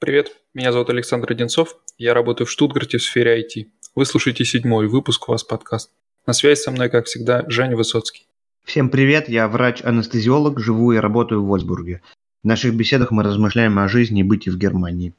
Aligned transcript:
Привет, 0.00 0.32
меня 0.54 0.72
зовут 0.72 0.88
Александр 0.88 1.30
Одинцов, 1.32 1.76
я 1.98 2.14
работаю 2.14 2.46
в 2.46 2.50
Штутгарте 2.50 2.96
в 2.96 3.02
сфере 3.02 3.38
IT. 3.38 3.66
Вы 3.94 4.06
слушаете 4.06 4.46
седьмой 4.46 4.88
выпуск 4.88 5.28
у 5.28 5.32
вас 5.32 5.44
подкаст. 5.44 5.90
На 6.26 6.32
связи 6.32 6.58
со 6.58 6.70
мной, 6.70 6.88
как 6.88 7.04
всегда, 7.04 7.44
Женя 7.48 7.76
Высоцкий. 7.76 8.26
Всем 8.64 8.88
привет, 8.88 9.28
я 9.28 9.46
врач-анестезиолог, 9.46 10.58
живу 10.58 10.92
и 10.92 10.96
работаю 10.96 11.42
в 11.42 11.48
Вольсбурге. 11.48 12.00
В 12.42 12.46
наших 12.46 12.74
беседах 12.74 13.10
мы 13.10 13.22
размышляем 13.22 13.78
о 13.78 13.88
жизни 13.88 14.20
и 14.20 14.24
бытии 14.24 14.50
в 14.50 14.56
Германии. 14.56 15.12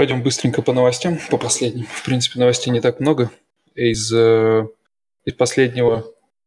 Пройдем 0.00 0.22
быстренько 0.22 0.62
по 0.62 0.72
новостям, 0.72 1.18
по 1.28 1.36
последним. 1.36 1.84
В 1.84 2.04
принципе, 2.06 2.40
новостей 2.40 2.72
не 2.72 2.80
так 2.80 3.00
много. 3.00 3.30
Из, 3.74 4.10
э, 4.10 4.66
из 5.26 5.34
последнего 5.34 6.06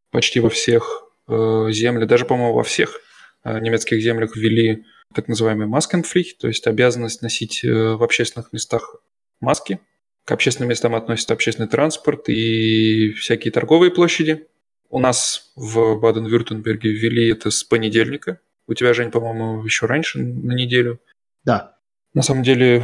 почти 0.09 0.39
во 0.39 0.49
всех 0.49 1.03
э, 1.27 1.67
землях, 1.69 2.09
даже, 2.09 2.25
по-моему, 2.25 2.55
во 2.55 2.63
всех 2.63 2.99
э, 3.43 3.59
немецких 3.59 4.01
землях 4.01 4.35
ввели 4.35 4.85
так 5.13 5.27
называемый 5.27 5.67
маскенфлих, 5.67 6.35
то 6.39 6.47
есть 6.47 6.65
обязанность 6.65 7.21
носить 7.21 7.61
в 7.61 8.03
общественных 8.03 8.51
местах 8.53 8.95
маски. 9.39 9.79
К 10.25 10.31
общественным 10.31 10.71
местам 10.71 10.95
относится 10.95 11.35
общественный 11.35 11.69
транспорт 11.69 12.29
и 12.29 13.11
всякие 13.11 13.51
торговые 13.51 13.91
площади. 13.91 14.47
У 14.89 14.97
нас 14.99 15.51
в 15.55 15.99
Баден-Вюртемберге 15.99 16.89
ввели 16.89 17.29
это 17.29 17.51
с 17.51 17.63
понедельника. 17.63 18.39
У 18.65 18.73
тебя, 18.73 18.95
Жень, 18.95 19.11
по-моему, 19.11 19.63
еще 19.63 19.85
раньше 19.85 20.17
на 20.17 20.53
неделю. 20.53 20.99
Да. 21.43 21.77
На 22.15 22.23
самом 22.23 22.41
деле 22.41 22.83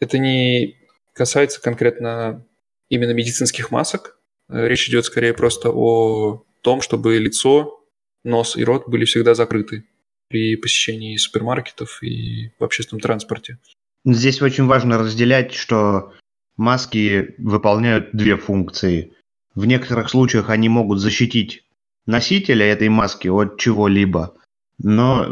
это 0.00 0.18
не 0.18 0.76
касается 1.12 1.60
конкретно 1.60 2.46
именно 2.88 3.12
медицинских 3.12 3.70
масок. 3.70 4.18
Речь 4.48 4.88
идет 4.88 5.04
скорее 5.04 5.34
просто 5.34 5.70
о 5.70 6.44
том, 6.62 6.80
чтобы 6.80 7.18
лицо, 7.18 7.84
нос 8.24 8.56
и 8.56 8.64
рот 8.64 8.88
были 8.88 9.04
всегда 9.04 9.34
закрыты 9.34 9.84
при 10.28 10.56
посещении 10.56 11.16
супермаркетов 11.16 12.02
и 12.02 12.52
в 12.58 12.64
общественном 12.64 13.00
транспорте. 13.00 13.58
Здесь 14.04 14.40
очень 14.40 14.66
важно 14.66 14.98
разделять, 14.98 15.54
что 15.54 16.12
маски 16.56 17.34
выполняют 17.38 18.10
две 18.12 18.36
функции. 18.36 19.14
В 19.54 19.66
некоторых 19.66 20.08
случаях 20.08 20.50
они 20.50 20.68
могут 20.68 21.00
защитить 21.00 21.64
носителя 22.06 22.66
этой 22.66 22.88
маски 22.88 23.28
от 23.28 23.58
чего-либо, 23.58 24.37
но 24.78 25.24
э, 25.24 25.28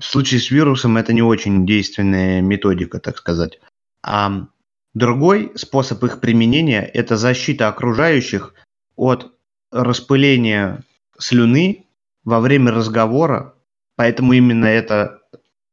в 0.00 0.04
случае 0.04 0.40
с 0.40 0.50
вирусом 0.50 0.96
это 0.96 1.12
не 1.12 1.22
очень 1.22 1.66
действенная 1.66 2.40
методика, 2.40 3.00
так 3.00 3.16
сказать. 3.16 3.60
А 4.02 4.46
другой 4.92 5.52
способ 5.56 6.02
их 6.04 6.20
применения– 6.20 6.82
это 6.94 7.16
защита 7.16 7.68
окружающих 7.68 8.54
от 8.96 9.32
распыления 9.70 10.82
слюны 11.18 11.86
во 12.24 12.40
время 12.40 12.72
разговора, 12.72 13.54
поэтому 13.96 14.32
именно 14.32 14.66
это, 14.66 15.20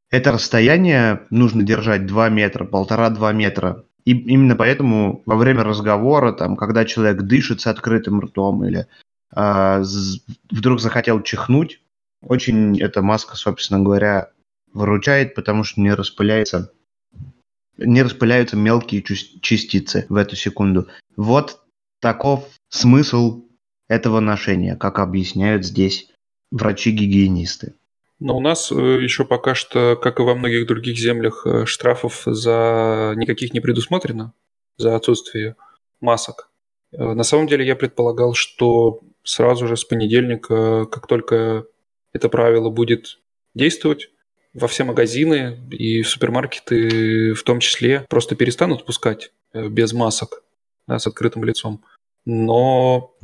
это 0.10 0.32
расстояние 0.32 1.22
нужно 1.30 1.64
держать 1.64 2.06
2 2.06 2.30
метра, 2.30 2.66
полтора-два 2.66 3.32
метра. 3.34 3.84
И 4.06 4.12
именно 4.12 4.56
поэтому 4.56 5.22
во 5.26 5.36
время 5.36 5.64
разговора, 5.64 6.32
там, 6.32 6.56
когда 6.56 6.86
человек 6.86 7.22
дышит 7.22 7.62
с 7.62 7.68
открытым 7.68 8.20
ртом 8.20 8.66
или 8.66 8.88
э, 9.36 9.84
вдруг 10.50 10.80
захотел 10.80 11.22
чихнуть, 11.22 11.81
очень 12.22 12.82
эта 12.82 13.02
маска, 13.02 13.36
собственно 13.36 13.80
говоря, 13.80 14.32
выручает, 14.74 15.36
потому 15.36 15.64
что 15.64 15.82
не 15.82 15.94
распыляется 15.94 16.72
не 17.78 18.04
распыляются 18.04 18.56
мелкие 18.56 19.02
частицы 19.02 20.06
в 20.10 20.16
эту 20.16 20.36
секунду. 20.36 20.88
Вот 21.16 21.60
таков 22.00 22.48
смысл 22.70 23.44
этого 23.88 24.20
ношения, 24.20 24.76
как 24.76 25.00
объясняют 25.00 25.66
здесь 25.66 26.10
врачи-гигиенисты. 26.52 27.76
Но 28.20 28.38
у 28.38 28.40
нас 28.40 28.72
э, 28.72 28.76
еще 28.76 29.26
пока 29.26 29.56
что, 29.56 29.96
как 29.96 30.20
и 30.20 30.24
во 30.24 30.36
многих 30.36 30.68
других 30.68 30.98
землях, 30.98 31.46
э, 31.46 31.66
штрафов 31.66 32.22
за 32.26 33.14
никаких 33.16 33.54
не 33.54 33.62
предусмотрено, 33.62 34.34
за 34.78 34.96
отсутствие 34.96 35.56
масок. 36.02 36.52
Э, 36.92 37.14
на 37.14 37.24
самом 37.24 37.48
деле 37.48 37.66
я 37.66 37.76
предполагал, 37.76 38.36
что 38.36 39.00
сразу 39.24 39.68
же 39.68 39.76
с 39.76 39.84
понедельника, 39.84 40.86
как 40.86 41.08
только 41.08 41.66
это 42.14 42.30
правило 42.30 42.70
будет 42.70 43.20
действовать, 43.54 44.10
во 44.54 44.68
все 44.68 44.84
магазины 44.84 45.60
и 45.72 46.04
супермаркеты 46.04 47.34
в 47.34 47.44
том 47.44 47.60
числе 47.60 48.06
просто 48.10 48.36
перестанут 48.36 48.86
пускать 48.86 49.32
э, 49.54 49.70
без 49.70 49.94
масок 49.94 50.44
да, 50.88 51.00
с 51.00 51.08
открытым 51.08 51.44
лицом. 51.44 51.84
Но 52.26 53.16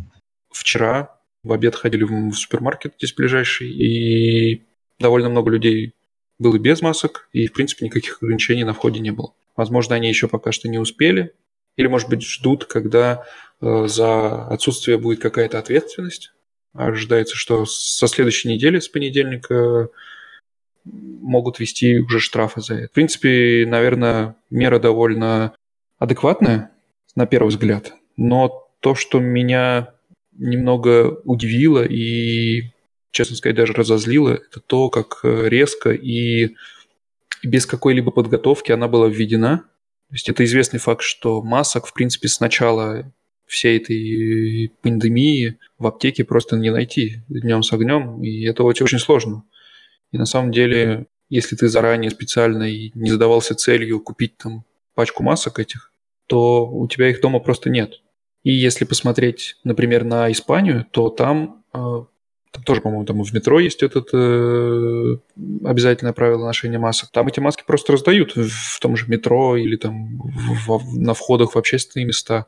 вчера 0.49 1.19
в 1.43 1.51
обед 1.51 1.75
ходили 1.75 2.03
в 2.03 2.33
супермаркет 2.33 2.93
здесь 2.97 3.13
ближайший, 3.13 3.69
и 3.69 4.65
довольно 4.99 5.29
много 5.29 5.51
людей 5.51 5.93
было 6.39 6.57
без 6.57 6.81
масок, 6.81 7.29
и, 7.33 7.47
в 7.47 7.53
принципе, 7.53 7.85
никаких 7.85 8.21
ограничений 8.21 8.63
на 8.63 8.73
входе 8.73 8.99
не 8.99 9.11
было. 9.11 9.33
Возможно, 9.55 9.95
они 9.95 10.07
еще 10.07 10.27
пока 10.27 10.51
что 10.51 10.69
не 10.69 10.77
успели, 10.77 11.33
или, 11.75 11.87
может 11.87 12.09
быть, 12.09 12.23
ждут, 12.23 12.65
когда 12.65 13.25
э, 13.61 13.87
за 13.87 14.47
отсутствие 14.47 14.97
будет 14.97 15.19
какая-то 15.19 15.59
ответственность. 15.59 16.33
Ожидается, 16.77 17.35
что 17.35 17.65
со 17.65 18.07
следующей 18.07 18.49
недели, 18.49 18.79
с 18.79 18.87
понедельника, 18.87 19.89
могут 20.85 21.59
вести 21.59 21.99
уже 21.99 22.19
штрафы 22.19 22.61
за 22.61 22.75
это. 22.75 22.87
В 22.87 22.91
принципе, 22.91 23.65
наверное, 23.67 24.35
мера 24.49 24.79
довольно 24.79 25.53
адекватная 25.97 26.71
на 27.15 27.25
первый 27.25 27.49
взгляд, 27.49 27.93
но 28.15 28.69
то, 28.79 28.95
что 28.95 29.19
меня 29.19 29.93
немного 30.33 31.19
удивило 31.23 31.83
и, 31.83 32.71
честно 33.11 33.35
сказать, 33.35 33.57
даже 33.57 33.73
разозлило, 33.73 34.29
это 34.29 34.59
то, 34.59 34.89
как 34.89 35.21
резко 35.23 35.91
и 35.91 36.55
без 37.43 37.65
какой-либо 37.65 38.11
подготовки 38.11 38.71
она 38.71 38.87
была 38.87 39.07
введена. 39.07 39.65
То 40.09 40.13
есть 40.13 40.29
это 40.29 40.45
известный 40.45 40.79
факт, 40.79 41.01
что 41.01 41.41
масок, 41.41 41.87
в 41.87 41.93
принципе, 41.93 42.27
с 42.27 42.39
начала 42.39 43.11
всей 43.47 43.77
этой 43.77 44.71
пандемии 44.81 45.57
в 45.77 45.87
аптеке 45.87 46.23
просто 46.23 46.57
не 46.57 46.69
найти 46.69 47.21
днем 47.29 47.63
с 47.63 47.73
огнем, 47.73 48.21
и 48.21 48.43
это 48.43 48.63
очень, 48.63 48.85
очень 48.85 48.99
сложно. 48.99 49.43
И 50.11 50.17
на 50.17 50.25
самом 50.25 50.51
деле, 50.51 51.07
если 51.29 51.55
ты 51.55 51.67
заранее 51.67 52.11
специально 52.11 52.63
и 52.63 52.91
не 52.93 53.09
задавался 53.09 53.55
целью 53.55 53.99
купить 53.99 54.37
там 54.37 54.63
пачку 54.95 55.23
масок 55.23 55.59
этих, 55.59 55.91
то 56.27 56.67
у 56.67 56.87
тебя 56.87 57.09
их 57.09 57.21
дома 57.21 57.39
просто 57.39 57.69
нет. 57.69 58.01
И 58.43 58.51
если 58.51 58.85
посмотреть, 58.85 59.57
например, 59.63 60.03
на 60.03 60.31
Испанию, 60.31 60.85
то 60.91 61.09
там, 61.09 61.63
э, 61.73 61.77
там 62.51 62.63
тоже, 62.65 62.81
по-моему, 62.81 63.05
там 63.05 63.23
в 63.23 63.33
метро 63.33 63.59
есть 63.59 63.83
это 63.83 64.03
э, 64.13 65.17
обязательное 65.65 66.13
правило 66.13 66.45
ношения 66.45 66.79
масок. 66.79 67.11
Там 67.11 67.27
эти 67.27 67.39
маски 67.39 67.63
просто 67.65 67.93
раздают 67.93 68.35
в 68.35 68.79
том 68.79 68.95
же 68.95 69.07
метро 69.07 69.57
или 69.57 69.75
там 69.75 70.17
в, 70.17 70.77
в, 70.77 70.97
на 70.97 71.13
входах 71.13 71.55
в 71.55 71.57
общественные 71.57 72.05
места. 72.05 72.47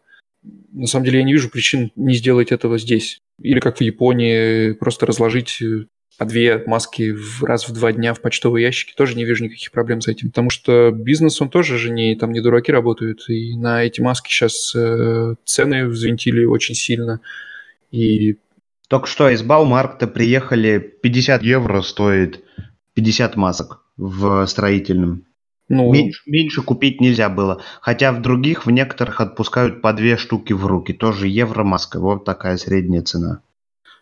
На 0.72 0.88
самом 0.88 1.06
деле 1.06 1.20
я 1.20 1.26
не 1.26 1.34
вижу 1.34 1.50
причин 1.50 1.92
не 1.96 2.16
сделать 2.16 2.52
этого 2.52 2.78
здесь. 2.78 3.20
Или 3.42 3.60
как 3.60 3.78
в 3.78 3.82
Японии, 3.82 4.74
просто 4.74 5.06
разложить 5.06 5.62
э, 5.62 5.86
по 6.18 6.26
две 6.26 6.62
маски 6.66 7.12
в, 7.12 7.44
раз 7.44 7.68
в 7.68 7.74
два 7.74 7.92
дня 7.94 8.14
в 8.14 8.22
почтовые 8.22 8.66
ящики, 8.66 8.94
тоже 8.96 9.16
не 9.16 9.26
вижу 9.26 9.46
никаких 9.46 9.72
проблем 9.72 10.02
с 10.02 10.08
этим. 10.08 10.30
Потому 10.30 10.50
что 10.50 10.92
бизнес, 10.92 11.42
он 11.42 11.50
тоже 11.50 11.78
же 11.78 11.92
не, 11.92 12.16
там 12.16 12.32
не 12.32 12.42
дураки 12.42 12.72
работают. 12.72 13.30
И 13.30 13.56
на 13.56 13.84
эти 13.84 14.02
маски 14.02 14.30
сейчас 14.30 14.74
э, 14.76 15.36
цены 15.46 15.88
взвинтили 15.88 16.44
очень 16.46 16.76
сильно. 16.76 17.22
И... 17.92 18.38
Только 18.90 19.06
что 19.08 19.30
из 19.30 19.44
Баумаркта 19.44 20.08
приехали 20.08 20.80
50 20.80 21.44
евро 21.44 21.82
стоит 21.82 22.44
50 22.96 23.36
масок 23.36 23.84
в 23.98 24.46
строительном. 24.48 25.26
Ну, 25.70 25.92
меньше, 25.94 26.22
меньше 26.26 26.62
купить 26.64 27.00
нельзя 27.00 27.30
было. 27.30 27.62
Хотя 27.80 28.12
в 28.12 28.22
других, 28.22 28.66
в 28.66 28.72
некоторых 28.72 29.22
отпускают 29.22 29.82
по 29.82 29.94
две 29.94 30.18
штуки 30.18 30.52
в 30.54 30.66
руки. 30.66 30.94
Тоже 30.94 31.28
евро 31.28 31.64
маска. 31.64 32.00
Вот 32.00 32.26
такая 32.26 32.58
средняя 32.58 33.04
цена. 33.04 33.42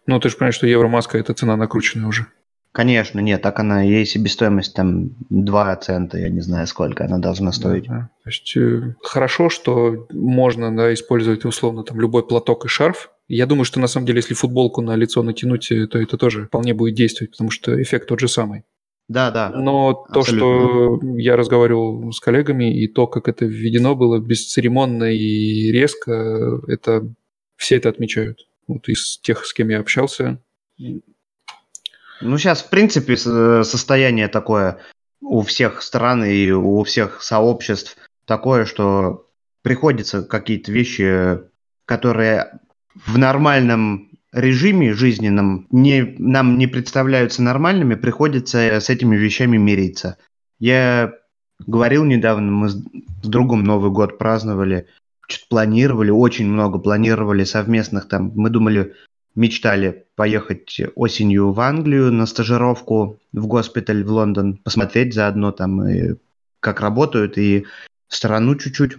Ну, 0.07 0.19
ты 0.19 0.29
же 0.29 0.37
понимаешь, 0.37 0.55
что 0.55 0.65
евромаска– 0.65 1.17
это 1.19 1.33
цена 1.33 1.57
накрученная 1.57 2.07
уже. 2.07 2.27
Конечно, 2.71 3.19
нет, 3.19 3.41
так 3.41 3.59
она, 3.59 3.81
ей 3.81 4.05
себестоимость 4.05 4.75
там 4.75 5.09
2 5.29 5.75
цента, 5.77 6.19
я 6.19 6.29
не 6.29 6.41
знаю, 6.41 6.67
сколько 6.67 7.05
она 7.05 7.17
должна 7.17 7.51
стоить. 7.51 7.87
Да, 7.87 7.93
да. 7.93 8.09
То 8.23 8.29
есть 8.29 8.55
э, 8.55 8.93
хорошо, 9.01 9.49
что 9.49 10.07
можно 10.11 10.75
да, 10.75 10.93
использовать 10.93 11.43
условно 11.43 11.83
там 11.83 11.99
любой 11.99 12.25
платок 12.25 12.65
и 12.65 12.67
шарф. 12.67 13.09
Я 13.27 13.47
думаю, 13.47 13.65
что 13.65 13.79
на 13.79 13.87
самом 13.87 14.05
деле, 14.05 14.19
если 14.19 14.35
футболку 14.35 14.81
на 14.81 14.95
лицо 14.95 15.23
натянуть, 15.23 15.71
э, 15.71 15.87
то 15.87 15.99
это 15.99 16.17
тоже 16.17 16.45
вполне 16.45 16.73
будет 16.73 16.93
действовать, 16.93 17.31
потому 17.31 17.49
что 17.49 17.81
эффект 17.81 18.07
тот 18.07 18.19
же 18.19 18.27
самый. 18.27 18.63
Да, 19.07 19.31
да. 19.31 19.49
Но 19.49 20.05
абсолютно. 20.09 20.13
то, 20.13 20.23
что 20.23 21.17
я 21.17 21.37
разговаривал 21.37 22.11
с 22.11 22.19
коллегами, 22.19 22.77
и 22.77 22.87
то, 22.87 23.07
как 23.07 23.29
это 23.29 23.45
введено 23.45 23.95
было 23.95 24.19
бесцеремонно 24.19 25.05
и 25.05 25.71
резко, 25.71 26.59
это 26.67 27.07
все 27.55 27.77
это 27.77 27.89
отмечают 27.89 28.47
вот 28.67 28.89
из 28.89 29.17
тех, 29.19 29.45
с 29.45 29.53
кем 29.53 29.69
я 29.69 29.79
общался. 29.79 30.41
Ну, 30.77 32.37
сейчас, 32.37 32.61
в 32.63 32.69
принципе, 32.69 33.15
состояние 33.15 34.27
такое 34.27 34.79
у 35.21 35.41
всех 35.41 35.81
стран 35.81 36.25
и 36.25 36.51
у 36.51 36.83
всех 36.83 37.21
сообществ 37.21 37.97
такое, 38.25 38.65
что 38.65 39.29
приходится 39.61 40.21
какие-то 40.23 40.71
вещи, 40.71 41.39
которые 41.85 42.59
в 43.05 43.17
нормальном 43.17 44.06
режиме 44.31 44.93
жизненном 44.93 45.67
не, 45.71 46.15
нам 46.17 46.57
не 46.57 46.67
представляются 46.67 47.41
нормальными, 47.41 47.95
приходится 47.95 48.59
с 48.59 48.89
этими 48.89 49.15
вещами 49.15 49.57
мириться. 49.57 50.17
Я 50.59 51.13
говорил 51.65 52.03
недавно, 52.03 52.51
мы 52.51 52.69
с 52.69 52.75
другом 53.23 53.63
Новый 53.63 53.91
год 53.91 54.17
праздновали, 54.17 54.87
что-то 55.27 55.49
планировали, 55.49 56.09
очень 56.09 56.47
много 56.47 56.79
планировали 56.79 57.43
совместных 57.43 58.07
там. 58.07 58.31
Мы 58.35 58.49
думали, 58.49 58.93
мечтали 59.35 60.05
поехать 60.15 60.79
осенью 60.95 61.51
в 61.51 61.59
Англию 61.59 62.11
на 62.11 62.25
стажировку 62.25 63.19
в 63.33 63.47
госпиталь 63.47 64.03
в 64.03 64.11
Лондон, 64.11 64.57
посмотреть 64.57 65.13
заодно 65.13 65.51
там, 65.51 65.87
и 65.87 66.15
как 66.59 66.81
работают, 66.81 67.37
и 67.37 67.65
страну 68.07 68.55
чуть-чуть, 68.55 68.97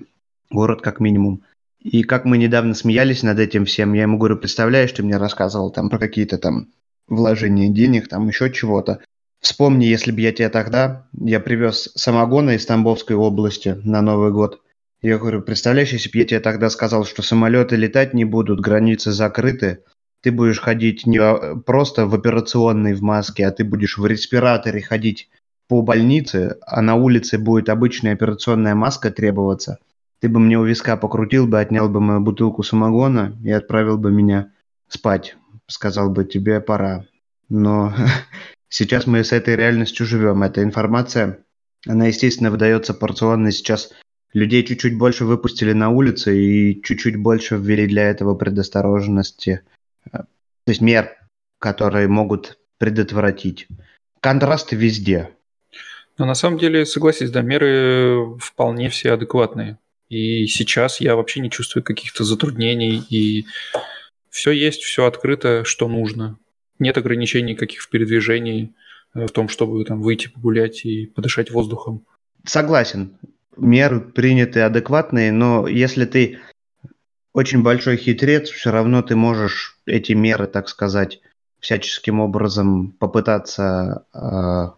город 0.50 0.80
как 0.80 1.00
минимум. 1.00 1.42
И 1.82 2.02
как 2.02 2.25
мы 2.25 2.38
недавно 2.38 2.75
смеялись 2.75 3.22
над 3.22 3.38
этим 3.38 3.64
всем, 3.64 3.92
я 3.92 4.02
ему 4.02 4.19
говорю, 4.19 4.36
представляешь, 4.36 4.92
ты 4.92 5.02
мне 5.02 5.16
рассказывал 5.16 5.70
там 5.70 5.90
про 5.90 5.98
какие-то 5.98 6.38
там 6.38 6.69
вложения 7.06 7.69
денег, 7.69 8.08
там 8.08 8.26
еще 8.28 8.52
чего-то. 8.52 9.00
Вспомни, 9.40 9.84
если 9.84 10.10
бы 10.10 10.20
я 10.20 10.32
тебе 10.32 10.48
тогда, 10.48 11.06
я 11.12 11.38
привез 11.38 11.92
самогона 11.94 12.50
из 12.50 12.66
Тамбовской 12.66 13.14
области 13.14 13.80
на 13.84 14.02
Новый 14.02 14.32
год. 14.32 14.60
Я 15.00 15.19
говорю, 15.19 15.42
представляешь, 15.42 15.92
если 15.92 16.10
бы 16.10 16.19
я 16.19 16.25
тебе 16.25 16.40
тогда 16.40 16.70
сказал, 16.70 17.04
что 17.04 17.22
самолеты 17.22 17.76
летать 17.76 18.14
не 18.14 18.25
будут, 18.25 18.60
границы 18.60 19.12
закрыты, 19.12 19.84
ты 20.20 20.32
будешь 20.32 20.60
ходить 20.60 21.06
не 21.06 21.20
просто 21.60 22.06
в 22.06 22.14
операционной 22.14 22.94
в 22.94 23.02
маске, 23.02 23.46
а 23.46 23.52
ты 23.52 23.62
будешь 23.62 23.96
в 23.96 24.06
респираторе 24.06 24.82
ходить 24.82 25.30
по 25.69 25.82
больнице, 25.82 26.56
а 26.66 26.82
на 26.82 26.96
улице 26.96 27.38
будет 27.38 27.69
обычная 27.69 28.14
операционная 28.14 28.75
маска 28.75 29.12
требоваться. 29.12 29.78
Ты 30.20 30.29
бы 30.29 30.41
мне 30.41 30.59
у 30.59 30.65
виска 30.65 30.97
покрутил 30.97 31.47
бы, 31.47 31.61
отнял 31.61 31.88
бы 31.88 32.00
мою 32.00 32.20
бутылку 32.20 32.62
самогона 32.62 33.37
и 33.44 33.50
отправил 33.50 33.99
бы 33.99 34.11
меня 34.11 34.53
спать. 34.88 35.37
Сказал 35.67 36.11
бы, 36.11 36.25
тебе 36.25 36.61
пора. 36.61 37.05
Но 37.49 37.94
сейчас 38.69 39.06
мы 39.06 39.23
с 39.23 39.32
этой 39.32 39.55
реальностью 39.56 40.06
живем. 40.06 40.43
Эта 40.43 40.62
информация, 40.62 41.38
она, 41.87 42.06
естественно, 42.06 42.50
выдается 42.50 42.94
порционно. 42.94 43.53
Сейчас 43.53 43.93
людей 44.32 44.65
чуть-чуть 44.65 44.99
больше 44.99 45.25
выпустили 45.25 45.73
на 45.73 45.91
улицы 45.91 46.37
и 46.37 46.82
чуть-чуть 46.82 47.17
больше 47.17 47.56
ввели 47.56 47.87
для 47.87 48.05
этого 48.11 48.35
предосторожности. 48.35 49.62
То 50.11 50.26
есть 50.67 50.81
мер, 50.81 51.17
которые 51.59 52.09
могут 52.09 52.59
предотвратить. 52.79 53.69
Контрасты 54.21 54.76
везде. 54.76 55.31
Но 56.19 56.26
на 56.26 56.35
самом 56.35 56.59
деле, 56.59 56.85
согласись, 56.85 57.31
да, 57.31 57.43
меры 57.43 58.37
вполне 58.41 58.88
все 58.91 59.12
адекватные. 59.12 59.79
И 60.08 60.46
сейчас 60.46 61.00
я 61.00 61.16
вообще 61.16 61.40
не 61.40 61.50
чувствую 61.50 61.84
каких-то 61.84 62.25
затруднений, 62.25 63.02
и 63.10 63.46
все 64.31 64.52
есть, 64.52 64.82
все 64.82 65.05
открыто, 65.05 65.64
что 65.64 65.88
нужно. 65.88 66.38
Нет 66.78 66.96
ограничений 66.96 67.55
каких 67.55 67.82
в 67.82 67.90
передвижении, 67.90 68.75
э, 69.14 69.26
в 69.26 69.31
том, 69.31 69.49
чтобы 69.49 69.84
там 69.84 70.00
выйти 70.00 70.28
погулять 70.28 70.84
и 70.84 71.06
подышать 71.06 71.50
воздухом. 71.50 72.06
Согласен. 72.44 73.19
Меры 73.56 74.00
приняты 74.00 74.60
адекватные, 74.60 75.32
но 75.32 75.66
если 75.66 76.05
ты 76.05 76.38
очень 77.32 77.62
большой 77.62 77.96
хитрец, 77.96 78.49
все 78.49 78.70
равно 78.70 79.02
ты 79.02 79.16
можешь 79.16 79.78
эти 79.84 80.12
меры, 80.12 80.46
так 80.46 80.69
сказать, 80.69 81.20
всяческим 81.61 82.20
образом 82.20 82.93
попытаться 82.93 84.06
э, 84.14 84.19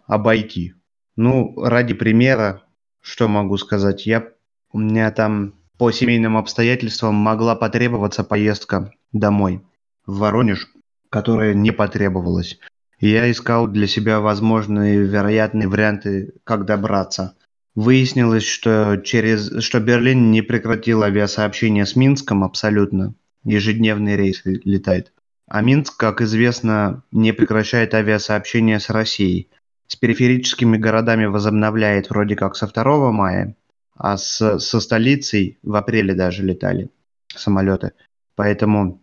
обойти. 0.07 0.75
Ну, 1.17 1.55
ради 1.63 1.95
примера, 1.95 2.63
что 3.01 3.29
могу 3.29 3.59
сказать, 3.59 4.07
я 4.07 4.33
у 4.73 4.79
меня 4.79 5.11
там 5.11 5.55
по 5.79 5.91
семейным 5.91 6.37
обстоятельствам 6.37 7.15
могла 7.15 7.57
потребоваться 7.57 8.23
поездка 8.23 8.93
домой, 9.13 9.63
в 10.07 10.19
Воронеж, 10.19 10.69
которая 11.09 11.55
не 11.55 11.71
потребовалась. 11.71 12.59
я 13.01 13.31
искал 13.31 13.67
для 13.67 13.87
себя 13.87 14.21
возможные 14.21 14.99
вероятные 14.99 15.69
варианты, 15.69 16.35
как 16.45 16.67
добраться. 16.67 17.35
Выяснилось, 17.75 18.45
что, 18.45 18.97
через, 18.99 19.63
что 19.63 19.81
Берлин 19.81 20.31
не 20.31 20.43
прекратил 20.43 21.03
авиасообщение 21.03 21.87
с 21.87 21.97
Минском 21.97 22.45
абсолютно. 22.45 23.15
Ежедневный 23.45 24.17
рейс 24.17 24.43
летает. 24.45 25.13
А 25.49 25.63
Минск, 25.63 25.97
как 25.97 26.21
известно, 26.21 27.03
не 27.11 27.33
прекращает 27.33 27.95
авиасообщение 27.95 28.81
с 28.81 28.91
Россией. 28.91 29.49
С 29.87 29.97
периферическими 29.97 30.77
городами 30.77 31.25
возобновляет 31.25 32.11
вроде 32.11 32.37
как 32.37 32.55
со 32.55 32.67
2 32.67 33.11
мая, 33.13 33.57
а 34.03 34.17
с, 34.17 34.59
со 34.59 34.81
столицей 34.81 35.59
в 35.63 35.75
апреле 35.77 36.15
даже 36.15 36.43
летали 36.43 36.89
самолеты. 37.29 37.93
Поэтому 38.35 39.03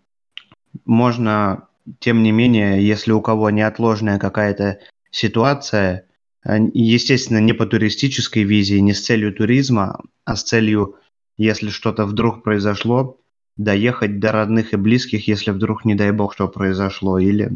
можно, 0.86 1.68
тем 2.00 2.24
не 2.24 2.32
менее, 2.32 2.86
если 2.86 3.12
у 3.12 3.22
кого 3.22 3.52
неотложная 3.52 4.18
какая-то 4.18 4.80
ситуация, 5.12 6.08
э, 6.44 6.58
естественно, 6.74 7.38
не 7.38 7.54
по 7.54 7.68
туристической 7.68 8.42
визе, 8.42 8.82
не 8.82 8.94
с 8.94 9.06
целью 9.06 9.36
туризма, 9.36 10.02
а 10.26 10.36
с 10.36 10.42
целью, 10.42 10.96
если 11.38 11.70
что-то 11.70 12.08
вдруг 12.08 12.44
произошло, 12.44 13.20
доехать 13.56 14.20
до 14.20 14.32
родных 14.32 14.74
и 14.74 14.78
близких, 14.78 15.28
если 15.28 15.52
вдруг, 15.52 15.86
не 15.86 15.94
дай 15.94 16.12
бог, 16.12 16.34
что 16.34 16.48
произошло, 16.48 17.20
или 17.20 17.52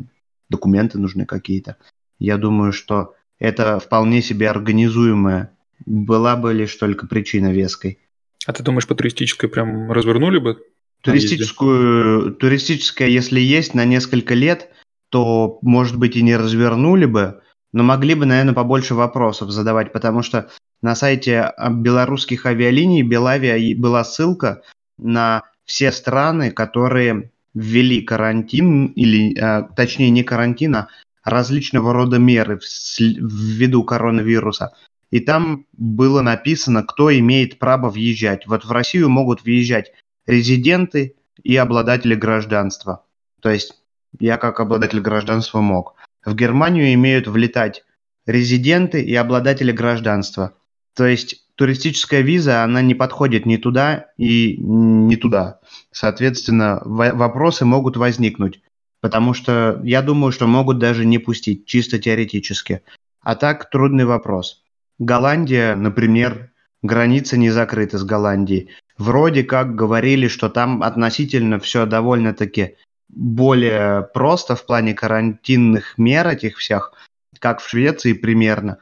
документы 0.47 0.99
нужны 0.99 1.25
какие-то. 1.25 1.77
Я 2.19 2.37
думаю, 2.37 2.71
что 2.71 3.15
это 3.39 3.79
вполне 3.79 4.21
себе 4.21 4.47
организуемая 4.47 5.57
была 5.85 6.35
бы 6.35 6.53
лишь 6.53 6.75
только 6.75 7.07
причина 7.07 7.51
веской. 7.51 7.99
А 8.45 8.53
ты 8.53 8.63
думаешь, 8.63 8.87
по 8.87 8.95
туристической 8.95 9.49
прям 9.49 9.91
развернули 9.91 10.39
бы? 10.39 10.57
Туристическую, 11.01 12.33
туристическая, 12.35 13.07
если 13.07 13.39
есть 13.39 13.73
на 13.73 13.85
несколько 13.85 14.33
лет, 14.33 14.69
то, 15.09 15.59
может 15.61 15.97
быть, 15.97 16.15
и 16.15 16.21
не 16.21 16.37
развернули 16.37 17.05
бы, 17.05 17.41
но 17.73 17.83
могли 17.83 18.15
бы, 18.15 18.25
наверное, 18.25 18.53
побольше 18.53 18.95
вопросов 18.95 19.51
задавать, 19.51 19.93
потому 19.93 20.21
что 20.21 20.49
на 20.81 20.95
сайте 20.95 21.53
белорусских 21.69 22.45
авиалиний 22.45 23.03
Белавия 23.03 23.75
была 23.77 24.03
ссылка 24.03 24.61
на 24.97 25.43
все 25.65 25.91
страны, 25.91 26.51
которые 26.51 27.31
ввели 27.53 28.01
карантин, 28.01 28.87
или, 28.87 29.37
а, 29.39 29.63
точнее, 29.63 30.09
не 30.09 30.23
карантин, 30.23 30.75
а 30.75 30.87
различного 31.23 31.93
рода 31.93 32.17
меры 32.17 32.59
ввиду 32.99 33.83
коронавируса. 33.83 34.73
И 35.11 35.19
там 35.19 35.65
было 35.73 36.21
написано, 36.21 36.83
кто 36.83 37.15
имеет 37.17 37.59
право 37.59 37.89
въезжать. 37.89 38.47
Вот 38.47 38.65
в 38.65 38.71
Россию 38.71 39.09
могут 39.09 39.43
въезжать 39.43 39.91
резиденты 40.25 41.15
и 41.43 41.55
обладатели 41.57 42.15
гражданства. 42.15 43.05
То 43.41 43.49
есть 43.49 43.73
я 44.19 44.37
как 44.37 44.59
обладатель 44.59 45.01
гражданства 45.01 45.59
мог. 45.59 45.95
В 46.25 46.33
Германию 46.35 46.93
имеют 46.93 47.27
влетать 47.27 47.83
резиденты 48.25 49.01
и 49.01 49.13
обладатели 49.15 49.71
гражданства. 49.71 50.53
То 50.95 51.05
есть 51.05 51.45
туристическая 51.55 52.21
виза, 52.21 52.63
она 52.63 52.81
не 52.81 52.95
подходит 52.95 53.45
ни 53.45 53.57
туда 53.57 54.07
и 54.17 54.57
ни 54.57 55.15
туда. 55.15 55.59
Соответственно, 55.91 56.81
вопросы 56.85 57.65
могут 57.65 57.97
возникнуть. 57.97 58.61
Потому 59.01 59.33
что 59.33 59.81
я 59.83 60.01
думаю, 60.01 60.31
что 60.31 60.47
могут 60.47 60.77
даже 60.77 61.05
не 61.05 61.17
пустить, 61.17 61.65
чисто 61.65 61.97
теоретически. 61.97 62.83
А 63.21 63.35
так 63.35 63.69
трудный 63.69 64.05
вопрос. 64.05 64.63
Голландия, 65.01 65.73
например, 65.73 66.51
граница 66.83 67.35
не 67.35 67.49
закрыта 67.49 67.97
с 67.97 68.03
Голландией. 68.03 68.69
Вроде 68.99 69.43
как 69.43 69.73
говорили, 69.73 70.27
что 70.27 70.47
там 70.47 70.83
относительно 70.83 71.57
все 71.57 71.87
довольно-таки 71.87 72.75
более 73.09 74.03
просто 74.13 74.55
в 74.55 74.63
плане 74.63 74.93
карантинных 74.93 75.97
мер 75.97 76.27
этих 76.27 76.57
всех, 76.57 76.93
как 77.39 77.61
в 77.61 77.67
Швеции 77.67 78.13
примерно. 78.13 78.77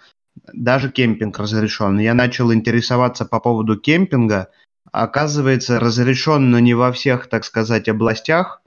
Даже 0.51 0.91
кемпинг 0.91 1.39
разрешен. 1.39 1.97
Я 1.99 2.13
начал 2.13 2.51
интересоваться 2.51 3.23
по 3.23 3.39
поводу 3.39 3.77
кемпинга. 3.79 4.49
Оказывается, 4.91 5.79
разрешен, 5.79 6.51
но 6.51 6.59
не 6.59 6.73
во 6.73 6.91
всех, 6.91 7.27
так 7.27 7.45
сказать, 7.45 7.87
областях. 7.87 8.61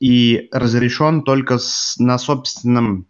И 0.00 0.48
разрешен 0.50 1.22
только 1.22 1.58
с, 1.58 1.98
на 2.00 2.18
собственном 2.18 3.06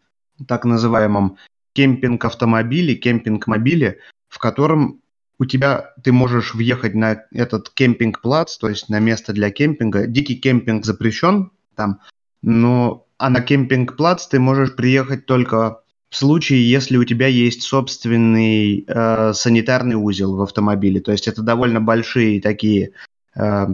так 0.46 0.66
называемом 0.66 1.38
кемпинг-автомобиле, 1.74 2.94
кемпинг-мобиле, 2.94 3.98
в 4.28 4.38
котором 4.38 5.00
у 5.38 5.46
тебя 5.46 5.94
ты 6.04 6.12
можешь 6.12 6.54
въехать 6.54 6.94
на 6.94 7.22
этот 7.32 7.70
Campingplatz, 7.70 8.58
то 8.58 8.68
есть 8.68 8.88
на 8.88 8.98
место 8.98 9.32
для 9.32 9.50
кемпинга. 9.50 10.06
Дикий 10.06 10.36
кемпинг 10.36 10.84
запрещен 10.84 11.50
там, 11.74 12.00
но 12.42 13.06
а 13.16 13.30
на 13.30 13.40
Campingplatz 13.40 14.26
ты 14.28 14.38
можешь 14.38 14.74
приехать 14.76 15.26
только 15.26 15.80
в 16.10 16.16
случае, 16.16 16.68
если 16.68 16.96
у 16.96 17.04
тебя 17.04 17.28
есть 17.28 17.62
собственный 17.62 18.84
э, 18.86 19.32
санитарный 19.32 19.94
узел 19.94 20.36
в 20.36 20.42
автомобиле. 20.42 21.00
То 21.00 21.12
есть 21.12 21.28
это 21.28 21.40
довольно 21.40 21.80
большие 21.80 22.40
такие 22.40 22.92
э, 23.36 23.66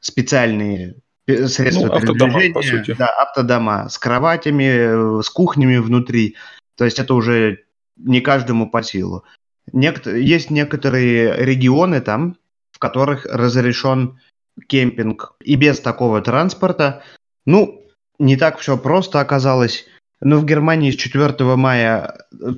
специальные 0.00 0.96
средства 1.26 1.86
ну, 1.86 2.00
передвижения. 2.00 2.50
Автодома, 2.50 2.54
по 2.54 2.62
сути. 2.62 2.96
Да, 2.96 3.08
автодома 3.08 3.88
с 3.88 3.98
кроватями, 3.98 5.18
э, 5.18 5.22
с 5.22 5.28
кухнями 5.28 5.78
внутри. 5.78 6.36
То 6.80 6.86
есть 6.86 6.98
это 6.98 7.12
уже 7.12 7.64
не 7.98 8.22
каждому 8.22 8.70
по 8.70 8.82
силу. 8.82 9.24
Нек- 9.70 10.10
есть 10.10 10.48
некоторые 10.48 11.36
регионы 11.36 12.00
там, 12.00 12.38
в 12.72 12.78
которых 12.78 13.26
разрешен 13.26 14.18
кемпинг 14.66 15.34
и 15.44 15.56
без 15.56 15.78
такого 15.80 16.22
транспорта. 16.22 17.02
Ну, 17.44 17.84
не 18.18 18.38
так 18.38 18.60
все 18.60 18.78
просто 18.78 19.20
оказалось. 19.20 19.84
Но 20.22 20.38
в 20.38 20.46
Германии 20.46 20.90
с 20.90 20.96
4 20.96 21.34
мая 21.56 22.24
э, 22.32 22.52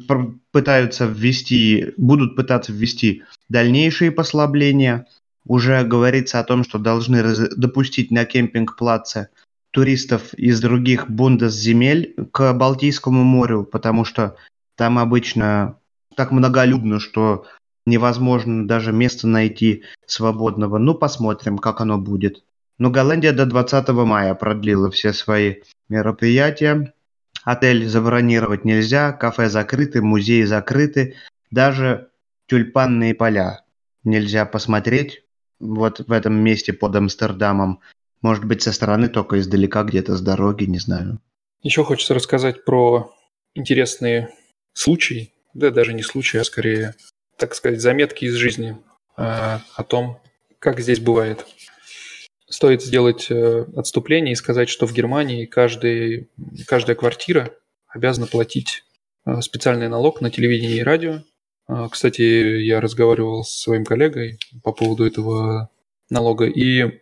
пытаются 0.53 1.07
ввести, 1.07 1.93
будут 1.97 2.37
пытаться 2.37 2.71
ввести 2.73 3.25
дальнейшие 3.49 4.13
послабления. 4.13 5.09
Уже 5.47 5.83
говорится 5.83 6.39
о 6.39 6.45
том, 6.45 6.63
что 6.63 6.79
должны 6.79 7.25
допустить 7.57 8.13
на 8.13 8.25
Campingplätze 8.25 9.31
туристов 9.73 10.33
из 10.35 10.61
других 10.61 11.11
бундес-земель 11.11 12.15
к 12.31 12.53
Балтийскому 12.53 13.25
морю, 13.25 13.65
потому 13.65 14.05
что 14.05 14.37
там 14.77 14.99
обычно 14.99 15.79
так 16.15 16.31
многолюдно, 16.31 17.01
что 17.01 17.47
невозможно 17.87 18.69
даже 18.69 18.93
место 18.93 19.27
найти 19.27 19.83
свободного. 20.07 20.79
Ну, 20.79 20.95
посмотрим, 20.95 21.59
как 21.59 21.81
оно 21.81 21.99
будет. 21.99 22.45
Но 22.79 22.91
Голландия 22.91 23.33
до 23.33 23.47
20 23.47 23.89
мая 23.89 24.35
продлила 24.35 24.91
все 24.91 25.13
свои 25.13 25.57
мероприятия. 25.89 26.93
Отель 27.45 27.89
забронировать 27.89 28.65
нельзя, 28.65 29.13
кафе 29.13 29.49
закрыты, 29.49 30.01
музеи 30.01 30.43
закрыты, 30.45 31.17
даже 31.51 32.11
тюльпанные 32.47 33.15
поля 33.15 33.65
нельзя 34.05 34.47
посмотреть 34.47 35.25
вот 35.59 36.01
в 36.07 36.13
этом 36.13 36.35
месте 36.35 36.73
под 36.73 36.95
Амстердамом. 36.97 37.81
Может 38.23 38.45
быть, 38.45 38.63
со 38.63 38.73
стороны 38.73 39.09
только 39.09 39.41
издалека, 39.41 39.83
где-то 39.83 40.17
с 40.17 40.21
дороги, 40.21 40.65
не 40.65 40.79
знаю. 40.79 41.21
Еще 41.63 41.85
хочется 41.85 42.15
рассказать 42.15 42.65
про 42.65 43.15
интересные 43.55 44.31
случаи, 44.73 45.33
да 45.55 45.71
даже 45.71 45.93
не 45.93 46.03
случаи, 46.03 46.39
а 46.39 46.45
скорее, 46.45 46.95
так 47.37 47.55
сказать, 47.55 47.81
заметки 47.81 48.25
из 48.25 48.35
жизни 48.35 48.79
э, 49.17 49.23
о 49.23 49.85
том, 49.85 50.21
как 50.59 50.81
здесь 50.81 51.01
бывает. 51.01 51.45
Стоит 52.49 52.83
сделать 52.83 53.27
э, 53.31 53.67
отступление 53.77 54.33
и 54.33 54.37
сказать, 54.37 54.69
что 54.69 54.87
в 54.87 54.93
Германии 54.93 55.47
каждый, 55.47 56.31
каждая 56.67 56.97
квартира 56.97 57.51
обязана 57.89 58.27
платить 58.27 58.85
э, 59.27 59.41
специальный 59.41 59.89
налог 59.89 60.21
на 60.21 60.31
телевидение 60.31 60.79
и 60.79 60.83
радио. 60.83 61.23
Э, 61.69 61.89
кстати, 61.91 62.23
я 62.23 62.81
разговаривал 62.81 63.43
с 63.43 63.51
своим 63.63 63.85
коллегой 63.85 64.39
по 64.63 64.73
поводу 64.73 65.05
этого 65.05 65.71
налога, 66.09 66.47
и 66.47 67.02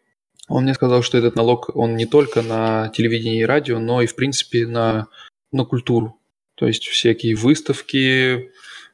он 0.51 0.65
мне 0.65 0.75
сказал, 0.75 1.03
что 1.03 1.17
этот 1.17 1.37
налог, 1.37 1.71
он 1.75 1.97
не 1.97 2.07
только 2.07 2.43
на 2.43 2.89
телевидение 2.89 3.41
и 3.41 3.45
радио, 3.45 3.79
но 3.79 4.03
и, 4.03 4.07
в 4.07 4.17
принципе, 4.17 4.67
на, 4.67 5.07
на 5.53 5.65
культуру. 5.65 6.19
То 6.57 6.67
есть 6.67 6.89
всякие 6.89 7.37
выставки, 7.37 8.51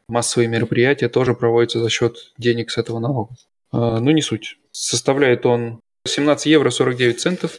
массовые 0.06 0.48
мероприятия 0.48 1.08
тоже 1.08 1.34
проводятся 1.34 1.80
за 1.80 1.88
счет 1.88 2.32
денег 2.36 2.70
с 2.70 2.76
этого 2.76 2.98
налога. 2.98 3.34
А, 3.72 4.00
ну, 4.00 4.10
не 4.10 4.20
суть. 4.20 4.58
Составляет 4.70 5.46
он 5.46 5.80
17 6.06 6.46
евро 6.46 6.68
49 6.68 7.18
центов 7.18 7.58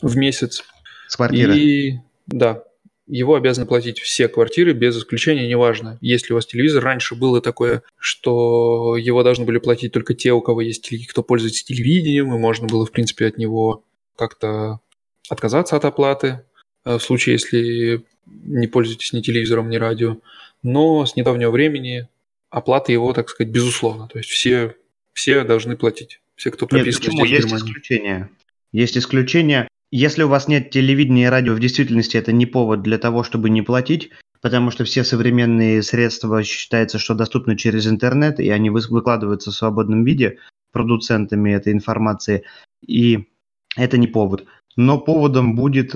в 0.00 0.16
месяц. 0.16 0.64
С 1.06 1.16
квартиры? 1.16 1.56
И, 1.56 2.00
да, 2.26 2.64
его 3.06 3.34
обязаны 3.34 3.66
платить 3.66 4.00
все 4.00 4.28
квартиры, 4.28 4.72
без 4.72 4.96
исключения, 4.96 5.46
неважно. 5.46 5.98
Если 6.00 6.32
у 6.32 6.36
вас 6.36 6.46
телевизор, 6.46 6.82
раньше 6.82 7.14
было 7.14 7.40
такое, 7.40 7.82
что 7.98 8.96
его 8.96 9.22
должны 9.22 9.44
были 9.44 9.58
платить 9.58 9.92
только 9.92 10.14
те, 10.14 10.32
у 10.32 10.40
кого 10.40 10.62
есть, 10.62 10.90
кто 11.08 11.22
пользуется 11.22 11.64
телевидением, 11.64 12.34
и 12.34 12.38
можно 12.38 12.66
было, 12.66 12.86
в 12.86 12.92
принципе, 12.92 13.26
от 13.26 13.36
него 13.36 13.84
как-то 14.16 14.80
отказаться 15.28 15.76
от 15.76 15.84
оплаты, 15.84 16.44
э, 16.84 16.96
в 16.96 17.02
случае, 17.02 17.34
если 17.34 18.04
не 18.26 18.66
пользуетесь 18.66 19.12
ни 19.12 19.20
телевизором, 19.20 19.68
ни 19.68 19.76
радио. 19.76 20.18
Но 20.62 21.04
с 21.04 21.14
недавнего 21.16 21.50
времени 21.50 22.08
оплата 22.50 22.92
его, 22.92 23.12
так 23.12 23.28
сказать, 23.28 23.52
безусловно. 23.52 24.08
То 24.08 24.18
есть 24.18 24.30
все, 24.30 24.76
все 25.12 25.44
должны 25.44 25.76
платить. 25.76 26.20
Все, 26.36 26.50
кто 26.50 26.66
прописан 26.66 27.02
Нет, 27.02 27.10
почему? 27.10 27.24
Есть 27.24 27.52
исключения. 27.52 28.30
Есть 28.72 28.98
исключения. 28.98 29.68
Если 29.96 30.24
у 30.24 30.28
вас 30.28 30.48
нет 30.48 30.70
телевидения 30.70 31.26
и 31.26 31.28
радио, 31.28 31.54
в 31.54 31.60
действительности 31.60 32.16
это 32.16 32.32
не 32.32 32.46
повод 32.46 32.82
для 32.82 32.98
того, 32.98 33.22
чтобы 33.22 33.48
не 33.48 33.62
платить, 33.62 34.10
потому 34.42 34.72
что 34.72 34.82
все 34.82 35.04
современные 35.04 35.84
средства 35.84 36.42
считается, 36.42 36.98
что 36.98 37.14
доступны 37.14 37.56
через 37.56 37.86
интернет, 37.86 38.40
и 38.40 38.50
они 38.50 38.70
выкладываются 38.70 39.52
в 39.52 39.54
свободном 39.54 40.02
виде 40.02 40.38
продуцентами 40.72 41.52
этой 41.52 41.72
информации, 41.72 42.42
и 42.84 43.28
это 43.76 43.96
не 43.96 44.08
повод. 44.08 44.46
Но 44.74 44.98
поводом 44.98 45.54
будет 45.54 45.94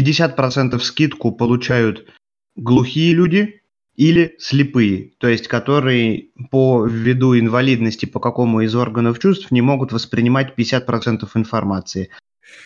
50% 0.00 0.78
скидку 0.78 1.32
получают 1.32 2.06
глухие 2.54 3.12
люди 3.12 3.60
или 3.96 4.36
слепые, 4.38 5.14
то 5.18 5.26
есть 5.26 5.48
которые 5.48 6.28
по 6.52 6.86
ввиду 6.86 7.36
инвалидности 7.36 8.06
по 8.06 8.20
какому 8.20 8.60
из 8.60 8.76
органов 8.76 9.18
чувств 9.18 9.50
не 9.50 9.62
могут 9.62 9.90
воспринимать 9.90 10.54
50% 10.56 11.28
информации. 11.34 12.08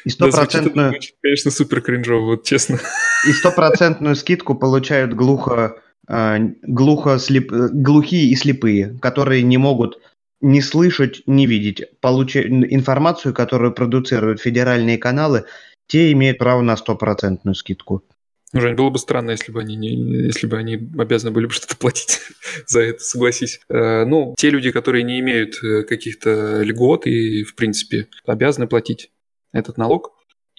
И 0.04 0.10
стопроцентную... 0.10 0.92
Да, 0.92 0.98
конечно, 1.22 1.50
супер 1.50 1.80
кринжово, 1.80 2.24
вот 2.24 2.44
честно. 2.44 2.78
И 3.28 3.32
стопроцентную 3.32 4.16
скидку 4.16 4.54
получают 4.54 5.14
глухо, 5.14 5.76
э, 6.08 6.38
глухо 6.62 7.18
слеп... 7.18 7.50
глухие 7.50 8.30
и 8.30 8.36
слепые, 8.36 8.98
которые 9.00 9.42
не 9.42 9.58
могут 9.58 9.98
не 10.40 10.60
слышать, 10.60 11.22
не 11.26 11.46
видеть. 11.46 11.84
Получ... 12.00 12.36
Информацию, 12.36 13.34
которую 13.34 13.72
продуцируют 13.72 14.40
федеральные 14.40 14.98
каналы, 14.98 15.44
те 15.86 16.12
имеют 16.12 16.38
право 16.38 16.62
на 16.62 16.76
стопроцентную 16.76 17.54
скидку. 17.54 18.04
Ну, 18.52 18.60
Жень, 18.60 18.74
было 18.74 18.90
бы 18.90 18.98
странно, 18.98 19.32
если 19.32 19.50
бы 19.50 19.60
они, 19.60 19.76
не, 19.76 19.96
если 20.26 20.46
бы 20.46 20.56
они 20.56 20.74
обязаны 20.98 21.32
были 21.32 21.46
бы 21.46 21.52
что-то 21.52 21.76
платить 21.78 22.20
за 22.66 22.80
это, 22.80 23.00
согласись. 23.00 23.60
Э, 23.68 24.04
ну, 24.04 24.34
те 24.38 24.50
люди, 24.50 24.70
которые 24.70 25.02
не 25.02 25.20
имеют 25.20 25.62
э, 25.62 25.82
каких-то 25.82 26.62
льгот 26.62 27.06
и, 27.06 27.42
в 27.42 27.54
принципе, 27.54 28.08
обязаны 28.24 28.66
платить 28.68 29.10
этот 29.56 29.78
налог. 29.78 30.12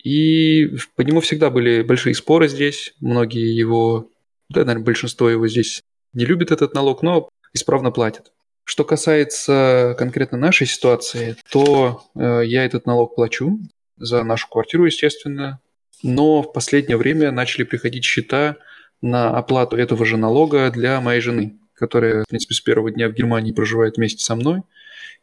И 0.04 0.76
по 0.96 1.02
нему 1.02 1.22
всегда 1.22 1.50
были 1.50 1.82
большие 1.82 2.16
споры 2.16 2.48
здесь. 2.48 2.94
Многие 3.00 3.56
его, 3.56 4.10
да, 4.50 4.62
наверное, 4.62 4.86
большинство 4.86 5.30
его 5.30 5.48
здесь 5.48 5.82
не 6.14 6.26
любит 6.26 6.52
этот 6.52 6.74
налог, 6.74 7.02
но 7.02 7.30
исправно 7.54 7.92
платят. 7.92 8.32
Что 8.64 8.84
касается 8.84 9.96
конкретно 9.98 10.38
нашей 10.38 10.68
ситуации, 10.68 11.38
то 11.52 12.04
э, 12.16 12.42
я 12.46 12.66
этот 12.66 12.86
налог 12.86 13.16
плачу 13.16 13.60
за 13.98 14.24
нашу 14.24 14.48
квартиру, 14.50 14.86
естественно. 14.86 15.60
Но 16.04 16.44
в 16.44 16.54
последнее 16.54 16.98
время 16.98 17.32
начали 17.32 17.64
приходить 17.64 18.04
счета 18.04 18.58
на 19.02 19.30
оплату 19.38 19.78
этого 19.78 20.06
же 20.06 20.18
налога 20.18 20.70
для 20.72 21.00
моей 21.02 21.22
жены, 21.22 21.60
которая, 21.74 22.24
в 22.24 22.28
принципе, 22.28 22.56
с 22.56 22.62
первого 22.62 22.92
дня 22.92 23.10
в 23.10 23.14
Германии 23.14 23.52
проживает 23.52 23.98
вместе 23.98 24.24
со 24.24 24.36
мной. 24.36 24.64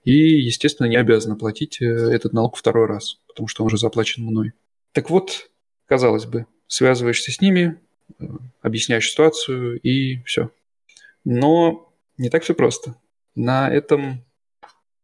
И, 0.04 0.12
естественно, 0.12 0.86
не 0.86 0.96
обязана 0.96 1.34
платить 1.36 1.80
э, 1.80 1.86
этот 1.86 2.32
налог 2.32 2.56
второй 2.56 2.86
раз, 2.86 3.20
потому 3.26 3.48
что 3.48 3.62
он 3.62 3.68
уже 3.68 3.78
заплачен 3.78 4.24
мной. 4.24 4.52
Так 4.92 5.10
вот, 5.10 5.50
казалось 5.86 6.26
бы, 6.26 6.46
связываешься 6.66 7.32
с 7.32 7.40
ними, 7.40 7.80
э, 8.18 8.24
объясняешь 8.60 9.10
ситуацию 9.10 9.80
и 9.80 10.22
все. 10.24 10.50
Но 11.24 11.92
не 12.18 12.28
так 12.28 12.42
все 12.42 12.54
просто. 12.54 12.96
На 13.34 13.70
этом 13.70 14.24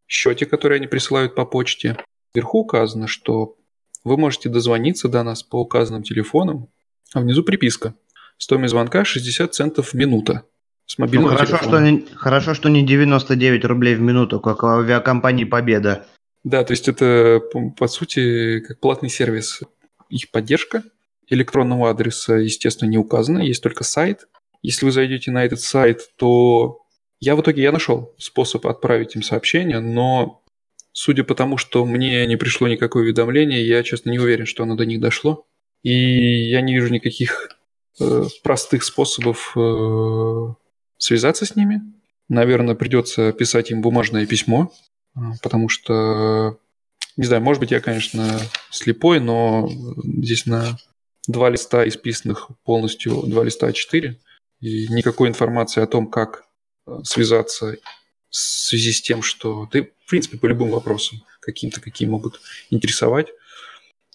счете, 0.06 0.44
который 0.44 0.78
они 0.78 0.86
присылают 0.86 1.34
по 1.34 1.46
почте, 1.46 1.96
вверху 2.34 2.58
указано, 2.58 3.06
что 3.06 3.56
вы 4.04 4.16
можете 4.16 4.48
дозвониться 4.48 5.08
до 5.08 5.22
нас 5.22 5.42
по 5.42 5.60
указанным 5.60 6.02
телефонам, 6.02 6.68
а 7.14 7.20
внизу 7.20 7.42
приписка. 7.42 7.94
Стоимость 8.36 8.70
звонка 8.72 9.04
60 9.04 9.54
центов 9.54 9.94
минута. 9.94 10.44
С 10.90 10.98
мобильного 10.98 11.30
ну, 11.30 11.36
хорошо, 11.36 11.58
телефона. 11.58 11.78
что 11.78 11.88
не, 11.88 12.16
хорошо, 12.16 12.54
что 12.54 12.68
не 12.68 12.84
99 12.84 13.64
рублей 13.64 13.94
в 13.94 14.00
минуту, 14.00 14.40
как 14.40 14.64
у 14.64 14.66
авиакомпании 14.66 15.44
«Победа». 15.44 16.04
Да, 16.42 16.64
то 16.64 16.72
есть 16.72 16.88
это, 16.88 17.40
по, 17.52 17.70
по 17.70 17.86
сути, 17.86 18.58
как 18.58 18.80
платный 18.80 19.08
сервис. 19.08 19.60
Их 20.08 20.32
поддержка 20.32 20.82
электронного 21.28 21.90
адреса, 21.90 22.38
естественно, 22.38 22.88
не 22.88 22.98
указана, 22.98 23.38
есть 23.38 23.62
только 23.62 23.84
сайт. 23.84 24.26
Если 24.62 24.84
вы 24.84 24.90
зайдете 24.90 25.30
на 25.30 25.44
этот 25.44 25.60
сайт, 25.60 26.00
то 26.16 26.80
я 27.20 27.36
в 27.36 27.40
итоге 27.40 27.62
я 27.62 27.70
нашел 27.70 28.12
способ 28.18 28.66
отправить 28.66 29.14
им 29.14 29.22
сообщение, 29.22 29.78
но 29.78 30.42
Судя 30.92 31.22
по 31.22 31.36
тому, 31.36 31.56
что 31.56 31.86
мне 31.86 32.26
не 32.26 32.34
пришло 32.34 32.66
никакое 32.66 33.04
уведомление, 33.04 33.64
я, 33.64 33.84
честно, 33.84 34.10
не 34.10 34.18
уверен, 34.18 34.44
что 34.44 34.64
оно 34.64 34.74
до 34.74 34.84
них 34.84 35.00
дошло. 35.00 35.46
И 35.84 36.48
я 36.50 36.62
не 36.62 36.74
вижу 36.74 36.92
никаких 36.92 37.56
э, 38.00 38.24
простых 38.42 38.82
способов 38.82 39.52
э, 39.56 40.46
связаться 41.00 41.46
с 41.46 41.56
ними. 41.56 41.80
Наверное, 42.28 42.76
придется 42.76 43.32
писать 43.32 43.72
им 43.72 43.80
бумажное 43.80 44.26
письмо, 44.26 44.72
э, 45.16 45.20
потому 45.42 45.68
что, 45.68 46.60
не 47.16 47.24
знаю, 47.24 47.42
может 47.42 47.58
быть, 47.58 47.72
я, 47.72 47.80
конечно, 47.80 48.38
слепой, 48.70 49.18
но 49.18 49.68
здесь 50.04 50.46
на 50.46 50.78
два 51.26 51.50
листа 51.50 51.88
исписанных 51.88 52.50
полностью, 52.64 53.22
два 53.26 53.42
листа 53.42 53.68
А4, 53.68 54.14
и 54.60 54.88
никакой 54.88 55.28
информации 55.28 55.82
о 55.82 55.86
том, 55.86 56.08
как 56.08 56.44
э, 56.86 57.00
связаться 57.02 57.76
в 58.28 58.36
связи 58.36 58.92
с 58.92 59.02
тем, 59.02 59.22
что 59.22 59.66
ты, 59.66 59.92
в 60.04 60.10
принципе, 60.10 60.38
по 60.38 60.46
любым 60.46 60.70
вопросам 60.70 61.24
каким-то, 61.40 61.80
какие 61.80 62.06
могут 62.08 62.40
интересовать, 62.68 63.28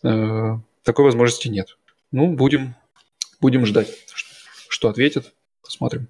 э, 0.04 0.58
такой 0.84 1.06
возможности 1.06 1.48
нет. 1.48 1.78
Ну, 2.12 2.34
будем, 2.36 2.76
будем 3.42 3.66
ждать, 3.66 3.90
что 4.70 4.88
ответят, 4.88 5.34
посмотрим. 5.64 6.08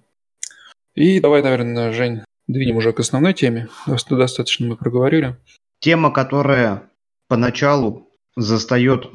И 0.95 1.19
давай, 1.19 1.43
наверное, 1.43 1.91
Жень, 1.91 2.21
двинем 2.47 2.77
уже 2.77 2.93
к 2.93 3.01
основной 3.01 3.33
теме. 3.33 3.67
Достаточно 3.85 4.65
мы 4.65 4.77
проговорили. 4.77 5.37
Тема, 5.79 6.09
которая 6.09 6.89
поначалу 7.27 8.09
застает 8.37 9.09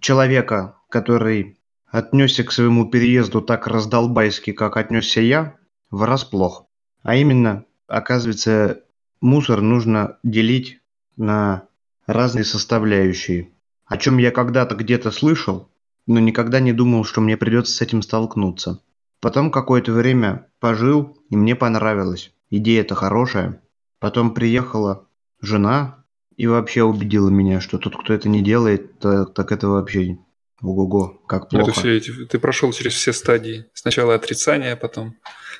человека, 0.00 0.76
который 0.88 1.58
отнесся 1.86 2.42
к 2.42 2.52
своему 2.52 2.90
переезду 2.90 3.42
так 3.42 3.66
раздолбайски, 3.66 4.52
как 4.52 4.78
отнесся 4.78 5.20
я, 5.20 5.56
врасплох. 5.90 6.66
А 7.02 7.16
именно, 7.16 7.66
оказывается, 7.86 8.82
мусор 9.20 9.60
нужно 9.60 10.18
делить 10.22 10.80
на 11.16 11.64
разные 12.06 12.44
составляющие, 12.44 13.50
о 13.84 13.98
чем 13.98 14.16
я 14.16 14.30
когда-то 14.30 14.74
где-то 14.74 15.10
слышал, 15.10 15.68
но 16.06 16.18
никогда 16.18 16.60
не 16.60 16.72
думал, 16.72 17.04
что 17.04 17.20
мне 17.20 17.36
придется 17.36 17.74
с 17.74 17.82
этим 17.82 18.00
столкнуться. 18.00 18.80
Потом 19.20 19.50
какое-то 19.50 19.92
время 19.92 20.46
пожил, 20.60 21.18
и 21.28 21.36
мне 21.36 21.54
понравилось. 21.54 22.32
Идея-то 22.50 22.94
хорошая. 22.94 23.62
Потом 23.98 24.32
приехала 24.32 25.06
жена 25.40 26.04
и 26.36 26.46
вообще 26.46 26.82
убедила 26.82 27.28
меня, 27.28 27.60
что 27.60 27.78
тот, 27.78 27.96
кто 27.96 28.14
это 28.14 28.28
не 28.28 28.42
делает, 28.42 28.98
так, 28.98 29.34
так 29.34 29.52
это 29.52 29.68
вообще 29.68 30.18
ого-го, 30.62 31.20
как 31.26 31.48
плохо. 31.50 31.70
Это 31.70 31.80
все 31.80 31.96
эти, 31.96 32.24
ты 32.24 32.38
прошел 32.38 32.72
через 32.72 32.94
все 32.94 33.12
стадии. 33.12 33.66
Сначала 33.74 34.14
отрицание, 34.14 34.74
потом 34.76 35.16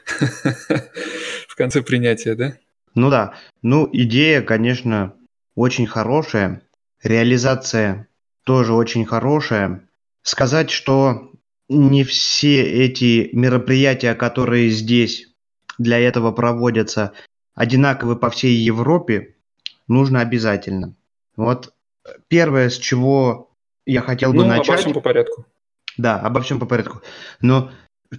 в 1.48 1.54
конце 1.56 1.82
принятия, 1.82 2.34
да? 2.34 2.56
Ну 2.94 3.10
да. 3.10 3.34
Ну, 3.62 3.88
идея, 3.92 4.42
конечно, 4.42 5.14
очень 5.54 5.86
хорошая. 5.86 6.62
Реализация 7.02 8.08
тоже 8.44 8.72
очень 8.72 9.04
хорошая. 9.04 9.88
Сказать, 10.22 10.70
что 10.70 11.29
не 11.70 12.02
все 12.02 12.62
эти 12.62 13.30
мероприятия, 13.32 14.14
которые 14.14 14.70
здесь 14.70 15.28
для 15.78 15.98
этого 16.00 16.32
проводятся, 16.32 17.12
одинаковы 17.54 18.16
по 18.16 18.28
всей 18.28 18.56
Европе, 18.56 19.36
нужно 19.86 20.20
обязательно. 20.20 20.96
Вот 21.36 21.72
первое, 22.26 22.70
с 22.70 22.76
чего 22.76 23.54
я 23.86 24.02
хотел 24.02 24.32
бы 24.32 24.42
ну, 24.42 24.46
начать... 24.46 24.68
обо 24.68 24.78
всем 24.78 24.92
по 24.94 25.00
порядку. 25.00 25.46
Да, 25.96 26.18
обо 26.18 26.40
всем 26.40 26.58
по 26.58 26.66
порядку. 26.66 27.02
Но 27.40 27.70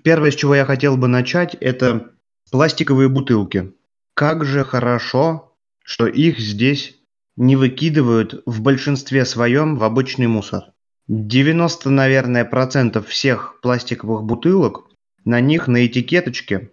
первое, 0.02 0.32
с 0.32 0.36
чего 0.36 0.56
я 0.56 0.64
хотел 0.64 0.96
бы 0.96 1.10
начать, 1.10 1.56
это 1.56 2.12
пластиковые 2.52 3.10
бутылки. 3.10 3.74
Как 4.14 4.46
же 4.46 4.64
хорошо, 4.64 5.54
что 5.84 6.08
их 6.08 6.40
здесь 6.40 6.98
не 7.36 7.58
выкидывают 7.58 8.44
в 8.46 8.62
большинстве 8.62 9.26
своем 9.26 9.78
в 9.78 9.84
обычный 9.84 10.28
мусор. 10.28 10.72
90, 11.12 11.90
наверное, 11.90 12.46
процентов 12.46 13.10
всех 13.10 13.60
пластиковых 13.62 14.24
бутылок, 14.24 14.86
на 15.26 15.42
них 15.42 15.68
на 15.68 15.86
этикеточке 15.86 16.72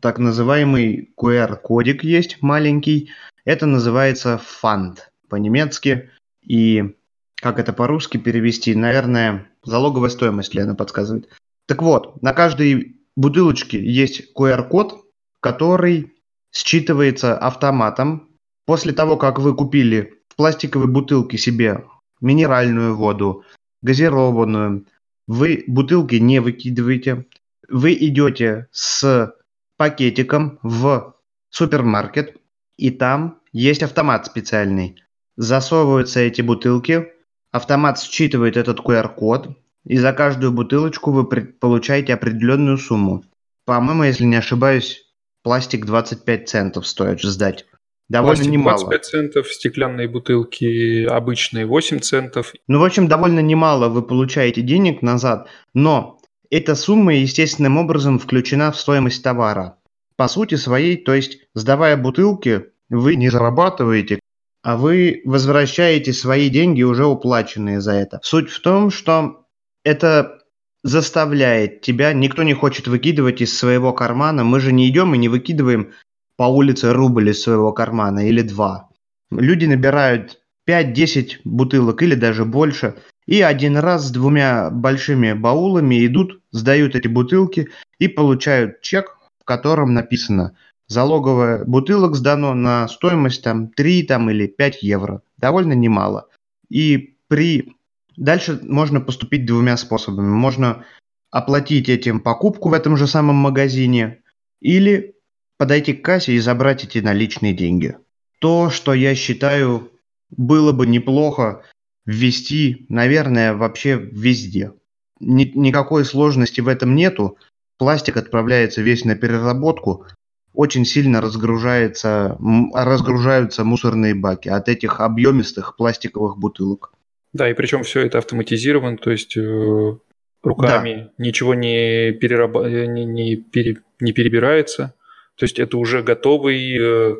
так 0.00 0.20
называемый 0.20 1.12
QR-кодик 1.20 2.04
есть 2.04 2.40
маленький. 2.40 3.10
Это 3.44 3.66
называется 3.66 4.38
фанд 4.38 5.10
по-немецки. 5.28 6.10
И 6.40 6.94
как 7.34 7.58
это 7.58 7.72
по-русски 7.72 8.16
перевести? 8.16 8.76
Наверное, 8.76 9.50
залоговая 9.64 10.10
стоимость, 10.10 10.54
Лена 10.54 10.76
подсказывает. 10.76 11.28
Так 11.66 11.82
вот, 11.82 12.22
на 12.22 12.32
каждой 12.32 13.00
бутылочке 13.16 13.84
есть 13.84 14.32
QR-код, 14.36 15.04
который 15.40 16.14
считывается 16.54 17.36
автоматом. 17.36 18.28
После 18.66 18.92
того, 18.92 19.16
как 19.16 19.40
вы 19.40 19.56
купили 19.56 20.22
в 20.28 20.36
пластиковой 20.36 20.86
бутылке 20.86 21.36
себе 21.36 21.86
минеральную 22.20 22.94
воду, 22.94 23.44
газированную, 23.82 24.86
вы 25.26 25.64
бутылки 25.66 26.16
не 26.16 26.40
выкидываете. 26.40 27.26
Вы 27.68 27.94
идете 27.94 28.68
с 28.72 29.34
пакетиком 29.76 30.58
в 30.62 31.16
супермаркет, 31.50 32.36
и 32.76 32.90
там 32.90 33.38
есть 33.52 33.82
автомат 33.82 34.26
специальный. 34.26 35.02
Засовываются 35.36 36.20
эти 36.20 36.42
бутылки, 36.42 37.08
автомат 37.52 38.00
считывает 38.00 38.56
этот 38.56 38.80
QR-код, 38.80 39.56
и 39.84 39.96
за 39.96 40.12
каждую 40.12 40.52
бутылочку 40.52 41.12
вы 41.12 41.24
получаете 41.24 42.14
определенную 42.14 42.76
сумму. 42.76 43.24
По-моему, 43.64 44.04
если 44.04 44.24
не 44.24 44.36
ошибаюсь, 44.36 45.04
пластик 45.42 45.86
25 45.86 46.48
центов 46.48 46.86
стоит 46.86 47.22
сдать. 47.22 47.66
Довольно 48.10 48.34
пластик 48.34 48.52
немало. 48.52 48.78
25 48.78 49.04
центов, 49.04 49.52
стеклянные 49.52 50.08
бутылки 50.08 51.04
обычные 51.04 51.64
8 51.64 52.00
центов. 52.00 52.52
Ну, 52.66 52.80
в 52.80 52.84
общем, 52.84 53.06
довольно 53.06 53.38
немало 53.38 53.88
вы 53.88 54.02
получаете 54.02 54.62
денег 54.62 55.00
назад, 55.00 55.46
но 55.74 56.18
эта 56.50 56.74
сумма 56.74 57.14
естественным 57.14 57.78
образом 57.78 58.18
включена 58.18 58.72
в 58.72 58.76
стоимость 58.76 59.22
товара. 59.22 59.76
По 60.16 60.26
сути 60.26 60.56
своей, 60.56 60.96
то 60.96 61.14
есть 61.14 61.38
сдавая 61.54 61.96
бутылки, 61.96 62.64
вы 62.88 63.14
не 63.14 63.30
зарабатываете, 63.30 64.18
а 64.62 64.76
вы 64.76 65.22
возвращаете 65.24 66.12
свои 66.12 66.48
деньги, 66.48 66.82
уже 66.82 67.06
уплаченные 67.06 67.80
за 67.80 67.92
это. 67.92 68.18
Суть 68.24 68.50
в 68.50 68.60
том, 68.60 68.90
что 68.90 69.46
это 69.84 70.40
заставляет 70.82 71.80
тебя, 71.82 72.12
никто 72.12 72.42
не 72.42 72.54
хочет 72.54 72.88
выкидывать 72.88 73.40
из 73.40 73.56
своего 73.56 73.92
кармана. 73.92 74.42
Мы 74.42 74.58
же 74.58 74.72
не 74.72 74.88
идем 74.88 75.14
и 75.14 75.18
не 75.18 75.28
выкидываем 75.28 75.92
по 76.40 76.44
улице 76.44 76.94
рубль 76.94 77.28
из 77.28 77.42
своего 77.42 77.70
кармана 77.70 78.26
или 78.26 78.40
два. 78.40 78.88
Люди 79.30 79.66
набирают 79.66 80.40
5-10 80.66 81.40
бутылок 81.44 82.02
или 82.02 82.14
даже 82.14 82.46
больше. 82.46 82.94
И 83.26 83.42
один 83.42 83.76
раз 83.76 84.06
с 84.06 84.10
двумя 84.10 84.70
большими 84.70 85.34
баулами 85.34 86.06
идут, 86.06 86.40
сдают 86.50 86.94
эти 86.94 87.08
бутылки 87.08 87.68
и 87.98 88.08
получают 88.08 88.80
чек, 88.80 89.18
в 89.38 89.44
котором 89.44 89.92
написано 89.92 90.56
залоговая 90.86 91.66
бутылок 91.66 92.16
сдано 92.16 92.54
на 92.54 92.88
стоимость 92.88 93.44
там 93.44 93.68
3 93.68 94.04
там, 94.04 94.30
или 94.30 94.46
5 94.46 94.82
евро. 94.82 95.20
Довольно 95.36 95.74
немало. 95.74 96.28
И 96.70 97.18
при 97.28 97.74
Дальше 98.16 98.58
можно 98.62 99.02
поступить 99.02 99.44
двумя 99.44 99.76
способами. 99.76 100.30
Можно 100.30 100.86
оплатить 101.30 101.90
этим 101.90 102.18
покупку 102.18 102.70
в 102.70 102.72
этом 102.72 102.96
же 102.96 103.06
самом 103.06 103.36
магазине 103.36 104.22
или 104.60 105.16
подойти 105.60 105.92
к 105.92 106.02
кассе 106.02 106.32
и 106.32 106.38
забрать 106.38 106.84
эти 106.84 107.00
наличные 107.00 107.52
деньги. 107.52 107.98
То, 108.38 108.70
что 108.70 108.94
я 108.94 109.14
считаю 109.14 109.92
было 110.30 110.72
бы 110.72 110.86
неплохо 110.86 111.62
ввести, 112.06 112.86
наверное, 112.88 113.52
вообще 113.52 113.96
везде. 113.96 114.72
Ни, 115.20 115.52
никакой 115.54 116.06
сложности 116.06 116.62
в 116.62 116.68
этом 116.68 116.94
нету. 116.94 117.36
Пластик 117.76 118.16
отправляется 118.16 118.80
весь 118.80 119.04
на 119.04 119.16
переработку. 119.16 120.06
Очень 120.54 120.86
сильно 120.86 121.20
разгружается, 121.20 122.38
разгружаются 122.72 123.62
мусорные 123.62 124.14
баки 124.14 124.48
от 124.48 124.70
этих 124.70 124.98
объемистых 125.00 125.76
пластиковых 125.76 126.38
бутылок. 126.38 126.94
Да, 127.34 127.50
и 127.50 127.52
причем 127.52 127.82
все 127.82 128.00
это 128.00 128.16
автоматизировано, 128.16 128.96
то 128.96 129.10
есть 129.10 129.36
э, 129.36 129.96
руками 130.42 130.94
да. 131.18 131.24
ничего 131.24 131.54
не, 131.54 132.12
перераба... 132.12 132.66
Э, 132.66 132.86
не, 132.86 133.04
не, 133.04 133.36
пере... 133.36 133.82
не 134.00 134.14
перебирается. 134.14 134.94
То 135.40 135.44
есть 135.44 135.58
это 135.58 135.78
уже 135.78 136.02
готовый, 136.02 136.76
э, 136.78 137.16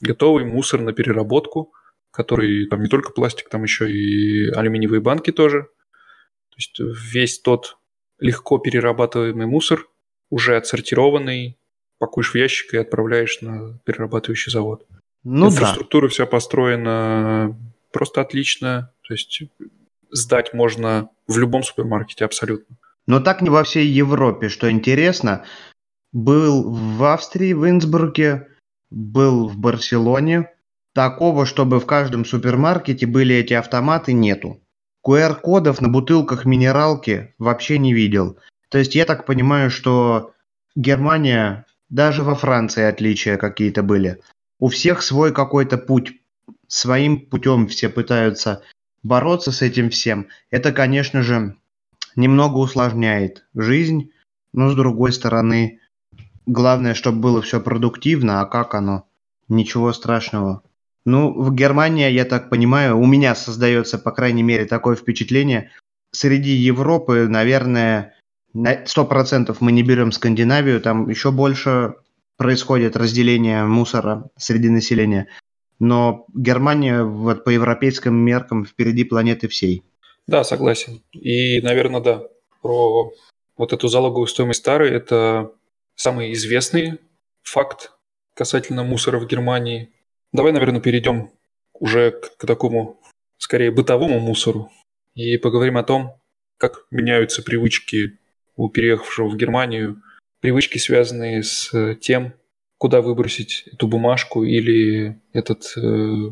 готовый 0.00 0.46
мусор 0.46 0.80
на 0.80 0.94
переработку, 0.94 1.74
который 2.10 2.66
там 2.66 2.82
не 2.82 2.88
только 2.88 3.12
пластик, 3.12 3.50
там 3.50 3.62
еще 3.62 3.92
и 3.92 4.48
алюминиевые 4.48 5.02
банки 5.02 5.32
тоже. 5.32 5.64
То 6.48 6.56
есть 6.56 6.80
весь 6.80 7.40
тот 7.40 7.76
легко 8.18 8.56
перерабатываемый 8.56 9.44
мусор 9.44 9.86
уже 10.30 10.56
отсортированный, 10.56 11.58
пакуешь 11.98 12.32
в 12.32 12.34
ящик 12.36 12.72
и 12.72 12.78
отправляешь 12.78 13.42
на 13.42 13.78
перерабатывающий 13.84 14.50
завод. 14.50 14.86
Ну 15.22 15.48
Инфраструктура 15.48 16.06
да. 16.06 16.08
вся 16.08 16.24
построена 16.24 17.54
просто 17.92 18.22
отлично. 18.22 18.94
То 19.06 19.12
есть 19.12 19.42
сдать 20.10 20.54
можно 20.54 21.10
в 21.26 21.36
любом 21.36 21.62
супермаркете 21.62 22.24
абсолютно. 22.24 22.78
Но 23.06 23.20
так 23.20 23.42
не 23.42 23.50
во 23.50 23.62
всей 23.62 23.86
Европе, 23.86 24.48
что 24.48 24.70
интересно. 24.70 25.44
Был 26.12 26.62
в 26.70 27.04
Австрии, 27.04 27.52
в 27.52 27.68
Инсбруке, 27.68 28.48
был 28.90 29.48
в 29.48 29.58
Барселоне. 29.58 30.50
Такого, 30.94 31.46
чтобы 31.46 31.80
в 31.80 31.86
каждом 31.86 32.24
супермаркете 32.24 33.06
были 33.06 33.34
эти 33.34 33.54
автоматы, 33.54 34.12
нету. 34.12 34.60
QR-кодов 35.06 35.80
на 35.80 35.88
бутылках 35.88 36.44
минералки 36.44 37.34
вообще 37.38 37.78
не 37.78 37.92
видел. 37.92 38.38
То 38.68 38.78
есть 38.78 38.94
я 38.94 39.04
так 39.04 39.26
понимаю, 39.26 39.70
что 39.70 40.32
Германия, 40.74 41.66
даже 41.88 42.22
во 42.22 42.34
Франции 42.34 42.82
отличия 42.82 43.36
какие-то 43.36 43.82
были. 43.82 44.20
У 44.58 44.68
всех 44.68 45.02
свой 45.02 45.32
какой-то 45.32 45.78
путь 45.78 46.14
своим 46.66 47.20
путем 47.20 47.68
все 47.68 47.88
пытаются 47.88 48.62
бороться 49.02 49.52
с 49.52 49.62
этим 49.62 49.90
всем. 49.90 50.28
Это, 50.50 50.72
конечно 50.72 51.22
же, 51.22 51.56
немного 52.16 52.58
усложняет 52.58 53.44
жизнь, 53.54 54.10
но 54.52 54.70
с 54.70 54.74
другой 54.74 55.12
стороны, 55.12 55.80
главное, 56.48 56.94
чтобы 56.94 57.20
было 57.20 57.42
все 57.42 57.60
продуктивно, 57.60 58.40
а 58.40 58.46
как 58.46 58.74
оно? 58.74 59.04
Ничего 59.48 59.92
страшного. 59.92 60.62
Ну, 61.04 61.32
в 61.32 61.54
Германии, 61.54 62.10
я 62.10 62.24
так 62.24 62.50
понимаю, 62.50 62.98
у 62.98 63.06
меня 63.06 63.34
создается, 63.34 63.98
по 63.98 64.10
крайней 64.10 64.42
мере, 64.42 64.66
такое 64.66 64.96
впечатление, 64.96 65.70
среди 66.10 66.50
Европы, 66.50 67.26
наверное, 67.28 68.14
на 68.52 68.84
100% 68.84 69.56
мы 69.60 69.72
не 69.72 69.82
берем 69.82 70.12
Скандинавию, 70.12 70.80
там 70.80 71.08
еще 71.08 71.30
больше 71.30 71.94
происходит 72.36 72.96
разделение 72.96 73.64
мусора 73.64 74.30
среди 74.36 74.68
населения. 74.68 75.28
Но 75.78 76.26
Германия 76.34 77.04
вот 77.04 77.44
по 77.44 77.50
европейским 77.50 78.14
меркам 78.14 78.64
впереди 78.64 79.04
планеты 79.04 79.48
всей. 79.48 79.84
Да, 80.26 80.44
согласен. 80.44 81.02
И, 81.12 81.60
наверное, 81.62 82.00
да, 82.00 82.22
про 82.62 83.12
вот 83.56 83.72
эту 83.72 83.88
залоговую 83.88 84.26
стоимость 84.26 84.64
тары– 84.64 84.88
это 84.90 85.52
самый 85.98 86.32
известный 86.32 87.00
факт 87.42 87.90
касательно 88.34 88.84
мусора 88.84 89.18
в 89.18 89.26
Германии. 89.26 89.90
Давай, 90.32 90.52
наверное, 90.52 90.80
перейдем 90.80 91.30
уже 91.74 92.12
к, 92.12 92.36
к 92.36 92.46
такому, 92.46 93.00
скорее, 93.36 93.72
бытовому 93.72 94.20
мусору 94.20 94.70
и 95.14 95.36
поговорим 95.36 95.76
о 95.76 95.82
том, 95.82 96.14
как 96.56 96.86
меняются 96.90 97.42
привычки 97.42 98.18
у 98.56 98.68
переехавшего 98.68 99.28
в 99.28 99.36
Германию, 99.36 100.00
привычки, 100.40 100.78
связанные 100.78 101.42
с 101.42 101.96
тем, 102.00 102.32
куда 102.78 103.00
выбросить 103.00 103.64
эту 103.72 103.88
бумажку 103.88 104.44
или 104.44 105.20
этот 105.32 105.76
э, 105.76 106.30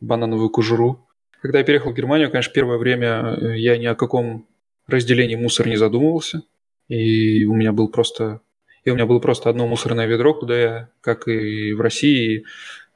банановую 0.00 0.50
кожуру. 0.50 1.08
Когда 1.42 1.58
я 1.58 1.64
переехал 1.64 1.90
в 1.90 1.94
Германию, 1.96 2.30
конечно, 2.30 2.52
первое 2.52 2.78
время 2.78 3.36
э, 3.36 3.58
я 3.58 3.76
ни 3.78 3.86
о 3.86 3.96
каком 3.96 4.46
разделении 4.86 5.34
мусора 5.34 5.68
не 5.68 5.76
задумывался. 5.76 6.42
И 6.86 7.44
у 7.44 7.54
меня 7.54 7.72
был 7.72 7.88
просто 7.88 8.40
и 8.88 8.90
у 8.90 8.94
меня 8.94 9.04
было 9.04 9.18
просто 9.18 9.50
одно 9.50 9.66
мусорное 9.66 10.06
ведро, 10.06 10.32
куда 10.32 10.58
я, 10.58 10.90
как 11.02 11.28
и 11.28 11.74
в 11.74 11.80
России, 11.82 12.44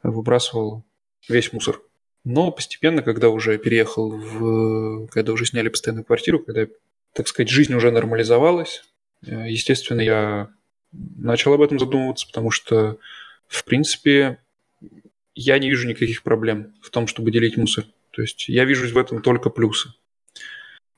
выбрасывал 0.03 0.85
весь 1.29 1.53
мусор. 1.53 1.83
Но 2.25 2.51
постепенно, 2.51 3.03
когда 3.03 3.29
уже 3.29 3.59
переехал 3.59 4.11
в... 4.11 5.07
когда 5.09 5.33
уже 5.33 5.45
сняли 5.45 5.69
постоянную 5.69 6.07
квартиру, 6.07 6.39
когда, 6.39 6.67
так 7.13 7.29
сказать, 7.29 7.51
жизнь 7.51 7.75
уже 7.75 7.91
нормализовалась, 7.91 8.85
э, 9.27 9.51
естественно, 9.51 10.01
я 10.01 10.51
начал 10.93 11.53
об 11.53 11.61
этом 11.61 11.79
задумываться, 11.79 12.27
потому 12.27 12.51
что, 12.51 12.97
в 13.47 13.65
принципе, 13.65 14.39
я 15.35 15.59
не 15.59 15.69
вижу 15.69 15.87
никаких 15.89 16.23
проблем 16.23 16.75
в 16.81 16.89
том, 16.89 17.07
чтобы 17.07 17.31
делить 17.31 17.59
мусор. 17.59 17.85
То 18.13 18.23
есть 18.23 18.49
я 18.49 18.65
вижу 18.65 18.89
в 18.89 18.97
этом 18.97 19.21
только 19.21 19.51
плюсы. 19.51 19.93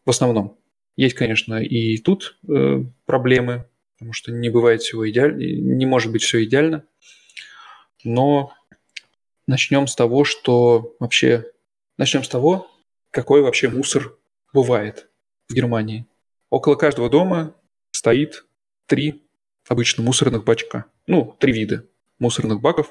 В 0.04 0.10
основном. 0.10 0.56
Есть, 0.96 1.16
конечно, 1.16 1.60
и 1.60 1.98
тут 1.98 2.36
э, 2.48 2.84
проблемы, 3.06 3.66
потому 3.94 4.12
что 4.12 4.32
не 4.32 4.50
бывает 4.50 4.82
всего 4.82 5.08
идеально, 5.08 5.38
не 5.38 5.86
может 5.86 6.12
быть 6.12 6.22
все 6.22 6.44
идеально. 6.44 6.84
Но 8.02 8.52
начнем 9.46 9.86
с 9.86 9.96
того, 9.96 10.24
что 10.24 10.94
вообще... 11.00 11.50
Начнем 11.96 12.24
с 12.24 12.28
того, 12.28 12.70
какой 13.10 13.40
вообще 13.40 13.68
мусор 13.68 14.18
бывает 14.52 15.08
в 15.48 15.54
Германии. 15.54 16.06
Около 16.50 16.74
каждого 16.74 17.08
дома 17.08 17.54
стоит 17.92 18.44
три 18.86 19.22
обычно 19.68 20.02
мусорных 20.02 20.44
бачка. 20.44 20.86
Ну, 21.06 21.36
три 21.38 21.52
вида 21.52 21.86
мусорных 22.18 22.60
баков. 22.60 22.90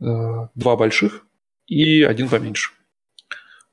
Э, 0.00 0.48
два 0.54 0.76
больших 0.76 1.26
и 1.66 2.02
один 2.02 2.28
поменьше. 2.28 2.72